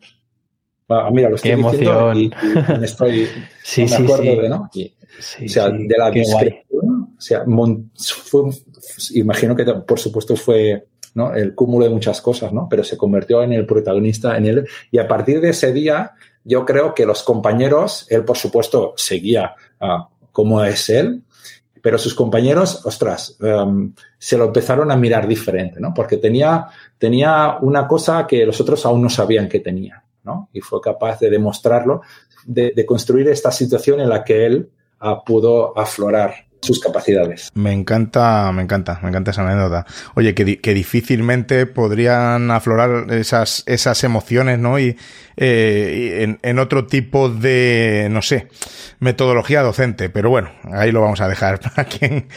Ah, 0.89 1.11
mira, 1.13 1.29
lo 1.29 1.37
estoy 1.37 1.55
diciendo 1.55 2.13
y, 2.15 2.31
me 2.79 2.85
estoy 2.85 3.27
sí, 3.63 3.89
sí, 3.89 3.95
acuerdo 3.95 4.43
de, 4.43 4.49
¿no? 4.49 4.71
o 4.73 5.49
sea, 5.49 5.71
de 5.71 5.97
la 5.97 6.11
discreción, 6.11 7.15
o 7.17 7.21
sea, 7.21 7.45
fue, 7.47 8.51
imagino 9.15 9.57
que 9.57 9.65
por 9.65 9.99
supuesto 9.99 10.37
fue 10.37 10.87
¿no? 11.15 11.35
el 11.35 11.55
cúmulo 11.55 11.85
de 11.85 11.91
muchas 11.91 12.21
cosas, 12.21 12.53
¿no? 12.53 12.67
Pero 12.69 12.85
se 12.85 12.97
convirtió 12.97 13.43
en 13.43 13.53
el 13.53 13.67
protagonista 13.67 14.37
en 14.37 14.47
él 14.47 14.69
y 14.91 14.99
a 14.99 15.09
partir 15.09 15.41
de 15.41 15.51
ese 15.51 15.73
día 15.73 16.13
yo 16.45 16.65
creo 16.65 16.95
que 16.95 17.07
los 17.07 17.23
compañeros, 17.23 18.07
él 18.11 18.25
por 18.25 18.37
supuesto 18.37 18.95
seguía 18.97 19.55
uh, 19.81 20.05
como 20.33 20.65
es 20.65 20.89
él, 20.91 21.23
pero 21.83 21.99
sus 21.99 22.15
compañeros, 22.15 22.87
ostras, 22.87 23.37
um, 23.41 23.93
se 24.19 24.39
lo 24.39 24.47
empezaron 24.47 24.91
a 24.91 24.97
mirar 24.97 25.27
diferente, 25.27 25.81
¿no? 25.81 25.93
Porque 25.93 26.17
tenía, 26.17 26.69
tenía 26.97 27.59
una 27.61 27.89
cosa 27.89 28.27
que 28.27 28.47
los 28.47 28.61
otros 28.61 28.87
aún 28.87 29.03
no 29.03 29.11
sabían 29.11 29.49
que 29.49 29.61
tenía. 29.61 30.03
Y 30.53 30.61
fue 30.61 30.81
capaz 30.81 31.19
de 31.21 31.31
demostrarlo, 31.31 32.03
de, 32.45 32.87
construir 32.87 33.29
esta 33.29 33.51
situación 33.51 34.01
en 34.01 34.09
la 34.09 34.25
que 34.25 34.47
él 34.47 34.71
ah, 35.01 35.23
pudo 35.25 35.77
aflorar 35.77 36.52
sus 36.63 36.81
capacidades. 36.81 37.51
Me 37.55 37.73
encanta, 37.73 38.51
me 38.53 38.63
encanta, 38.63 38.99
me 39.03 39.09
encanta 39.09 39.33
esa 39.33 39.43
anécdota. 39.43 39.85
Oye, 40.15 40.35
que, 40.35 40.61
que 40.61 40.75
difícilmente 40.75 41.67
podrían 41.67 42.51
aflorar 42.51 43.13
esas, 43.13 43.65
esas 43.67 44.05
emociones, 44.05 44.59
¿no? 44.59 44.79
Y, 44.79 44.97
eh, 45.37 46.37
en, 46.43 46.59
otro 46.59 46.87
tipo 46.87 47.29
de, 47.29 48.09
no 48.11 48.23
sé, 48.23 48.49
metodología 49.01 49.63
docente. 49.63 50.09
Pero 50.09 50.31
bueno, 50.31 50.51
ahí 50.73 50.93
lo 50.93 51.01
vamos 51.01 51.21
a 51.21 51.29
dejar 51.29 51.59
para 51.75 51.85
quien. 51.85 52.29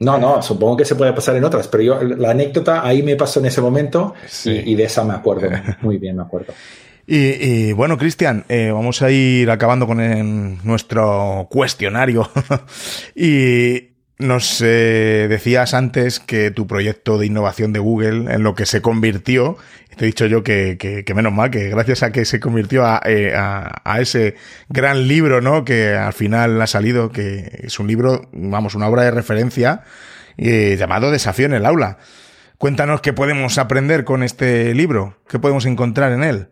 No, 0.00 0.18
no, 0.18 0.42
supongo 0.42 0.76
que 0.76 0.84
se 0.84 0.96
puede 0.96 1.12
pasar 1.12 1.36
en 1.36 1.44
otras, 1.44 1.68
pero 1.68 1.82
yo 1.82 2.02
la 2.02 2.30
anécdota 2.30 2.86
ahí 2.86 3.02
me 3.02 3.16
pasó 3.16 3.40
en 3.40 3.46
ese 3.46 3.60
momento 3.60 4.14
y, 4.44 4.72
y 4.72 4.74
de 4.74 4.84
esa 4.84 5.04
me 5.04 5.14
acuerdo. 5.14 5.48
Muy 5.82 5.98
bien, 5.98 6.16
me 6.16 6.22
acuerdo. 6.22 6.52
Y, 7.08 7.72
bueno, 7.72 7.98
Cristian, 7.98 8.44
eh, 8.48 8.70
vamos 8.72 9.00
a 9.00 9.12
ir 9.12 9.48
acabando 9.50 9.86
con 9.86 10.64
nuestro 10.64 11.46
cuestionario. 11.50 12.28
y 13.14 13.90
nos 14.18 14.60
eh, 14.60 15.26
decías 15.28 15.72
antes 15.72 16.18
que 16.18 16.50
tu 16.50 16.66
proyecto 16.66 17.16
de 17.18 17.26
innovación 17.26 17.72
de 17.72 17.78
Google, 17.78 18.34
en 18.34 18.42
lo 18.42 18.56
que 18.56 18.66
se 18.66 18.82
convirtió, 18.82 19.56
te 19.96 20.04
he 20.04 20.06
dicho 20.06 20.26
yo 20.26 20.42
que, 20.42 20.78
que, 20.78 21.14
menos 21.14 21.32
mal, 21.32 21.50
que 21.50 21.70
gracias 21.70 22.02
a 22.02 22.10
que 22.10 22.24
se 22.24 22.40
convirtió 22.40 22.82
eh, 23.04 23.34
a, 23.36 23.82
a, 23.84 24.00
ese 24.00 24.34
gran 24.68 25.06
libro, 25.06 25.40
¿no? 25.40 25.64
Que 25.64 25.94
al 25.94 26.12
final 26.12 26.60
ha 26.60 26.66
salido, 26.66 27.12
que 27.12 27.60
es 27.62 27.78
un 27.78 27.86
libro, 27.86 28.28
vamos, 28.32 28.74
una 28.74 28.88
obra 28.88 29.02
de 29.02 29.12
referencia 29.12 29.84
llamado 30.36 31.12
Desafío 31.12 31.46
en 31.46 31.54
el 31.54 31.66
aula. 31.66 31.98
Cuéntanos 32.58 33.00
qué 33.00 33.12
podemos 33.12 33.58
aprender 33.58 34.04
con 34.04 34.22
este 34.22 34.74
libro, 34.74 35.18
qué 35.28 35.38
podemos 35.38 35.66
encontrar 35.66 36.12
en 36.12 36.24
él. 36.24 36.48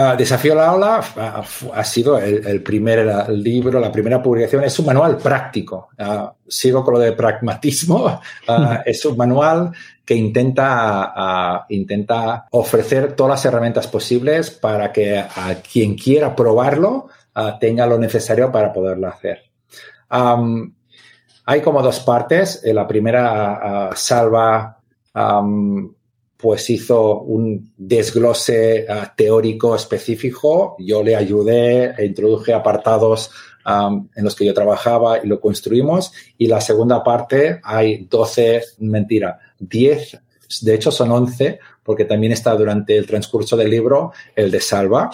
Ah, 0.00 0.14
Desafío 0.14 0.52
a 0.52 0.56
la 0.56 0.68
aula 0.68 1.00
ah, 1.16 1.42
ha 1.74 1.82
sido 1.82 2.18
el, 2.18 2.62
primer 2.62 3.28
libro, 3.30 3.80
la 3.80 3.90
primera 3.90 4.22
publicación. 4.22 4.62
Es 4.62 4.78
un 4.78 4.86
manual 4.86 5.16
práctico. 5.16 5.88
Ah, 5.98 6.32
sigo 6.46 6.84
con 6.84 6.94
lo 6.94 7.00
de 7.00 7.14
pragmatismo. 7.14 8.20
es 8.86 9.04
un 9.04 9.16
manual 9.16 9.72
que 10.04 10.14
intenta, 10.14 11.66
intenta 11.70 12.46
ofrecer 12.52 13.14
todas 13.16 13.30
las 13.30 13.44
herramientas 13.44 13.88
posibles 13.88 14.52
para 14.52 14.92
que 14.92 15.18
a 15.18 15.56
quien 15.56 15.96
quiera 15.96 16.34
probarlo 16.34 17.08
tenga 17.58 17.84
lo 17.84 17.98
necesario 17.98 18.52
para 18.52 18.72
poderlo 18.72 19.08
hacer. 19.08 19.50
hay 21.44 21.60
como 21.60 21.82
dos 21.82 21.98
partes. 22.00 22.62
La 22.66 22.86
primera 22.86 23.90
salva 23.96 24.78
pues 26.38 26.70
hizo 26.70 27.20
un 27.22 27.72
desglose 27.76 28.86
ah, 28.88 29.12
teórico 29.14 29.74
específico. 29.74 30.76
Yo 30.78 31.02
le 31.02 31.16
ayudé, 31.16 31.94
e 31.98 32.06
introduje 32.06 32.54
apartados 32.54 33.30
en 33.68 34.24
los 34.24 34.34
que 34.34 34.46
yo 34.46 34.54
trabajaba 34.54 35.18
y 35.22 35.26
lo 35.26 35.40
construimos. 35.40 36.12
Y 36.38 36.46
la 36.46 36.60
segunda 36.60 37.04
parte 37.04 37.60
hay 37.62 38.06
12, 38.08 38.62
mentira, 38.78 39.38
10, 39.58 40.18
de 40.62 40.74
hecho 40.74 40.90
son 40.90 41.10
11, 41.10 41.58
porque 41.82 42.04
también 42.04 42.32
está 42.32 42.54
durante 42.54 42.96
el 42.96 43.06
transcurso 43.06 43.56
del 43.56 43.70
libro 43.70 44.12
el 44.34 44.50
de 44.50 44.60
Salva. 44.60 45.10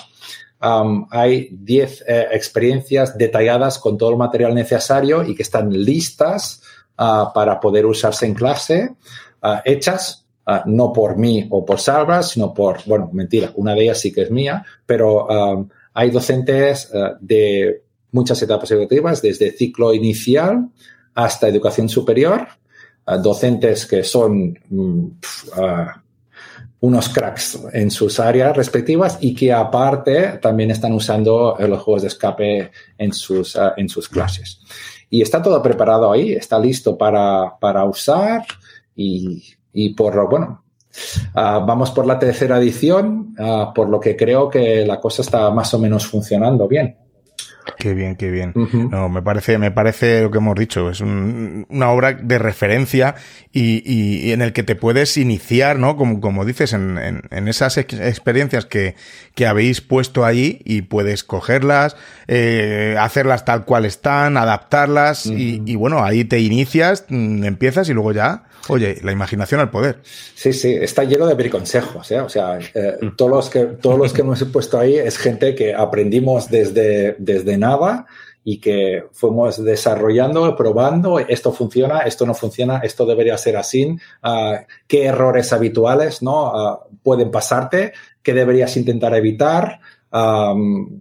hay 1.10 1.48
10 1.50 2.04
eh, 2.06 2.26
experiencias 2.32 3.18
detalladas 3.18 3.78
con 3.78 3.98
todo 3.98 4.10
el 4.10 4.16
material 4.16 4.54
necesario 4.54 5.24
y 5.24 5.34
que 5.34 5.42
están 5.42 5.70
listas 5.70 6.62
ah, 6.96 7.32
para 7.34 7.58
poder 7.58 7.86
usarse 7.86 8.26
en 8.26 8.34
clase, 8.34 8.94
ah, 9.42 9.62
hechas 9.64 10.23
Ah, 10.46 10.62
no 10.66 10.92
por 10.92 11.16
mí 11.16 11.46
o 11.48 11.64
por 11.64 11.80
Salva, 11.80 12.22
sino 12.22 12.52
por, 12.52 12.84
bueno, 12.84 13.08
mentira, 13.12 13.50
una 13.54 13.74
de 13.74 13.84
ellas 13.84 14.00
sí 14.00 14.12
que 14.12 14.22
es 14.22 14.30
mía, 14.30 14.62
pero 14.84 15.26
um, 15.26 15.68
hay 15.94 16.10
docentes 16.10 16.90
uh, 16.92 17.16
de 17.18 17.82
muchas 18.12 18.42
etapas 18.42 18.70
educativas, 18.70 19.22
desde 19.22 19.52
ciclo 19.52 19.94
inicial 19.94 20.68
hasta 21.14 21.48
educación 21.48 21.88
superior, 21.88 22.46
docentes 23.22 23.86
que 23.86 24.02
son 24.02 24.58
mm, 24.68 25.06
unos 26.80 27.08
cracks 27.08 27.58
en 27.72 27.90
sus 27.90 28.18
áreas 28.20 28.56
respectivas 28.56 29.18
y 29.20 29.34
que 29.34 29.52
aparte 29.52 30.38
también 30.40 30.70
están 30.70 30.92
usando 30.92 31.56
los 31.58 31.82
juegos 31.82 32.02
de 32.02 32.08
escape 32.08 32.70
en 32.98 33.12
sus, 33.12 33.58
en 33.76 33.88
sus 33.88 34.08
clases. 34.08 34.60
Y 35.10 35.22
está 35.22 35.42
todo 35.42 35.62
preparado 35.62 36.10
ahí, 36.10 36.32
está 36.32 36.58
listo 36.58 36.96
para, 36.96 37.58
para 37.60 37.84
usar 37.84 38.44
y 38.96 39.42
y 39.74 39.92
por, 39.92 40.28
bueno, 40.30 40.64
ah, 41.34 41.62
vamos 41.66 41.90
por 41.90 42.06
la 42.06 42.18
tercera 42.18 42.58
edición, 42.58 43.34
ah, 43.38 43.72
por 43.74 43.90
lo 43.90 44.00
que 44.00 44.16
creo 44.16 44.48
que 44.48 44.86
la 44.86 45.00
cosa 45.00 45.22
está 45.22 45.50
más 45.50 45.74
o 45.74 45.78
menos 45.78 46.06
funcionando 46.06 46.66
bien. 46.66 46.96
Qué 47.84 47.92
bien, 47.92 48.16
qué 48.16 48.30
bien. 48.30 48.54
No, 48.90 49.10
me 49.10 49.20
parece, 49.20 49.58
me 49.58 49.70
parece 49.70 50.22
lo 50.22 50.30
que 50.30 50.38
hemos 50.38 50.54
dicho. 50.54 50.88
Es 50.88 51.02
una 51.02 51.90
obra 51.90 52.14
de 52.14 52.38
referencia 52.38 53.14
y, 53.52 53.82
y, 53.84 54.32
en 54.32 54.40
el 54.40 54.54
que 54.54 54.62
te 54.62 54.74
puedes 54.74 55.18
iniciar, 55.18 55.78
¿no? 55.78 55.94
Como, 55.98 56.18
como 56.22 56.46
dices, 56.46 56.72
en, 56.72 56.96
en, 57.30 57.46
esas 57.46 57.76
experiencias 57.76 58.64
que, 58.64 58.94
que 59.34 59.46
habéis 59.46 59.82
puesto 59.82 60.24
allí 60.24 60.62
y 60.64 60.80
puedes 60.80 61.24
cogerlas, 61.24 61.94
eh, 62.26 62.96
hacerlas 62.98 63.44
tal 63.44 63.66
cual 63.66 63.84
están, 63.84 64.38
adaptarlas 64.38 65.26
y, 65.26 65.60
y, 65.66 65.76
bueno, 65.76 66.02
ahí 66.02 66.24
te 66.24 66.40
inicias, 66.40 67.04
mm, 67.10 67.44
empiezas 67.44 67.90
y 67.90 67.92
luego 67.92 68.12
ya 68.12 68.44
Oye, 68.68 68.98
la 69.02 69.12
imaginación 69.12 69.60
al 69.60 69.70
poder. 69.70 69.98
Sí, 70.34 70.52
sí, 70.52 70.74
está 70.74 71.04
lleno 71.04 71.26
de 71.26 71.34
briconsejos. 71.34 72.10
¿eh? 72.10 72.20
O 72.20 72.28
sea, 72.28 72.58
eh, 72.74 72.96
todos, 73.16 73.30
los 73.30 73.50
que, 73.50 73.60
todos 73.64 73.98
los 73.98 74.12
que 74.12 74.22
hemos 74.22 74.42
puesto 74.44 74.78
ahí 74.78 74.96
es 74.96 75.18
gente 75.18 75.54
que 75.54 75.74
aprendimos 75.74 76.48
desde, 76.48 77.16
desde 77.18 77.58
nada 77.58 77.73
y 78.44 78.58
que 78.58 79.04
fuimos 79.12 79.62
desarrollando, 79.64 80.54
probando, 80.54 81.18
esto 81.18 81.52
funciona, 81.52 82.00
esto 82.00 82.26
no 82.26 82.34
funciona, 82.34 82.78
esto 82.78 83.06
debería 83.06 83.38
ser 83.38 83.56
así, 83.56 83.96
uh, 84.22 84.56
qué 84.86 85.06
errores 85.06 85.52
habituales 85.52 86.22
¿no? 86.22 86.52
Uh, 86.52 86.78
pueden 87.02 87.30
pasarte, 87.30 87.92
qué 88.22 88.34
deberías 88.34 88.76
intentar 88.76 89.14
evitar. 89.14 89.80
Um, 90.12 91.00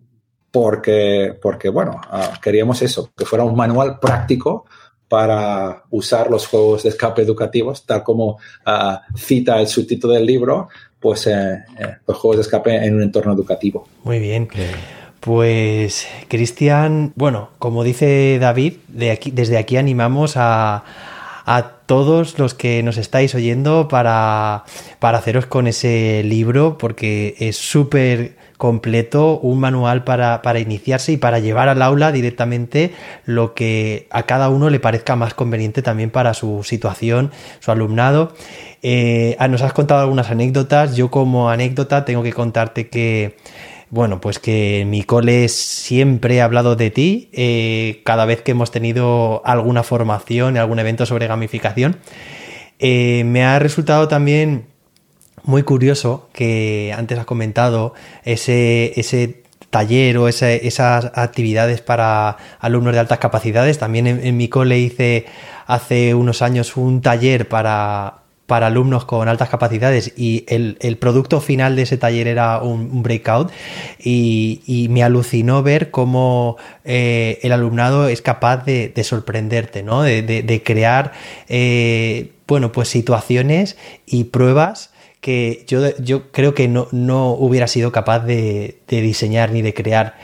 porque, 0.51 1.37
porque, 1.41 1.69
bueno, 1.69 1.99
uh, 2.11 2.39
queríamos 2.39 2.81
eso, 2.81 3.11
que 3.17 3.25
fuera 3.25 3.43
un 3.43 3.55
manual 3.55 3.99
práctico 3.99 4.65
para 5.13 5.83
usar 5.91 6.31
los 6.31 6.47
juegos 6.47 6.81
de 6.81 6.89
escape 6.89 7.21
educativos, 7.21 7.85
tal 7.85 8.01
como 8.01 8.39
ah, 8.65 9.01
cita 9.15 9.59
el 9.59 9.67
subtítulo 9.67 10.13
del 10.13 10.25
libro, 10.25 10.69
pues 10.99 11.27
eh, 11.27 11.63
eh, 11.77 11.97
los 12.07 12.17
juegos 12.17 12.37
de 12.37 12.41
escape 12.41 12.83
en 12.83 12.95
un 12.95 13.03
entorno 13.03 13.31
educativo. 13.33 13.87
Muy 14.03 14.17
bien. 14.17 14.47
Pues, 15.23 16.05
Cristian, 16.27 17.13
bueno, 17.15 17.51
como 17.57 17.85
dice 17.85 18.39
David, 18.41 18.73
de 18.89 19.11
aquí, 19.11 19.31
desde 19.31 19.57
aquí 19.57 19.77
animamos 19.77 20.35
a, 20.35 20.83
a 21.45 21.61
todos 21.85 22.37
los 22.39 22.53
que 22.53 22.83
nos 22.83 22.97
estáis 22.97 23.33
oyendo 23.33 23.87
para, 23.87 24.65
para 24.99 25.19
haceros 25.19 25.45
con 25.45 25.67
ese 25.67 26.23
libro, 26.25 26.77
porque 26.77 27.35
es 27.39 27.55
súper 27.55 28.35
completo, 28.57 29.39
un 29.39 29.59
manual 29.59 30.03
para, 30.03 30.59
iniciarse 30.59 31.11
y 31.11 31.17
para 31.17 31.39
llevar 31.39 31.69
al 31.69 31.81
aula 31.81 32.11
directamente 32.11 32.93
lo 33.25 33.53
que 33.53 34.07
a 34.09 34.23
cada 34.23 34.49
uno 34.49 34.69
le 34.69 34.79
parezca 34.79 35.15
más 35.15 35.33
conveniente 35.33 35.81
también 35.81 36.11
para 36.11 36.33
su 36.33 36.63
situación, 36.63 37.31
su 37.59 37.71
alumnado. 37.71 38.33
Eh, 38.81 39.35
ah, 39.39 39.47
nos 39.47 39.61
has 39.61 39.73
contado 39.73 40.01
algunas 40.01 40.29
anécdotas. 40.31 40.95
Yo 40.95 41.11
como 41.11 41.49
anécdota 41.49 42.05
tengo 42.05 42.23
que 42.23 42.31
contarte 42.31 42.87
que 42.87 43.35
bueno, 43.93 44.19
pues 44.19 44.39
que 44.39 44.85
mi 44.87 45.03
cole 45.03 45.47
siempre 45.49 46.37
he 46.37 46.41
hablado 46.41 46.75
de 46.75 46.89
ti 46.89 47.29
eh, 47.31 48.01
cada 48.03 48.25
vez 48.25 48.41
que 48.41 48.49
hemos 48.49 48.71
tenido 48.71 49.43
alguna 49.45 49.83
formación, 49.83 50.57
algún 50.57 50.79
evento 50.79 51.05
sobre 51.05 51.27
gamificación. 51.27 51.97
Eh, 52.79 53.23
me 53.23 53.45
ha 53.45 53.59
resultado 53.59 54.07
también 54.07 54.65
muy 55.43 55.61
curioso 55.61 56.27
que 56.33 56.91
antes 56.97 57.19
has 57.19 57.25
comentado 57.27 57.93
ese, 58.23 58.99
ese 58.99 59.43
taller 59.69 60.17
o 60.17 60.27
esas 60.27 61.11
actividades 61.13 61.81
para 61.81 62.37
alumnos 62.59 62.93
de 62.93 62.99
altas 62.99 63.19
capacidades. 63.19 63.77
También 63.77 64.07
en, 64.07 64.37
mi 64.37 64.47
cole 64.47 64.79
hice 64.79 65.27
hace 65.67 66.15
unos 66.15 66.41
años 66.41 66.77
un 66.77 67.01
taller 67.01 67.47
para, 67.47 68.22
para 68.47 68.67
alumnos 68.67 69.05
con 69.05 69.27
altas 69.29 69.49
capacidades 69.49 70.13
y 70.17 70.45
el, 70.47 70.97
producto 70.97 71.39
final 71.39 71.75
de 71.75 71.83
ese 71.83 71.97
taller 71.97 72.27
era 72.27 72.61
un, 72.61 73.01
breakout 73.01 73.51
y, 73.99 74.87
me 74.89 75.03
alucinó 75.03 75.63
ver 75.63 75.91
cómo 75.91 76.57
eh, 76.83 77.39
el 77.41 77.51
alumnado 77.51 78.07
es 78.07 78.21
capaz 78.21 78.65
de, 78.65 79.03
sorprenderte, 79.03 79.81
¿no? 79.81 80.03
de, 80.03 80.61
crear 80.63 81.13
eh, 81.47 82.33
bueno, 82.47 82.71
pues 82.71 82.89
situaciones 82.89 83.77
y 84.05 84.25
pruebas 84.25 84.91
que 85.23 85.63
yo, 85.67 85.95
yo 85.97 86.31
creo 86.31 86.53
que 86.53 86.67
no, 86.67 86.89
no, 86.91 87.31
hubiera 87.31 87.67
sido 87.67 87.93
capaz 87.93 88.19
de, 88.19 88.81
diseñar 88.87 89.51
ni 89.51 89.61
de 89.61 89.73
crear. 89.73 90.17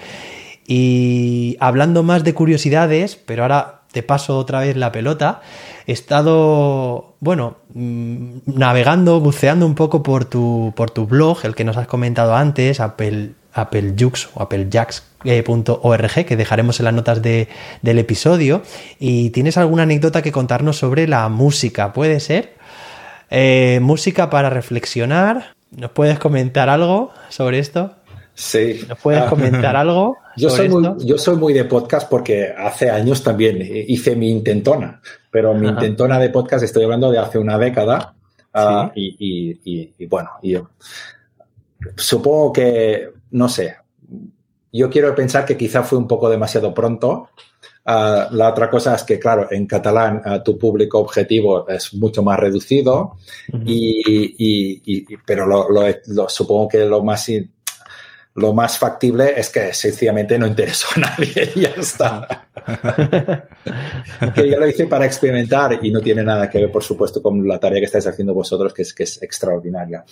Y 0.68 1.56
hablando 1.62 2.04
más 2.04 2.26
de 2.26 2.34
curiosidades, 2.34 3.16
pero 3.16 3.44
ahora 3.44 3.84
te 3.94 4.04
paso 4.04 4.38
otra 4.38 4.60
vez 4.60 4.76
la 4.76 4.92
pelota, 4.92 5.42
he 5.88 5.94
estado, 5.94 7.16
bueno, 7.22 7.58
navegando, 7.74 9.20
buceando 9.20 9.66
un 9.66 9.76
poco 9.76 10.02
por 10.02 10.26
tu, 10.26 10.74
por 10.76 10.90
tu 10.92 11.06
blog, 11.06 11.40
el 11.44 11.56
que 11.56 11.64
nos 11.64 11.78
has 11.78 11.88
comentado 11.88 12.36
antes, 12.36 12.80
Apple, 12.80 13.32
Apple 13.54 13.96
Jux 13.98 14.30
o 14.34 14.42
applejacks.org, 14.42 16.26
que 16.26 16.36
dejaremos 16.36 16.80
en 16.80 16.86
las 16.86 16.94
notas 16.94 17.22
de, 17.22 17.48
del 17.82 18.00
episodio. 18.00 18.64
Y 19.00 19.30
tienes 19.32 19.58
alguna 19.58 19.84
anécdota 19.84 20.22
que 20.22 20.32
contarnos 20.32 20.78
sobre 20.78 21.08
la 21.08 21.30
música, 21.30 21.94
¿puede 21.94 22.20
ser? 22.20 22.56
Eh, 23.30 23.80
música 23.82 24.30
para 24.30 24.50
reflexionar. 24.50 25.54
¿Nos 25.72 25.92
puedes 25.92 26.18
comentar 26.18 26.70
algo 26.70 27.12
sobre 27.30 27.60
esto? 27.60 27.94
Sí. 28.34 28.86
¿Nos 28.88 28.98
puedes 28.98 29.22
ah. 29.22 29.28
comentar 29.28 29.76
algo? 29.76 30.18
Yo 30.40 30.50
soy, 30.50 30.70
muy, 30.70 31.06
yo 31.06 31.18
soy 31.18 31.36
muy 31.36 31.54
de 31.54 31.66
podcast 31.66 32.10
porque 32.10 32.54
hace 32.58 32.90
años 32.90 33.22
también 33.22 33.60
hice 33.62 34.16
mi 34.16 34.30
intentona, 34.30 35.02
pero 35.30 35.54
mi 35.54 35.68
intentona 35.68 36.18
de 36.18 36.30
podcast 36.30 36.64
estoy 36.64 36.84
hablando 36.86 37.12
de 37.12 37.20
hace 37.20 37.38
una 37.38 37.58
década. 37.58 38.16
Ah, 38.54 38.92
y, 38.96 40.06
bueno, 40.08 40.32
yo 40.42 40.70
supongo 41.96 42.54
que, 42.54 43.10
no 43.32 43.50
sé, 43.50 43.76
yo 44.72 44.90
quiero 44.90 45.14
pensar 45.14 45.46
que 45.46 45.58
quizá 45.58 45.84
fue 45.84 45.98
un 45.98 46.08
poco 46.08 46.30
demasiado 46.30 46.74
pronto. 46.74 47.30
Ah, 47.86 48.30
la 48.32 48.50
otra 48.50 48.70
cosa 48.70 48.96
es 48.96 49.04
que, 49.04 49.20
claro, 49.20 49.48
en 49.52 49.66
catalán 49.66 50.22
ah, 50.24 50.44
tu 50.44 50.58
público 50.58 51.00
objetivo 51.00 51.68
es 51.68 51.94
mucho 51.96 52.24
más 52.24 52.40
reducido, 52.40 53.18
y, 53.66 55.06
pero 55.26 55.46
lo, 55.46 56.30
supongo 56.30 56.68
que 56.68 56.86
lo 56.86 57.04
más 57.04 57.24
lo 58.40 58.54
más 58.54 58.78
factible 58.78 59.34
es 59.36 59.50
que 59.50 59.74
sencillamente 59.74 60.40
no 60.40 60.48
interesó 60.48 60.88
a 60.96 61.00
nadie 61.00 61.52
y 61.56 61.62
ya 61.62 61.74
está. 61.78 62.48
que 64.36 64.50
yo 64.50 64.60
lo 64.60 64.68
hice 64.68 64.88
para 64.88 65.06
experimentar 65.06 65.80
y 65.82 65.92
no 65.92 66.02
tiene 66.02 66.24
nada 66.24 66.50
que 66.50 66.60
ver, 66.60 66.72
por 66.72 66.84
supuesto, 66.84 67.22
con 67.22 67.48
la 67.48 67.60
tarea 67.60 67.80
que 67.80 67.86
estáis 67.86 68.08
haciendo 68.08 68.34
vosotros, 68.34 68.74
que 68.74 68.84
es, 68.84 68.94
que 68.94 69.04
es 69.04 69.22
extraordinaria. 69.22 70.04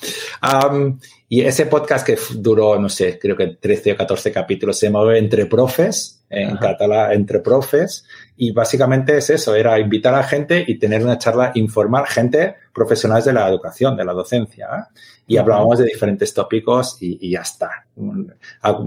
y 1.30 1.41
ese 1.41 1.65
podcast 1.67 2.05
que 2.05 2.17
duró, 2.36 2.80
no 2.80 2.89
sé, 2.89 3.17
creo 3.17 3.36
que 3.36 3.57
13 3.59 3.93
o 3.93 3.97
14 3.97 4.32
capítulos, 4.32 4.78
se 4.78 4.88
llamaba 4.88 5.17
Entre 5.17 5.45
Profes, 5.45 6.23
en 6.30 6.57
catalán, 6.57 7.13
Entre 7.13 7.39
Profes, 7.39 8.05
y 8.36 8.51
básicamente 8.51 9.17
es 9.17 9.30
eso, 9.30 9.55
era 9.55 9.80
invitar 9.80 10.13
a 10.15 10.23
gente 10.23 10.63
y 10.67 10.78
tener 10.78 11.03
una 11.03 11.17
charla, 11.17 11.51
informar 11.55 12.07
gente 12.07 12.55
profesionales 12.78 13.25
de 13.25 13.34
la 13.34 13.49
educación, 13.49 13.97
de 13.97 14.05
la 14.05 14.13
docencia. 14.13 14.67
¿eh? 14.67 14.99
y 15.30 15.36
hablábamos 15.36 15.78
de 15.78 15.86
diferentes 15.86 16.34
tópicos 16.34 16.97
y, 17.01 17.30
ya 17.30 17.41
está. 17.41 17.86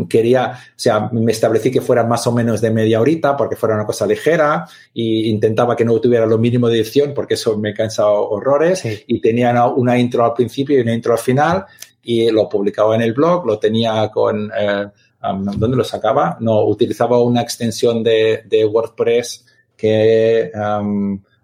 Quería, 0.09 0.53
o 0.53 0.72
sea, 0.74 1.11
me 1.12 1.32
establecí 1.32 1.70
que 1.70 1.82
fuera 1.82 2.03
más 2.03 2.26
o 2.26 2.32
menos 2.32 2.62
de 2.62 2.70
media 2.70 2.99
horita 2.99 3.36
porque 3.36 3.57
fuera 3.57 3.74
una 3.74 3.84
cosa 3.84 4.07
ligera 4.07 4.66
y 4.95 5.28
intentaba 5.28 5.76
que 5.76 5.84
no 5.84 6.01
tuviera 6.01 6.24
lo 6.24 6.38
mínimo 6.38 6.68
de 6.68 6.76
edición 6.76 7.12
porque 7.14 7.34
eso 7.34 7.59
me 7.59 7.74
cansaba 7.74 8.12
horrores 8.12 8.82
y 9.07 9.20
tenía 9.20 9.66
una, 9.66 9.99
intro 9.99 10.24
al 10.24 10.32
principio 10.32 10.78
y 10.78 10.80
una 10.80 10.95
intro 10.95 11.12
al 11.12 11.18
final 11.18 11.66
y 12.03 12.30
lo 12.30 12.49
publicaba 12.49 12.95
en 12.95 13.03
el 13.03 13.12
blog, 13.12 13.47
lo 13.47 13.59
tenía 13.59 14.11
con, 14.11 14.51
eh, 14.59 14.86
¿dónde 15.20 15.76
lo 15.76 15.84
sacaba? 15.84 16.38
No, 16.41 16.64
utilizaba 16.64 17.22
una 17.22 17.43
extensión 17.43 18.03
de, 18.03 18.66
WordPress 18.72 19.45
que 19.76 20.51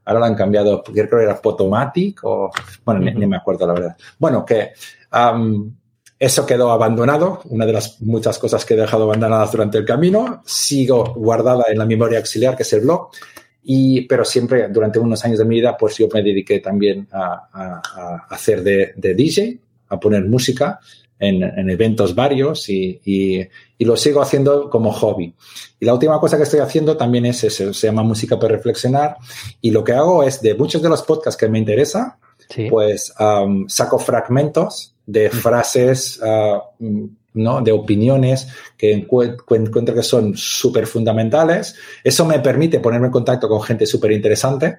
ahora 0.06 0.20
la 0.20 0.26
han 0.26 0.34
cambiado, 0.34 0.82
creo 0.82 1.08
que 1.08 1.22
era 1.22 1.40
Potomatic 1.40 2.20
o, 2.24 2.50
bueno, 2.84 3.00
ni, 3.00 3.26
me 3.26 3.36
acuerdo 3.36 3.66
la 3.66 3.74
verdad. 3.74 3.96
Bueno, 4.18 4.44
que 4.44 4.72
eso 6.18 6.46
quedó 6.46 6.70
abandonado, 6.70 7.42
una 7.46 7.66
de 7.66 7.72
las 7.72 8.00
muchas 8.00 8.38
cosas 8.38 8.64
que 8.64 8.74
he 8.74 8.76
dejado 8.76 9.04
abandonadas 9.04 9.52
durante 9.52 9.78
el 9.78 9.84
camino. 9.84 10.42
Sigo 10.46 11.12
guardada 11.14 11.64
en 11.68 11.78
la 11.78 11.84
memoria 11.84 12.18
auxiliar, 12.18 12.56
que 12.56 12.62
es 12.62 12.72
el 12.72 12.80
blog, 12.80 13.10
y, 13.64 14.02
pero 14.02 14.24
siempre 14.24 14.68
durante 14.68 15.00
unos 15.00 15.24
años 15.24 15.40
de 15.40 15.44
mi 15.44 15.56
vida, 15.56 15.76
pues 15.76 15.98
yo 15.98 16.06
me 16.14 16.22
dediqué 16.22 16.60
también 16.60 17.08
a, 17.12 17.82
hacer 18.30 18.62
de, 18.62 18.94
DJ, 18.96 19.58
a 19.88 19.98
poner 19.98 20.24
música 20.24 20.78
en, 21.18 21.70
eventos 21.70 22.14
varios 22.14 22.68
y, 22.68 23.00
y, 23.04 23.84
lo 23.84 23.96
sigo 23.96 24.20
haciendo 24.20 24.68
como 24.70 24.92
hobby. 24.92 25.34
Y 25.80 25.84
la 25.86 25.94
última 25.94 26.18
cosa 26.20 26.36
que 26.36 26.42
estoy 26.42 26.60
haciendo 26.60 26.96
también 26.96 27.26
es 27.26 27.44
eso, 27.44 27.72
se 27.72 27.86
llama 27.86 28.02
Música 28.02 28.38
para 28.38 28.56
Reflexionar 28.56 29.16
y 29.60 29.70
lo 29.70 29.84
que 29.84 29.92
hago 29.92 30.22
es 30.22 30.40
de 30.40 30.54
muchos 30.54 30.82
de 30.82 30.88
los 30.88 31.02
podcasts 31.02 31.38
que 31.38 31.48
me 31.48 31.58
interesa, 31.58 32.18
pues 32.70 33.12
saco 33.68 33.98
fragmentos 33.98 34.94
de 35.06 35.30
frases, 35.30 36.20
ah, 36.22 36.62
¿no? 37.34 37.60
de 37.60 37.72
opiniones 37.72 38.48
que 38.76 38.92
encuentro 38.92 39.94
que 39.94 40.02
son 40.02 40.36
súper 40.36 40.86
fundamentales. 40.86 41.76
Eso 42.02 42.24
me 42.24 42.40
permite 42.40 42.80
ponerme 42.80 43.06
en 43.06 43.12
contacto 43.12 43.48
con 43.48 43.62
gente 43.62 43.86
súper 43.86 44.12
interesante, 44.12 44.78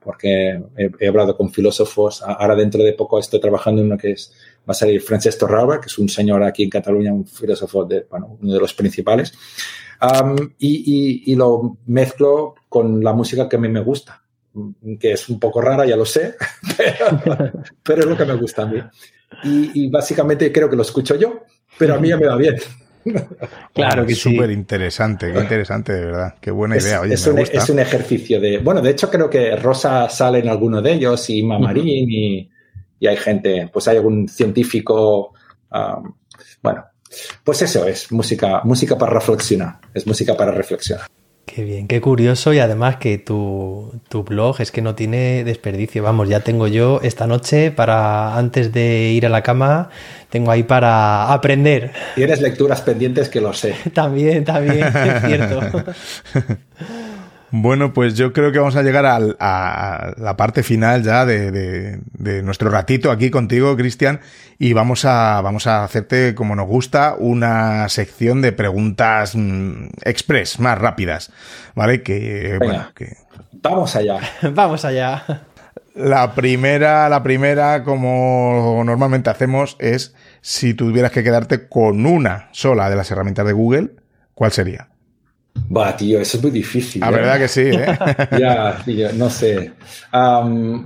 porque 0.00 0.60
he, 0.76 1.08
hablado 1.08 1.36
con 1.36 1.50
filósofos. 1.50 2.22
Ahora 2.22 2.54
dentro 2.54 2.82
de 2.82 2.92
poco 2.92 3.18
estoy 3.18 3.40
trabajando 3.40 3.80
en 3.80 3.88
uno 3.88 3.98
que 3.98 4.12
es, 4.12 4.32
va 4.60 4.72
a 4.72 4.74
salir 4.74 5.00
Francesc 5.00 5.38
Torralba, 5.40 5.80
que 5.80 5.86
es 5.86 5.98
un 5.98 6.08
señor 6.08 6.42
aquí 6.42 6.62
en 6.62 6.70
Cataluña, 6.70 7.12
un 7.12 7.26
filósofo 7.26 7.84
de, 7.84 8.06
bueno, 8.10 8.38
uno 8.40 8.52
de 8.54 8.60
los 8.60 8.74
principales. 8.74 9.32
y, 10.58 11.34
lo 11.34 11.78
mezclo 11.86 12.54
con 12.68 13.02
la 13.02 13.12
música 13.12 13.48
que 13.48 13.56
a 13.56 13.60
mí 13.60 13.68
me 13.68 13.80
gusta, 13.80 14.22
que 14.98 15.12
es 15.12 15.28
un 15.28 15.38
poco 15.38 15.60
rara, 15.60 15.86
ya 15.86 15.96
lo 15.96 16.04
sé, 16.04 16.34
pero, 17.82 18.00
es 18.00 18.06
lo 18.06 18.16
que 18.16 18.24
me 18.24 18.34
gusta 18.34 18.62
a 18.62 18.66
mí. 18.66 18.80
Y, 19.44 19.88
básicamente 19.88 20.52
creo 20.52 20.70
que 20.70 20.76
lo 20.76 20.82
escucho 20.82 21.16
yo, 21.16 21.44
pero 21.78 21.94
a 21.94 21.98
mí 21.98 22.08
ya 22.08 22.16
me 22.16 22.26
va 22.26 22.36
bien. 22.36 22.56
Claro 23.74 24.04
que 24.04 24.14
sí. 24.14 24.32
Súper 24.32 24.50
interesante, 24.50 25.32
qué 25.32 25.40
interesante, 25.40 25.92
de 25.92 26.04
verdad. 26.06 26.34
Qué 26.40 26.50
buena 26.50 26.76
idea. 26.76 27.02
es, 27.04 27.26
un, 27.26 27.38
es, 27.38 27.68
un, 27.70 27.78
ejercicio 27.78 28.40
de. 28.40 28.58
Bueno, 28.58 28.80
de 28.80 28.90
hecho, 28.90 29.08
creo 29.08 29.30
que 29.30 29.54
Rosa 29.56 30.08
sale 30.08 30.40
en 30.40 30.48
alguno 30.48 30.82
de 30.82 30.92
ellos 30.92 31.30
y 31.30 31.42
Mamarín 31.42 32.10
y, 32.10 32.50
y, 32.98 33.06
hay 33.06 33.16
gente, 33.16 33.70
pues 33.72 33.86
hay 33.88 33.96
algún 33.96 34.28
científico. 34.28 35.34
bueno, 36.62 36.84
pues 37.44 37.62
eso 37.62 37.86
es 37.86 38.10
música, 38.12 38.62
música 38.64 38.98
para 38.98 39.12
reflexionar. 39.12 39.78
Es 39.94 40.06
música 40.06 40.36
para 40.36 40.50
reflexionar. 40.50 41.06
Qué 41.54 41.64
bien, 41.64 41.88
qué 41.88 42.02
curioso 42.02 42.52
y 42.52 42.58
además 42.58 42.96
que 42.96 43.16
tu, 43.16 43.90
blog 44.12 44.60
es 44.60 44.70
que 44.70 44.82
no 44.82 44.94
tiene 44.94 45.44
desperdicio. 45.44 46.02
Vamos, 46.02 46.28
ya 46.28 46.40
tengo 46.40 46.68
yo 46.68 47.00
esta 47.02 47.26
noche 47.26 47.70
para, 47.70 48.36
antes 48.36 48.70
de 48.70 49.12
ir 49.12 49.24
a 49.24 49.30
la 49.30 49.42
cama, 49.42 49.88
tengo 50.28 50.50
ahí 50.50 50.62
para 50.62 51.32
aprender. 51.32 51.92
Tienes 52.16 52.42
lecturas 52.42 52.82
pendientes 52.82 53.30
que 53.30 53.40
lo 53.40 53.54
sé. 53.54 53.74
también, 53.94 54.44
también, 54.44 54.84
es 54.84 55.22
cierto. 55.24 55.60
Bueno, 57.50 57.94
pues 57.94 58.14
yo 58.14 58.32
creo 58.32 58.52
que 58.52 58.58
vamos 58.58 58.76
a 58.76 58.82
llegar 58.82 59.06
a, 59.06 60.14
la 60.16 60.36
parte 60.36 60.62
final 60.62 61.02
ya 61.02 61.24
de, 61.24 62.00
nuestro 62.42 62.70
ratito 62.70 63.10
aquí 63.10 63.30
contigo, 63.30 63.76
Cristian, 63.76 64.20
y 64.58 64.74
vamos 64.74 65.04
a, 65.04 65.40
vamos 65.40 65.66
a 65.66 65.84
hacerte, 65.84 66.34
como 66.34 66.54
nos 66.54 66.66
gusta, 66.66 67.14
una 67.18 67.88
sección 67.88 68.42
de 68.42 68.52
preguntas 68.52 69.34
mm, 69.34 69.88
express, 70.02 70.60
más 70.60 70.78
rápidas, 70.78 71.32
¿vale? 71.74 72.02
Que, 72.02 72.56
bueno, 72.58 72.90
que... 72.94 73.16
Vamos 73.52 73.96
allá. 73.96 74.20
vamos 74.52 74.84
allá. 74.84 75.24
La 75.94 76.34
primera, 76.34 77.08
la 77.08 77.22
primera, 77.22 77.82
como 77.82 78.82
normalmente 78.84 79.30
hacemos, 79.30 79.76
es 79.80 80.14
si 80.42 80.74
tuvieras 80.74 81.12
que 81.12 81.24
quedarte 81.24 81.66
con 81.66 82.06
una 82.06 82.48
sola 82.52 82.90
de 82.90 82.96
las 82.96 83.10
herramientas 83.10 83.46
de 83.46 83.52
Google, 83.52 83.90
¿cuál 84.34 84.52
sería? 84.52 84.88
Va, 85.74 85.96
tío, 85.96 86.20
eso 86.20 86.36
es 86.36 86.42
muy 86.42 86.52
difícil. 86.52 87.00
La 87.00 87.08
¿eh? 87.08 87.12
verdad 87.12 87.38
que 87.38 87.48
sí, 87.48 87.62
¿eh? 87.62 87.96
ya, 88.38 88.80
tío, 88.84 89.12
no 89.12 89.30
sé. 89.30 89.72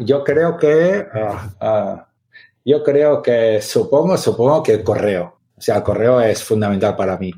yo 0.01 0.25
creo 0.25 0.57
que. 0.57 1.07
Ah, 1.15 1.51
ah, 1.61 2.07
yo 2.65 2.83
creo 2.83 3.23
que. 3.23 3.61
Supongo, 3.63 4.17
supongo 4.17 4.63
que 4.63 4.73
el 4.73 4.83
correo. 4.83 5.39
O 5.57 5.61
sea, 5.61 5.77
el 5.77 5.83
correo 5.83 6.21
es 6.21 6.43
fundamental 6.43 6.97
para 6.97 7.17
mí. 7.19 7.33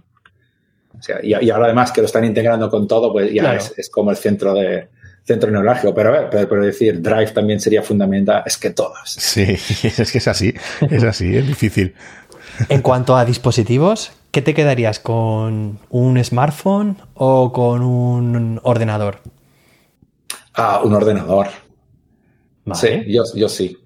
O 0.99 1.03
sea, 1.03 1.18
y, 1.22 1.51
ahora 1.51 1.66
además 1.66 1.93
que 1.93 2.01
lo 2.01 2.07
están 2.07 2.24
integrando 2.24 2.70
con 2.70 2.87
todo, 2.87 3.12
pues 3.12 3.32
ya 3.32 3.55
es, 3.55 3.91
como 3.91 4.11
el 4.11 4.16
centro 4.16 4.55
de 4.55 4.89
centro 5.24 5.51
neurálgico. 5.51 5.95
Pero, 5.95 6.30
pero, 6.30 6.49
pero, 6.49 6.64
decir 6.64 7.03
Drive 7.03 7.32
también 7.32 7.61
sería 7.61 7.82
fundamental. 7.82 8.43
Es 8.47 8.57
que 8.57 8.70
todos. 8.70 8.99
Sí, 9.05 9.43
es 9.82 10.11
que 10.12 10.18
es 10.18 10.28
así. 10.28 10.55
Es 10.91 11.03
así, 11.05 11.37
es 11.37 11.47
difícil. 11.47 11.95
En 12.68 12.82
cuanto 12.82 13.16
a 13.16 13.24
dispositivos, 13.24 14.12
¿qué 14.35 14.43
te 14.43 14.53
quedarías 14.53 14.99
con 14.99 15.78
un 15.91 16.24
smartphone 16.24 16.97
o 17.14 17.53
con 17.53 17.82
un 17.82 18.61
ordenador? 18.64 19.20
Ah, 20.55 20.80
un 20.82 20.93
ordenador. 20.93 21.47
Sí, 22.74 23.05
yo, 23.07 23.49
sí. 23.49 23.78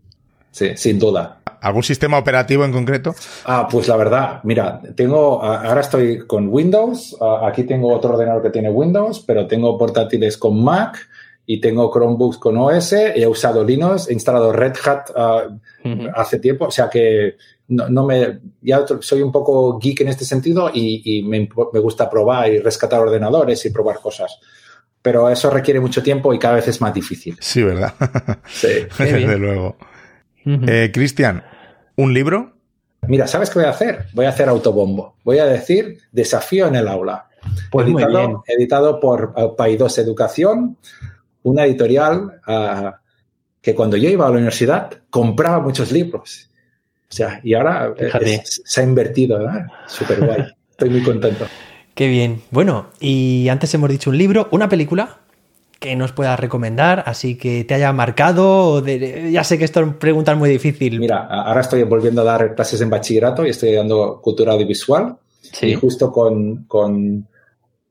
Sí, 0.51 0.70
sin 0.74 0.99
duda. 0.99 1.40
¿Algún 1.61 1.82
sistema 1.82 2.16
operativo 2.16 2.64
en 2.64 2.72
concreto? 2.72 3.14
Ah, 3.44 3.68
pues 3.70 3.88
la 3.88 3.96
verdad, 3.96 4.40
mira, 4.42 4.80
tengo, 4.96 5.42
ahora 5.42 5.82
estoy 5.82 6.26
con 6.26 6.49
Windows, 6.49 7.14
aquí 7.42 7.64
tengo 7.64 7.94
otro 7.94 8.14
ordenador 8.14 8.42
que 8.42 8.51
tiene 8.51 8.70
Windows, 8.70 9.20
pero 9.20 9.46
tengo 9.46 9.76
portátiles 9.76 10.38
con 10.38 10.64
Mac 10.64 10.96
y 11.51 11.62
tengo 11.62 11.90
Chromebooks 11.90 12.36
con 12.36 12.59
OS, 12.59 12.92
he 12.92 13.26
usado 13.26 13.64
Linux, 13.64 14.11
he 14.11 14.12
instalado 14.12 14.53
Red 14.53 14.74
Hat 14.84 15.11
ah, 15.16 15.49
hace 16.14 16.40
tiempo, 16.40 16.66
o 16.66 16.70
sea 16.70 16.90
que 16.90 17.36
no, 17.68 18.05
me, 18.05 18.38
ya 18.61 18.84
soy 19.01 19.22
un 19.22 19.32
poco 19.32 19.78
geek 19.78 20.03
en 20.03 20.09
este 20.09 20.26
sentido 20.26 20.70
y, 20.74 21.22
me, 21.22 21.49
gusta 21.80 22.11
probar 22.11 22.53
y 22.53 22.59
rescatar 22.59 23.01
ordenadores 23.01 23.64
y 23.64 23.70
probar 23.70 23.96
cosas. 23.99 24.38
Pero 25.01 25.30
eso 25.30 25.49
requiere 25.49 25.80
mucho 25.80 26.03
tiempo 26.03 26.34
y 26.34 26.38
cada 26.38 26.57
vez 26.57 26.68
es 26.68 26.82
más 26.82 26.92
difícil. 26.92 27.34
Sí, 27.40 27.62
¿verdad? 27.62 27.94
Sí. 28.46 28.86
Desde 28.99 29.38
luego. 29.38 29.78
Eh, 30.44 30.90
Cristian, 30.92 31.44
¿un 31.96 32.12
libro? 32.12 32.53
Mira, 33.07 33.26
¿sabes 33.26 33.49
qué 33.49 33.61
voy 33.61 33.68
a 33.68 33.70
hacer? 33.70 34.05
Voy 34.12 34.26
a 34.26 34.30
hacer 34.30 34.51
autobombo. 34.51 35.16
Voy 35.24 35.38
a 35.38 35.46
decir 35.46 35.96
Desafío 36.12 36.66
en 36.66 36.74
el 36.74 36.88
aula. 36.88 37.28
Pues 37.70 37.86
editado, 37.86 38.44
editado 38.46 39.01
por 39.01 39.57
Paidós 39.57 39.96
Educación, 39.96 40.76
una 41.49 41.64
editorial 41.64 42.40
ah, 42.46 43.01
que 43.61 43.74
cuando 43.74 43.96
yo 43.96 44.09
iba 44.09 44.26
a 44.26 44.30
la 44.30 44.36
universidad 44.36 44.90
compraba 45.11 45.61
muchos 45.61 45.92
libros 45.92 46.49
o 47.11 47.14
sea, 47.14 47.40
y 47.42 47.55
ahora 47.55 47.94
se 48.32 48.80
ha 48.80 48.84
invertido, 48.84 49.38
¿verdad? 49.38 49.66
Súper 49.86 50.24
guay. 50.24 50.44
Estoy 50.70 50.90
muy 50.90 51.03
contento. 51.03 51.46
Qué 51.94 52.07
bien. 52.07 52.42
Bueno, 52.51 52.88
y 53.01 53.49
antes 53.49 53.72
hemos 53.74 53.90
dicho 53.90 54.11
un 54.11 54.18
libro, 54.18 54.49
una 54.53 54.68
película 54.68 55.18
que 55.80 55.96
nos 55.96 56.12
puedas 56.12 56.38
recomendar, 56.38 57.05
así 57.07 57.36
que 57.36 57.64
te 57.64 57.74
haya 57.74 57.92
marcado. 57.92 58.84
ya 58.84 59.42
sé 59.42 59.59
que 59.59 59.64
esto 59.64 59.80
es 59.80 59.94
pregunta 59.94 60.34
muy 60.34 60.51
difícil. 60.51 61.01
Mira, 61.01 61.26
ahora 61.26 61.62
estoy 61.62 61.82
volviendo 61.84 62.20
a 62.20 62.24
dar 62.24 62.55
clases 62.55 62.80
en 62.80 62.90
bachillerato 62.90 63.46
y 63.46 63.51
estoy 63.51 63.72
dando 63.72 64.20
cultura 64.20 64.53
audiovisual. 64.53 65.16
Sí. 65.40 65.68
Y 65.68 65.74
justo 65.74 66.12
con, 66.12 66.64
con 66.64 67.26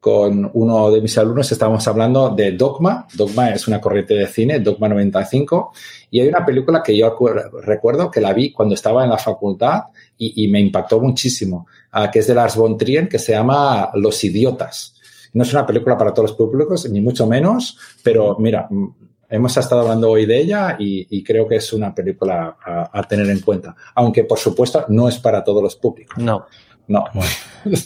con 0.07 0.49
uno 0.53 0.89
de 0.89 1.01
mis 1.01 1.17
alumnos 1.17 1.51
estábamos 1.51 1.85
hablando 1.85 2.29
de 2.29 2.53
Dogma. 2.53 3.05
Dogma 3.13 3.49
es 3.49 3.67
una 3.67 3.81
corriente 3.81 4.13
de 4.13 4.25
cine, 4.27 4.61
Dogma 4.61 4.87
95. 4.87 5.73
Y 6.11 6.21
hay 6.21 6.29
una 6.29 6.45
película 6.45 6.81
que 6.81 6.95
yo 6.95 7.13
recuerdo 7.61 8.09
que 8.09 8.21
la 8.21 8.31
vi 8.31 8.53
cuando 8.53 8.73
estaba 8.73 9.03
en 9.03 9.09
la 9.09 9.17
facultad 9.17 9.81
y, 10.17 10.47
me 10.47 10.61
impactó 10.61 11.01
muchísimo, 11.01 11.67
ah, 11.91 12.09
que 12.09 12.19
es 12.19 12.27
de 12.27 12.35
Lars 12.35 12.55
von 12.55 12.77
Trier, 12.77 13.09
que 13.09 13.19
se 13.19 13.33
llama 13.33 13.89
Los 13.95 14.23
Idiotas. 14.23 14.95
No 15.33 15.43
es 15.43 15.51
una 15.51 15.65
película 15.65 15.97
para 15.97 16.13
todos 16.13 16.29
los 16.29 16.37
públicos, 16.37 16.89
ni 16.89 17.01
mucho 17.01 17.27
menos, 17.27 17.77
pero 18.01 18.37
mira, 18.39 18.65
mm, 18.69 18.87
hemos 19.29 19.57
estado 19.57 19.81
hablando 19.81 20.09
hoy 20.09 20.25
de 20.25 20.39
ella 20.39 20.77
y, 20.79 21.21
creo 21.21 21.49
que 21.49 21.57
es 21.57 21.73
una 21.73 21.93
película 21.93 22.55
a, 22.93 23.03
tener 23.03 23.29
en 23.29 23.41
cuenta. 23.41 23.75
Aunque, 23.95 24.23
por 24.23 24.39
supuesto, 24.39 24.85
no 24.87 25.09
es 25.09 25.17
para 25.17 25.43
todos 25.43 25.61
los 25.61 25.75
públicos. 25.75 26.17
No. 26.17 26.45
No. 26.87 27.03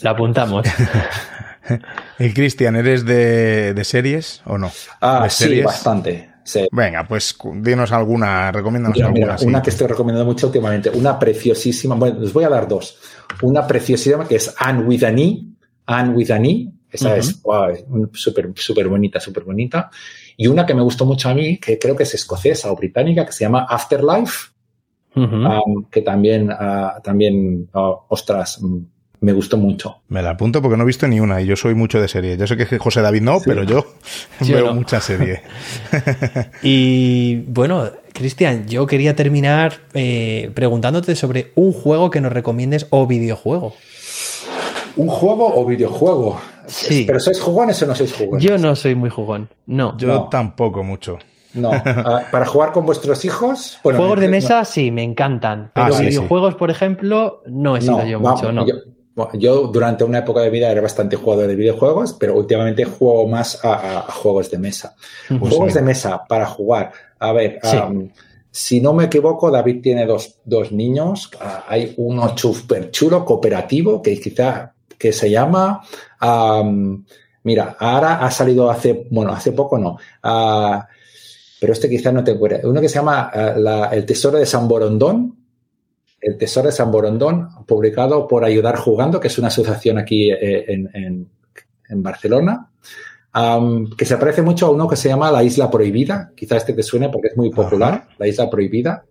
la 0.02 0.10
apuntamos. 0.10 0.64
¿Y 2.18 2.32
Cristian, 2.32 2.76
eres 2.76 3.04
de, 3.04 3.80
series 3.84 4.42
o 4.46 4.58
no? 4.58 4.70
Ah, 5.00 5.28
sí, 5.28 5.60
bastante. 5.62 6.30
Venga, 6.72 7.06
pues 7.06 7.36
dinos 7.56 7.92
alguna, 7.92 8.50
recomiéndanos 8.50 9.00
alguna. 9.00 9.36
una 9.42 9.62
que 9.62 9.70
estoy 9.70 9.86
recomendando 9.86 10.30
mucho 10.30 10.48
últimamente, 10.48 10.90
una 10.90 11.18
preciosísima, 11.18 11.94
bueno, 11.94 12.18
les 12.18 12.32
voy 12.32 12.44
a 12.44 12.48
dar 12.48 12.66
dos. 12.66 12.98
Una 13.42 13.66
preciosísima 13.66 14.26
que 14.26 14.36
es 14.36 14.54
Anne 14.58 14.82
with 14.82 15.04
an 15.04 15.18
E, 15.18 15.44
Anne 15.86 16.10
with 16.14 16.30
an 16.30 16.44
E, 16.44 16.72
esa 16.90 17.16
es 17.16 17.40
súper 18.12 18.52
super 18.54 18.88
bonita, 18.88 19.18
súper 19.18 19.44
bonita. 19.44 19.90
Y 20.36 20.46
una 20.46 20.66
que 20.66 20.74
me 20.74 20.82
gustó 20.82 21.06
mucho 21.06 21.28
a 21.28 21.34
mí, 21.34 21.58
que 21.58 21.78
creo 21.78 21.96
que 21.96 22.02
es 22.02 22.14
escocesa 22.14 22.70
o 22.70 22.76
británica, 22.76 23.24
que 23.24 23.32
se 23.32 23.44
llama 23.44 23.66
Afterlife, 23.68 24.50
que 25.90 26.02
también, 26.02 26.50
uh, 26.50 27.00
también 27.02 27.68
oh, 27.72 28.06
ostras, 28.08 28.60
me 29.22 29.32
gustó 29.32 29.56
mucho. 29.56 30.02
Me 30.08 30.20
la 30.20 30.30
apunto 30.30 30.60
porque 30.60 30.76
no 30.76 30.82
he 30.82 30.86
visto 30.86 31.06
ni 31.06 31.20
una 31.20 31.40
y 31.40 31.46
yo 31.46 31.54
soy 31.54 31.76
mucho 31.76 32.00
de 32.00 32.08
serie. 32.08 32.36
Yo 32.36 32.46
sé 32.48 32.56
que 32.56 32.78
José 32.78 33.02
David 33.02 33.22
no, 33.22 33.38
pero 33.44 33.62
yo, 33.62 33.86
veo 34.40 34.74
mucha 34.74 35.00
serie. 35.00 35.42
y 36.62 37.36
bueno, 37.46 37.88
Cristian, 38.12 38.66
yo 38.66 38.84
quería 38.84 39.14
terminar 39.14 39.74
eh, 39.94 40.50
preguntándote 40.54 41.14
sobre 41.14 41.52
un 41.54 41.72
juego 41.72 42.10
que 42.10 42.20
nos 42.20 42.32
recomiendes 42.32 42.88
o 42.90 43.06
videojuego. 43.06 43.74
¿Un 44.96 45.06
juego 45.06 45.54
o 45.54 45.64
videojuego? 45.66 46.40
Sí. 46.66 47.04
¿Pero 47.06 47.20
sois 47.20 47.40
jugones 47.40 47.80
o 47.80 47.86
no 47.86 47.94
sois 47.94 48.12
jugones? 48.12 48.44
Yo 48.44 48.58
no 48.58 48.74
soy 48.74 48.96
muy 48.96 49.08
jugón, 49.08 49.48
no. 49.66 49.96
Yo 49.98 50.28
tampoco 50.32 50.82
mucho. 50.82 51.18
No, 51.54 51.70
ah, 51.84 52.24
para 52.32 52.44
jugar 52.44 52.72
con 52.72 52.86
vuestros 52.86 53.24
hijos. 53.24 53.78
Juegos 53.82 54.18
de 54.18 54.28
mesa 54.28 54.64
sí, 54.64 54.90
me 54.90 55.04
encantan. 55.04 55.70
Ah, 55.76 55.86
pero 55.86 56.00
videojuegos, 56.00 56.56
por 56.56 56.72
ejemplo, 56.72 57.42
no 57.46 57.76
he 57.76 57.80
sido 57.80 58.04
yo 58.04 58.18
mucho, 58.18 58.50
no. 58.50 58.66
Yo 58.66 58.74
durante 59.14 60.04
una 60.04 60.18
época 60.18 60.40
de 60.40 60.50
vida 60.50 60.70
era 60.70 60.80
bastante 60.80 61.16
jugador 61.16 61.46
de 61.46 61.54
videojuegos, 61.54 62.14
pero 62.14 62.36
últimamente 62.36 62.84
juego 62.84 63.28
más 63.28 63.60
a, 63.62 64.06
juegos 64.10 64.50
de 64.50 64.58
mesa. 64.58 64.94
juegos 65.28 65.74
de 65.74 65.82
mesa 65.82 66.24
para 66.26 66.46
jugar. 66.46 66.92
A 67.18 67.32
ver, 67.32 67.60
si 68.50 68.80
no 68.80 68.92
me 68.92 69.04
equivoco, 69.04 69.50
David 69.50 69.82
tiene 69.82 70.06
dos, 70.06 70.72
niños. 70.72 71.30
Ah, 71.40 71.64
hay 71.68 71.94
uno 71.96 72.36
súper 72.36 72.90
chulo, 72.90 73.24
cooperativo, 73.24 74.00
que 74.00 74.18
quizá 74.18 74.72
que 74.98 75.12
se 75.12 75.30
llama... 75.30 75.82
mira, 77.42 77.76
ahora 77.78 78.24
ha 78.24 78.30
salido 78.30 78.70
hace, 78.70 79.06
bueno, 79.10 79.32
hace 79.32 79.52
poco 79.52 79.78
no. 79.78 79.98
Ah, 80.22 80.86
pero 81.60 81.74
este 81.74 81.88
quizá 81.88 82.12
no 82.12 82.24
te 82.24 82.32
acuerdas. 82.32 82.64
Uno 82.64 82.80
que 82.80 82.88
se 82.88 82.96
llama 82.96 83.30
ah, 83.32 83.90
El 83.92 84.06
Tesoro 84.06 84.38
de 84.38 84.46
San 84.46 84.66
Borondón 84.66 85.41
el 86.22 86.38
Tesoro 86.38 86.68
de 86.68 86.72
San 86.72 86.90
Borondón, 86.90 87.48
publicado 87.66 88.26
por 88.28 88.44
Ayudar 88.44 88.76
Jugando, 88.76 89.20
que 89.20 89.28
es 89.28 89.38
una 89.38 89.48
asociación 89.48 89.98
aquí 89.98 90.30
eh, 90.30 90.64
en, 90.68 91.28
en 91.92 92.02
Barcelona, 92.02 92.68
que 93.96 94.04
se 94.04 94.16
parece 94.16 94.42
mucho 94.42 94.66
a 94.66 94.70
uno 94.70 94.88
que 94.88 94.96
se 94.96 95.08
llama 95.08 95.30
La 95.30 95.42
Isla 95.42 95.70
Prohibida. 95.70 96.32
Quizás 96.34 96.58
este 96.58 96.74
te 96.74 96.82
suene 96.82 97.08
porque 97.08 97.28
es 97.28 97.36
muy 97.36 97.50
popular, 97.50 98.08
La 98.18 98.26
Isla 98.26 98.50
Prohibida. 98.50 99.04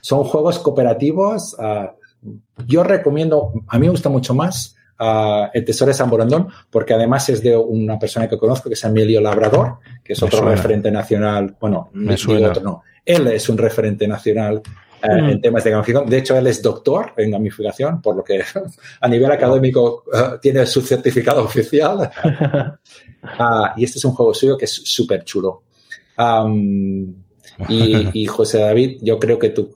Son 0.00 0.24
juegos 0.24 0.58
cooperativos. 0.58 1.56
Ah, 1.58 1.94
yo 2.66 2.82
recomiendo, 2.82 3.52
a 3.68 3.78
mí 3.78 3.86
me 3.86 3.90
gusta 3.90 4.08
mucho 4.08 4.34
más 4.34 4.76
uh, 4.98 5.48
El 5.52 5.64
Tesoro 5.64 5.90
de 5.90 5.94
San 5.94 6.10
Borondón, 6.10 6.48
porque 6.70 6.94
además 6.94 7.28
es 7.28 7.42
de 7.42 7.56
una 7.56 7.98
persona 7.98 8.28
que 8.28 8.38
conozco 8.38 8.68
que 8.68 8.74
es 8.74 8.84
Emilio 8.84 9.20
Labrador, 9.20 9.78
que 10.02 10.14
es 10.14 10.22
otro 10.22 10.48
referente 10.48 10.90
nacional. 10.90 11.56
Bueno, 11.60 11.90
me 11.92 12.16
suena. 12.16 12.48
Otro, 12.48 12.62
no. 12.62 12.82
Él 13.04 13.26
es 13.28 13.48
un 13.48 13.58
referente 13.58 14.06
nacional 14.08 14.62
eh, 15.02 15.08
en 15.08 15.38
mm. 15.38 15.40
temas 15.40 15.64
de 15.64 15.70
gamificación. 15.70 16.10
De 16.10 16.18
hecho, 16.18 16.36
él 16.36 16.46
es 16.46 16.62
doctor 16.62 17.12
en 17.16 17.30
gamificación, 17.30 18.02
por 18.02 18.16
lo 18.16 18.24
que 18.24 18.42
a 19.00 19.08
nivel 19.08 19.30
académico 19.30 20.04
uh, 20.06 20.38
tiene 20.40 20.66
su 20.66 20.82
certificado 20.82 21.44
oficial. 21.44 22.10
uh, 22.24 23.66
y 23.76 23.84
este 23.84 23.98
es 23.98 24.04
un 24.04 24.12
juego 24.12 24.34
suyo 24.34 24.56
que 24.56 24.66
es 24.66 24.72
súper 24.72 25.24
chulo. 25.24 25.62
Um, 26.18 27.14
y, 27.68 28.22
y, 28.22 28.26
José 28.26 28.58
David, 28.58 28.98
yo 29.02 29.18
creo 29.18 29.38
que 29.38 29.50
tú, 29.50 29.74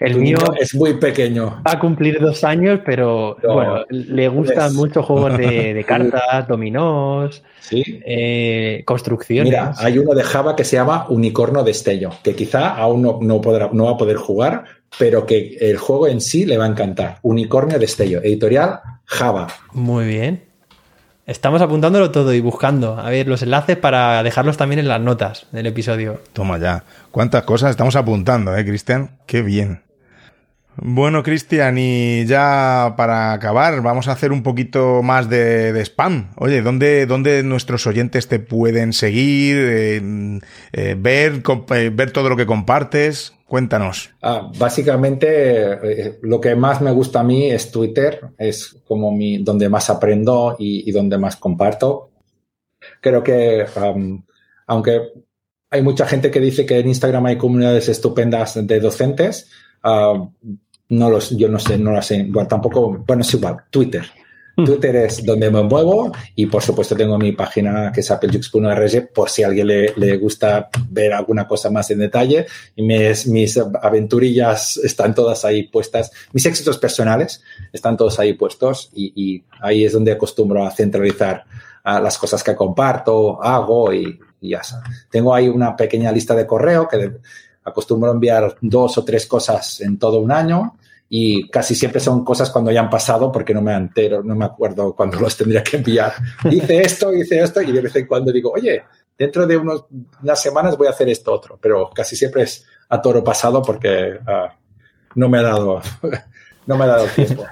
el 0.00 0.16
mío 0.16 0.38
es 0.58 0.74
muy 0.74 0.94
pequeño. 0.94 1.62
Va 1.66 1.72
a 1.72 1.78
cumplir 1.78 2.18
dos 2.18 2.42
años, 2.42 2.80
pero 2.86 3.36
bueno, 3.42 3.84
le 3.90 4.28
gustan 4.28 4.74
muchos 4.74 5.04
juegos 5.04 5.36
de, 5.36 5.84
cartas, 5.88 6.48
dominós, 6.48 7.42
eh, 7.70 8.82
construcciones. 8.86 9.50
Mira, 9.50 9.74
hay 9.76 9.98
uno 9.98 10.14
de 10.14 10.22
Java 10.22 10.56
que 10.56 10.64
se 10.64 10.76
llama 10.76 11.04
Unicorno 11.10 11.62
Destello, 11.62 12.10
que 12.24 12.34
quizá 12.34 12.70
aún 12.70 13.02
no, 13.02 13.18
no, 13.20 13.42
podrá, 13.42 13.68
no 13.72 13.84
va 13.84 13.90
a 13.92 13.96
poder 13.98 14.16
jugar, 14.16 14.64
pero 14.98 15.26
que 15.26 15.58
el 15.60 15.76
juego 15.76 16.08
en 16.08 16.22
sí 16.22 16.46
le 16.46 16.56
va 16.56 16.64
a 16.64 16.68
encantar. 16.68 17.18
Unicornio 17.20 17.78
Destello, 17.78 18.22
editorial 18.22 18.80
Java. 19.04 19.48
Muy 19.74 20.06
bien. 20.06 20.44
Estamos 21.26 21.60
apuntándolo 21.60 22.10
todo 22.10 22.32
y 22.32 22.40
buscando, 22.40 22.98
a 22.98 23.10
ver, 23.10 23.28
los 23.28 23.42
enlaces 23.42 23.76
para 23.76 24.22
dejarlos 24.22 24.56
también 24.56 24.78
en 24.78 24.88
las 24.88 25.00
notas 25.00 25.46
del 25.52 25.66
episodio. 25.66 26.22
Toma 26.32 26.58
ya. 26.58 26.84
¿Cuántas 27.10 27.44
cosas 27.44 27.70
estamos 27.70 27.94
apuntando, 27.94 28.56
eh, 28.56 28.64
Cristian? 28.64 29.18
Qué 29.26 29.42
bien. 29.42 29.82
Bueno, 30.76 31.22
Cristian, 31.22 31.76
y 31.78 32.24
ya 32.26 32.94
para 32.96 33.32
acabar, 33.32 33.82
vamos 33.82 34.08
a 34.08 34.12
hacer 34.12 34.32
un 34.32 34.42
poquito 34.42 35.02
más 35.02 35.28
de, 35.28 35.78
spam. 35.84 36.30
Oye, 36.36 36.62
¿dónde, 36.62 37.06
¿dónde, 37.06 37.42
nuestros 37.42 37.86
oyentes 37.86 38.28
te 38.28 38.38
pueden 38.38 38.92
seguir, 38.92 39.56
eh, 39.58 40.40
eh, 40.72 40.96
ver, 40.98 41.42
eh, 41.74 41.90
ver 41.92 42.12
todo 42.12 42.28
lo 42.28 42.36
que 42.36 42.46
compartes? 42.46 43.34
Cuéntanos. 43.46 44.10
Ah, 44.22 44.50
básicamente, 44.58 46.16
lo 46.22 46.40
que 46.40 46.54
más 46.54 46.80
me 46.80 46.92
gusta 46.92 47.20
a 47.20 47.24
mí 47.24 47.50
es 47.50 47.72
Twitter, 47.72 48.30
es 48.38 48.80
como 48.86 49.10
mi, 49.10 49.38
donde 49.38 49.68
más 49.68 49.90
aprendo 49.90 50.56
y, 50.58 50.90
donde 50.92 51.18
más 51.18 51.36
comparto. 51.36 52.10
Creo 53.00 53.22
que, 53.24 53.66
aunque 54.66 55.00
hay 55.70 55.82
mucha 55.82 56.06
gente 56.06 56.30
que 56.30 56.40
dice 56.40 56.66
que 56.66 56.78
en 56.78 56.88
Instagram 56.88 57.26
hay 57.26 57.38
comunidades 57.38 57.88
estupendas 57.88 58.58
de 58.66 58.80
docentes, 58.80 59.48
uh, 59.84 60.28
no 60.88 61.10
los, 61.10 61.30
yo 61.30 61.48
no 61.48 61.60
sé, 61.60 61.78
no 61.78 61.92
lo 61.92 62.02
sé. 62.02 62.16
Igual 62.16 62.48
tampoco, 62.48 63.04
bueno, 63.06 63.22
es 63.22 63.32
igual. 63.32 63.58
Twitter. 63.70 64.04
Hmm. 64.56 64.64
Twitter 64.64 64.96
es 64.96 65.24
donde 65.24 65.48
me 65.48 65.62
muevo 65.62 66.10
y 66.34 66.46
por 66.46 66.60
supuesto 66.60 66.96
tengo 66.96 67.16
mi 67.16 67.30
página 67.30 67.92
que 67.92 68.00
es 68.00 68.10
applejux.org 68.10 69.12
por 69.14 69.30
si 69.30 69.44
a 69.44 69.46
alguien 69.46 69.68
le, 69.68 69.94
le, 69.96 70.16
gusta 70.16 70.68
ver 70.88 71.12
alguna 71.12 71.46
cosa 71.46 71.70
más 71.70 71.88
en 71.92 72.00
detalle. 72.00 72.46
Y 72.74 72.82
mis, 72.82 73.28
mis 73.28 73.56
aventurillas 73.56 74.76
están 74.78 75.14
todas 75.14 75.44
ahí 75.44 75.68
puestas. 75.68 76.10
Mis 76.32 76.44
éxitos 76.46 76.78
personales 76.78 77.42
están 77.72 77.96
todos 77.96 78.18
ahí 78.18 78.32
puestos 78.32 78.90
y, 78.92 79.12
y 79.14 79.44
ahí 79.60 79.84
es 79.84 79.92
donde 79.92 80.10
acostumbro 80.10 80.66
a 80.66 80.72
centralizar 80.72 81.44
las 81.84 82.18
cosas 82.18 82.42
que 82.42 82.54
comparto, 82.54 83.42
hago 83.42 83.92
y, 83.92 84.18
y 84.40 84.50
ya. 84.50 84.60
Tengo 85.10 85.34
ahí 85.34 85.48
una 85.48 85.76
pequeña 85.76 86.12
lista 86.12 86.34
de 86.34 86.46
correo 86.46 86.86
que 86.88 87.18
acostumbro 87.64 88.10
enviar 88.10 88.56
dos 88.60 88.98
o 88.98 89.04
tres 89.04 89.26
cosas 89.26 89.80
en 89.80 89.98
todo 89.98 90.20
un 90.20 90.32
año 90.32 90.76
y 91.12 91.48
casi 91.48 91.74
siempre 91.74 92.00
son 92.00 92.24
cosas 92.24 92.50
cuando 92.50 92.70
ya 92.70 92.80
han 92.80 92.88
pasado 92.88 93.32
porque 93.32 93.52
no 93.52 93.60
me 93.60 93.74
entero, 93.74 94.22
no 94.22 94.36
me 94.36 94.44
acuerdo 94.44 94.94
cuándo 94.94 95.18
los 95.18 95.36
tendría 95.36 95.62
que 95.62 95.78
enviar. 95.78 96.14
Hice 96.48 96.80
esto, 96.80 97.12
hice 97.12 97.40
esto 97.40 97.60
y 97.60 97.72
de 97.72 97.80
vez 97.80 97.96
en 97.96 98.06
cuando 98.06 98.30
digo, 98.30 98.52
oye, 98.52 98.84
dentro 99.18 99.46
de 99.46 99.56
unas 99.56 100.40
semanas 100.40 100.76
voy 100.76 100.86
a 100.86 100.90
hacer 100.90 101.08
esto 101.08 101.32
otro, 101.32 101.58
pero 101.60 101.90
casi 101.90 102.14
siempre 102.14 102.44
es 102.44 102.64
a 102.88 103.02
toro 103.02 103.24
pasado 103.24 103.60
porque 103.60 104.18
uh, 104.20 104.48
no 105.16 105.28
me 105.28 105.38
ha 105.38 105.42
dado, 105.42 105.82
no 106.66 106.76
me 106.76 106.84
ha 106.84 106.88
dado 106.88 107.06
tiempo. 107.06 107.44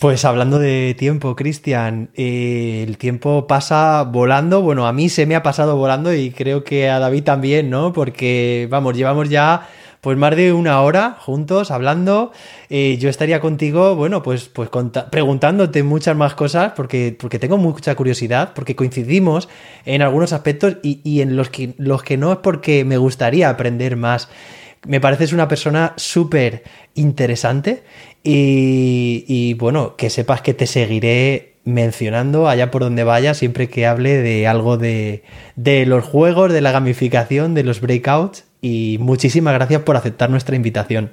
Pues 0.00 0.24
hablando 0.24 0.58
de 0.58 0.94
tiempo, 0.98 1.36
Cristian, 1.36 2.08
eh, 2.14 2.86
el 2.88 2.96
tiempo 2.96 3.46
pasa 3.46 4.04
volando. 4.04 4.62
Bueno, 4.62 4.86
a 4.86 4.94
mí 4.94 5.10
se 5.10 5.26
me 5.26 5.36
ha 5.36 5.42
pasado 5.42 5.76
volando 5.76 6.14
y 6.14 6.30
creo 6.30 6.64
que 6.64 6.88
a 6.88 6.98
David 6.98 7.24
también, 7.24 7.68
¿no? 7.68 7.92
Porque, 7.92 8.66
vamos, 8.70 8.96
llevamos 8.96 9.28
ya 9.28 9.68
pues 10.00 10.16
más 10.16 10.34
de 10.34 10.54
una 10.54 10.80
hora 10.80 11.18
juntos 11.20 11.70
hablando. 11.70 12.32
Eh, 12.70 12.96
yo 12.98 13.10
estaría 13.10 13.42
contigo, 13.42 13.94
bueno, 13.94 14.22
pues, 14.22 14.48
pues 14.48 14.70
preguntándote 15.10 15.82
muchas 15.82 16.16
más 16.16 16.34
cosas 16.34 16.72
porque, 16.74 17.14
porque 17.20 17.38
tengo 17.38 17.58
mucha 17.58 17.94
curiosidad, 17.94 18.52
porque 18.54 18.74
coincidimos 18.74 19.50
en 19.84 20.00
algunos 20.00 20.32
aspectos 20.32 20.78
y, 20.82 21.02
y 21.04 21.20
en 21.20 21.36
los 21.36 21.50
que, 21.50 21.74
los 21.76 22.02
que 22.02 22.16
no 22.16 22.32
es 22.32 22.38
porque 22.38 22.86
me 22.86 22.96
gustaría 22.96 23.50
aprender 23.50 23.96
más. 23.96 24.30
Me 24.86 24.98
pareces 24.98 25.34
una 25.34 25.46
persona 25.46 25.92
súper 25.96 26.62
interesante 26.94 27.82
y, 28.22 29.54
bueno, 29.54 29.96
que 29.96 30.10
sepas 30.10 30.42
que 30.42 30.54
te 30.54 30.66
seguiré 30.66 31.54
mencionando 31.64 32.48
allá 32.48 32.70
por 32.70 32.82
donde 32.82 33.04
vaya 33.04 33.34
siempre 33.34 33.68
que 33.68 33.86
hable 33.86 34.16
de 34.16 34.46
algo 34.46 34.76
de, 34.76 35.22
de 35.56 35.86
los 35.86 36.04
juegos, 36.04 36.52
de 36.52 36.60
la 36.60 36.72
gamificación, 36.72 37.54
de 37.54 37.64
los 37.64 37.80
breakouts. 37.80 38.44
Y 38.62 38.98
muchísimas 39.00 39.54
gracias 39.54 39.80
por 39.82 39.96
aceptar 39.96 40.28
nuestra 40.28 40.54
invitación. 40.54 41.12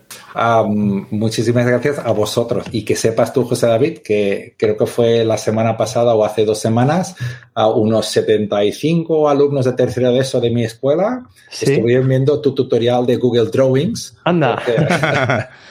muchísimas 1.10 1.66
gracias 1.66 1.98
a 1.98 2.12
vosotros. 2.12 2.66
Y 2.74 2.84
que 2.84 2.98
sepas 2.98 3.32
tú, 3.32 3.46
José 3.46 3.68
David, 3.68 4.00
que 4.00 4.56
creo 4.58 4.76
que 4.76 4.86
fue 4.86 5.24
la 5.24 5.38
semana 5.38 5.78
pasada 5.78 6.14
o 6.14 6.26
hace 6.26 6.44
dos 6.44 6.60
semanas, 6.60 7.16
a 7.54 7.70
unos 7.70 8.08
75 8.08 9.30
alumnos 9.30 9.64
de 9.64 9.74
tercera 9.74 10.12
de 10.12 10.20
eso 10.20 10.42
de 10.42 10.50
mi 10.50 10.66
escuela 10.66 11.24
estuvieron 11.50 12.10
viendo 12.10 12.42
tu 12.42 12.54
tutorial 12.54 13.06
de 13.06 13.16
Google 13.16 13.50
Drawings. 13.50 14.18
Anda. 14.26 14.56
porque 14.56 14.76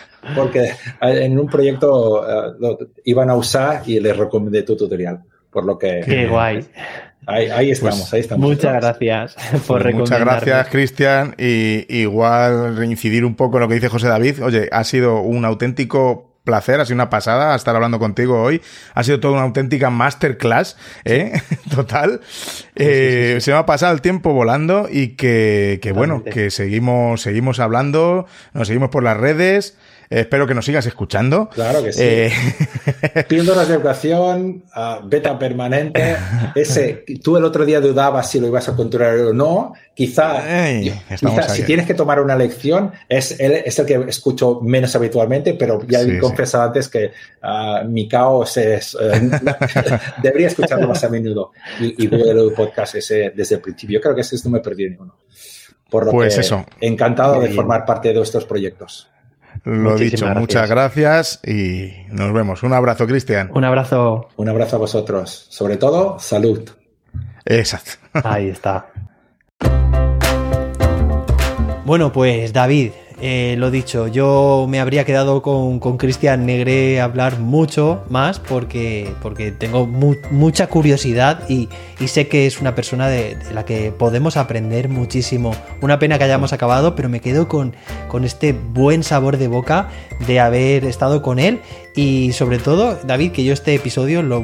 en 1.01 1.39
un 1.39 1.47
proyecto 1.47 2.23
uh, 2.23 2.55
lo 2.59 2.79
iban 3.05 3.31
a 3.31 3.37
usar 3.37 3.83
y 3.87 4.01
les 4.01 4.17
recomendé 4.17 4.63
tu 4.63 4.77
tutorial. 4.77 5.23
Por 5.51 5.65
lo 5.65 5.79
que. 5.79 6.03
Qué 6.05 6.27
guay. 6.27 6.67
Ahí, 7.27 7.49
ahí 7.51 7.67
pues 7.69 7.83
estamos, 7.83 8.13
ahí 8.13 8.21
estamos. 8.21 8.49
Muchas 8.49 8.75
gracias 8.75 9.37
por 9.67 9.83
pues 9.83 9.95
Muchas 9.95 10.21
gracias, 10.21 10.69
Cristian. 10.69 11.35
Y 11.39 11.87
igual 11.89 12.77
reincidir 12.77 13.25
un 13.25 13.35
poco 13.35 13.57
en 13.57 13.63
lo 13.63 13.69
que 13.69 13.75
dice 13.75 13.89
José 13.89 14.09
David. 14.09 14.45
Oye, 14.45 14.69
ha 14.71 14.85
sido 14.85 15.21
un 15.21 15.45
auténtico 15.45 16.37
placer, 16.47 16.81
ha 16.81 16.87
sido 16.87 16.95
una 16.95 17.11
pasada 17.11 17.55
estar 17.55 17.75
hablando 17.75 17.99
contigo 17.99 18.41
hoy. 18.41 18.63
Ha 18.95 19.03
sido 19.03 19.21
toda 19.21 19.35
una 19.35 19.43
auténtica 19.43 19.91
masterclass, 19.91 20.79
¿eh? 21.05 21.43
Total. 21.75 22.21
Eh, 22.77 23.39
se 23.41 23.51
me 23.51 23.59
ha 23.59 23.67
pasado 23.67 23.93
el 23.93 24.01
tiempo 24.01 24.33
volando 24.33 24.89
y 24.91 25.17
que, 25.17 25.81
que 25.83 25.93
bueno, 25.93 26.23
que 26.23 26.51
seguimos, 26.51 27.21
seguimos 27.21 27.61
hablando, 27.61 28.27
nos 28.55 28.69
seguimos 28.69 28.89
por 28.89 29.03
las 29.03 29.17
redes. 29.17 29.77
Espero 30.09 30.47
que 30.47 30.55
nos 30.55 30.65
sigas 30.65 30.87
escuchando. 30.87 31.49
Claro 31.49 31.83
que 31.83 31.93
sí. 31.93 32.03
Eh... 32.03 32.33
Píldoras 33.29 33.69
de 33.69 33.75
educación, 33.75 34.65
beta 35.05 35.39
permanente. 35.39 36.17
Ese, 36.55 37.05
tú 37.23 37.37
el 37.37 37.45
otro 37.45 37.65
día 37.65 37.81
dudabas 37.81 38.31
si 38.31 38.41
lo 38.41 38.47
ibas 38.47 38.69
a 38.69 38.77
controlar 38.77 39.19
o 39.19 39.33
no. 39.33 39.73
Quizá, 39.95 40.43
si 41.49 41.63
tienes 41.63 41.87
que 41.87 41.95
tomar 41.95 42.21
una 42.21 42.37
lección, 42.37 42.93
es 43.09 43.41
el, 43.41 43.53
es 43.53 43.79
el 43.79 43.87
que 43.87 44.05
escucho 44.09 44.61
menos 44.61 44.95
habitualmente, 44.95 45.55
pero 45.55 45.81
ya 45.87 46.03
he 46.03 46.19
confesado 46.19 46.65
antes 46.65 46.89
que 46.89 47.13
uh, 47.43 47.89
mi 47.89 48.07
caos 48.07 48.59
es. 48.59 48.95
Eh, 49.01 49.31
debería 50.23 50.49
escucharlo 50.49 50.87
más 50.87 51.03
a 51.03 51.09
menudo. 51.09 51.53
Y, 51.81 52.05
y 52.05 52.15
el 52.15 52.53
podcast 52.53 52.97
ese 52.97 53.33
desde 53.35 53.55
el 53.55 53.63
principio. 53.63 53.99
Yo 53.99 54.03
creo 54.03 54.15
que 54.15 54.21
ese 54.21 54.37
no 54.45 54.51
me 54.51 54.61
perdí 54.61 54.91
ni 54.91 54.97
uno. 54.97 55.17
Por 55.89 56.05
lo 56.07 56.13
pues 56.13 56.35
que, 56.35 56.41
eso. 56.43 56.67
encantado 56.81 57.41
de 57.41 57.49
formar 57.51 57.87
parte 57.87 58.13
de 58.13 58.21
estos 58.21 58.45
proyectos. 58.45 59.09
Lo 59.67 59.97
dicho, 59.97 60.29
muchas 60.29 60.71
gracias 60.71 61.41
y 61.45 61.91
nos 62.13 62.33
vemos. 62.33 62.63
Un 62.63 62.73
abrazo, 62.73 63.05
Cristian. 63.05 63.51
Un 63.53 63.65
abrazo. 63.65 64.29
Un 64.37 64.49
abrazo 64.49 64.77
a 64.77 64.79
vosotros. 64.79 65.47
Sobre 65.51 65.77
todo, 65.77 66.21
salud. 66.21 66.71
Exacto. 67.45 67.93
Ahí 68.13 68.49
está. 68.49 68.87
Bueno, 71.87 72.13
pues 72.13 72.53
David, 72.53 72.91
eh, 73.21 73.55
lo 73.57 73.71
dicho, 73.71 74.09
yo 74.09 74.67
me 74.69 74.79
habría 74.79 75.07
quedado 75.07 75.41
con, 75.41 75.79
Cristian 75.97 76.45
Negre 76.45 77.01
a 77.01 77.05
hablar 77.05 77.39
mucho 77.39 78.05
más 78.11 78.39
porque, 78.39 79.11
porque 79.23 79.53
tengo 79.53 79.87
mucha 79.87 80.67
curiosidad 80.67 81.49
y, 81.49 81.69
sé 82.07 82.29
que 82.29 82.47
es 82.47 82.61
una 82.61 82.75
persona 82.75 83.09
de, 83.09 83.39
la 83.55 83.65
que 83.65 83.91
podemos 83.91 84.37
aprender 84.37 84.91
muchísimo. 84.91 85.55
Una 85.81 85.99
pena 85.99 86.19
que 86.19 86.25
hayamos 86.25 86.53
acabado, 86.53 86.95
pero 86.95 87.09
me 87.09 87.21
quedo 87.21 87.49
con, 87.49 87.75
con 88.09 88.25
este 88.25 88.53
buen 88.53 89.03
sabor 89.03 89.39
de 89.39 89.49
boca 89.49 89.89
de 90.27 90.41
haber 90.41 90.85
estado 90.85 91.23
con 91.23 91.39
él 91.39 91.61
y 91.97 92.33
sobre 92.33 92.59
todo, 92.59 92.99
David, 93.05 93.33
que 93.33 93.43
yo 93.43 93.55
este 93.55 93.75
episodio 93.75 94.23
lo, 94.23 94.43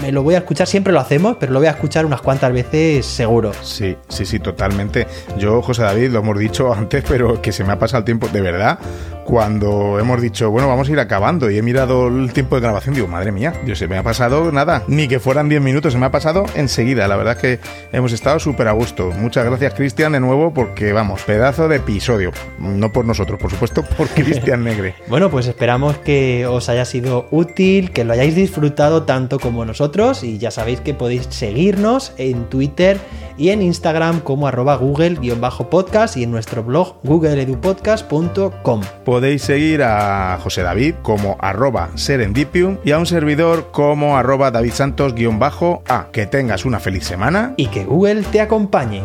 me 0.00 0.12
lo 0.12 0.22
voy 0.22 0.36
a 0.36 0.38
escuchar, 0.38 0.68
siempre 0.68 0.92
lo 0.92 1.00
hacemos, 1.00 1.36
pero 1.38 1.52
lo 1.52 1.58
voy 1.58 1.66
a 1.66 1.72
escuchar 1.72 2.06
unas 2.06 2.20
cuantas 2.20 2.52
veces 2.52 3.04
seguro. 3.04 3.52
Sí, 3.62 3.96
sí, 4.08 4.24
sí, 4.24 4.38
totalmente. 4.38 5.08
Yo, 5.36 5.62
José 5.62 5.82
David, 5.82 6.10
lo 6.10 6.20
hemos 6.20 6.38
dicho 6.38 6.72
antes, 6.74 7.04
pero 7.06 7.42
que 7.42 7.50
se 7.50 7.64
me 7.64 7.72
ha 7.72 7.78
pasado 7.78 7.98
el 7.98 8.04
tiempo, 8.04 8.28
de 8.28 8.40
verdad, 8.40 8.78
cuando 9.24 9.98
hemos 9.98 10.20
dicho, 10.20 10.50
bueno, 10.50 10.68
vamos 10.68 10.88
a 10.88 10.92
ir 10.92 11.00
acabando 11.00 11.50
y 11.50 11.58
he 11.58 11.62
mirado 11.62 12.08
el 12.08 12.32
tiempo 12.32 12.56
de 12.56 12.62
grabación, 12.62 12.94
digo, 12.94 13.08
madre 13.08 13.32
mía, 13.32 13.52
yo 13.64 13.74
se 13.76 13.88
me 13.88 13.96
ha 13.96 14.02
pasado 14.02 14.52
nada, 14.52 14.82
ni 14.88 15.08
que 15.08 15.20
fueran 15.20 15.48
10 15.48 15.62
minutos, 15.62 15.92
se 15.92 15.98
me 15.98 16.06
ha 16.06 16.10
pasado 16.10 16.44
enseguida. 16.54 17.08
La 17.08 17.16
verdad 17.16 17.36
es 17.36 17.40
que 17.40 17.60
hemos 17.92 18.12
estado 18.12 18.38
súper 18.38 18.68
a 18.68 18.72
gusto. 18.72 19.10
Muchas 19.10 19.44
gracias, 19.44 19.74
Cristian, 19.74 20.12
de 20.12 20.20
nuevo, 20.20 20.52
porque 20.52 20.92
vamos, 20.92 21.22
pedazo 21.22 21.68
de 21.68 21.76
episodio. 21.76 22.32
No 22.58 22.92
por 22.92 23.04
nosotros, 23.04 23.40
por 23.40 23.50
supuesto, 23.50 23.82
por 23.96 24.08
Cristian 24.08 24.64
Negre. 24.64 24.94
bueno, 25.08 25.30
pues 25.30 25.46
esperamos 25.46 25.98
que 25.98 26.46
os 26.46 26.68
haya 26.68 26.84
sido 26.84 27.26
útil, 27.30 27.90
que 27.92 28.04
lo 28.04 28.12
hayáis 28.12 28.34
disfrutado 28.34 29.04
tanto 29.04 29.38
como 29.38 29.64
nosotros 29.64 30.24
y 30.24 30.38
ya 30.38 30.50
sabéis 30.50 30.80
que 30.80 30.94
podéis 30.94 31.26
seguirnos 31.30 32.12
en 32.16 32.44
Twitter 32.44 32.98
y 33.36 33.50
en 33.50 33.62
Instagram 33.62 34.20
como 34.20 34.46
arroba 34.46 34.76
google-podcast 34.76 36.16
y 36.16 36.24
en 36.24 36.30
nuestro 36.30 36.62
blog 36.62 36.96
googleedupodcast.com. 37.02 38.82
Podéis 39.12 39.42
seguir 39.42 39.82
a 39.82 40.38
José 40.42 40.62
David 40.62 40.94
como 41.02 41.36
arroba 41.38 41.90
serendipium 41.96 42.78
y 42.82 42.92
a 42.92 42.98
un 42.98 43.04
servidor 43.04 43.68
como 43.70 44.16
arroba 44.16 44.50
davidsantos-a. 44.50 46.08
Que 46.10 46.24
tengas 46.24 46.64
una 46.64 46.80
feliz 46.80 47.04
semana 47.04 47.52
y 47.58 47.66
que 47.66 47.84
Google 47.84 48.22
te 48.22 48.40
acompañe. 48.40 49.02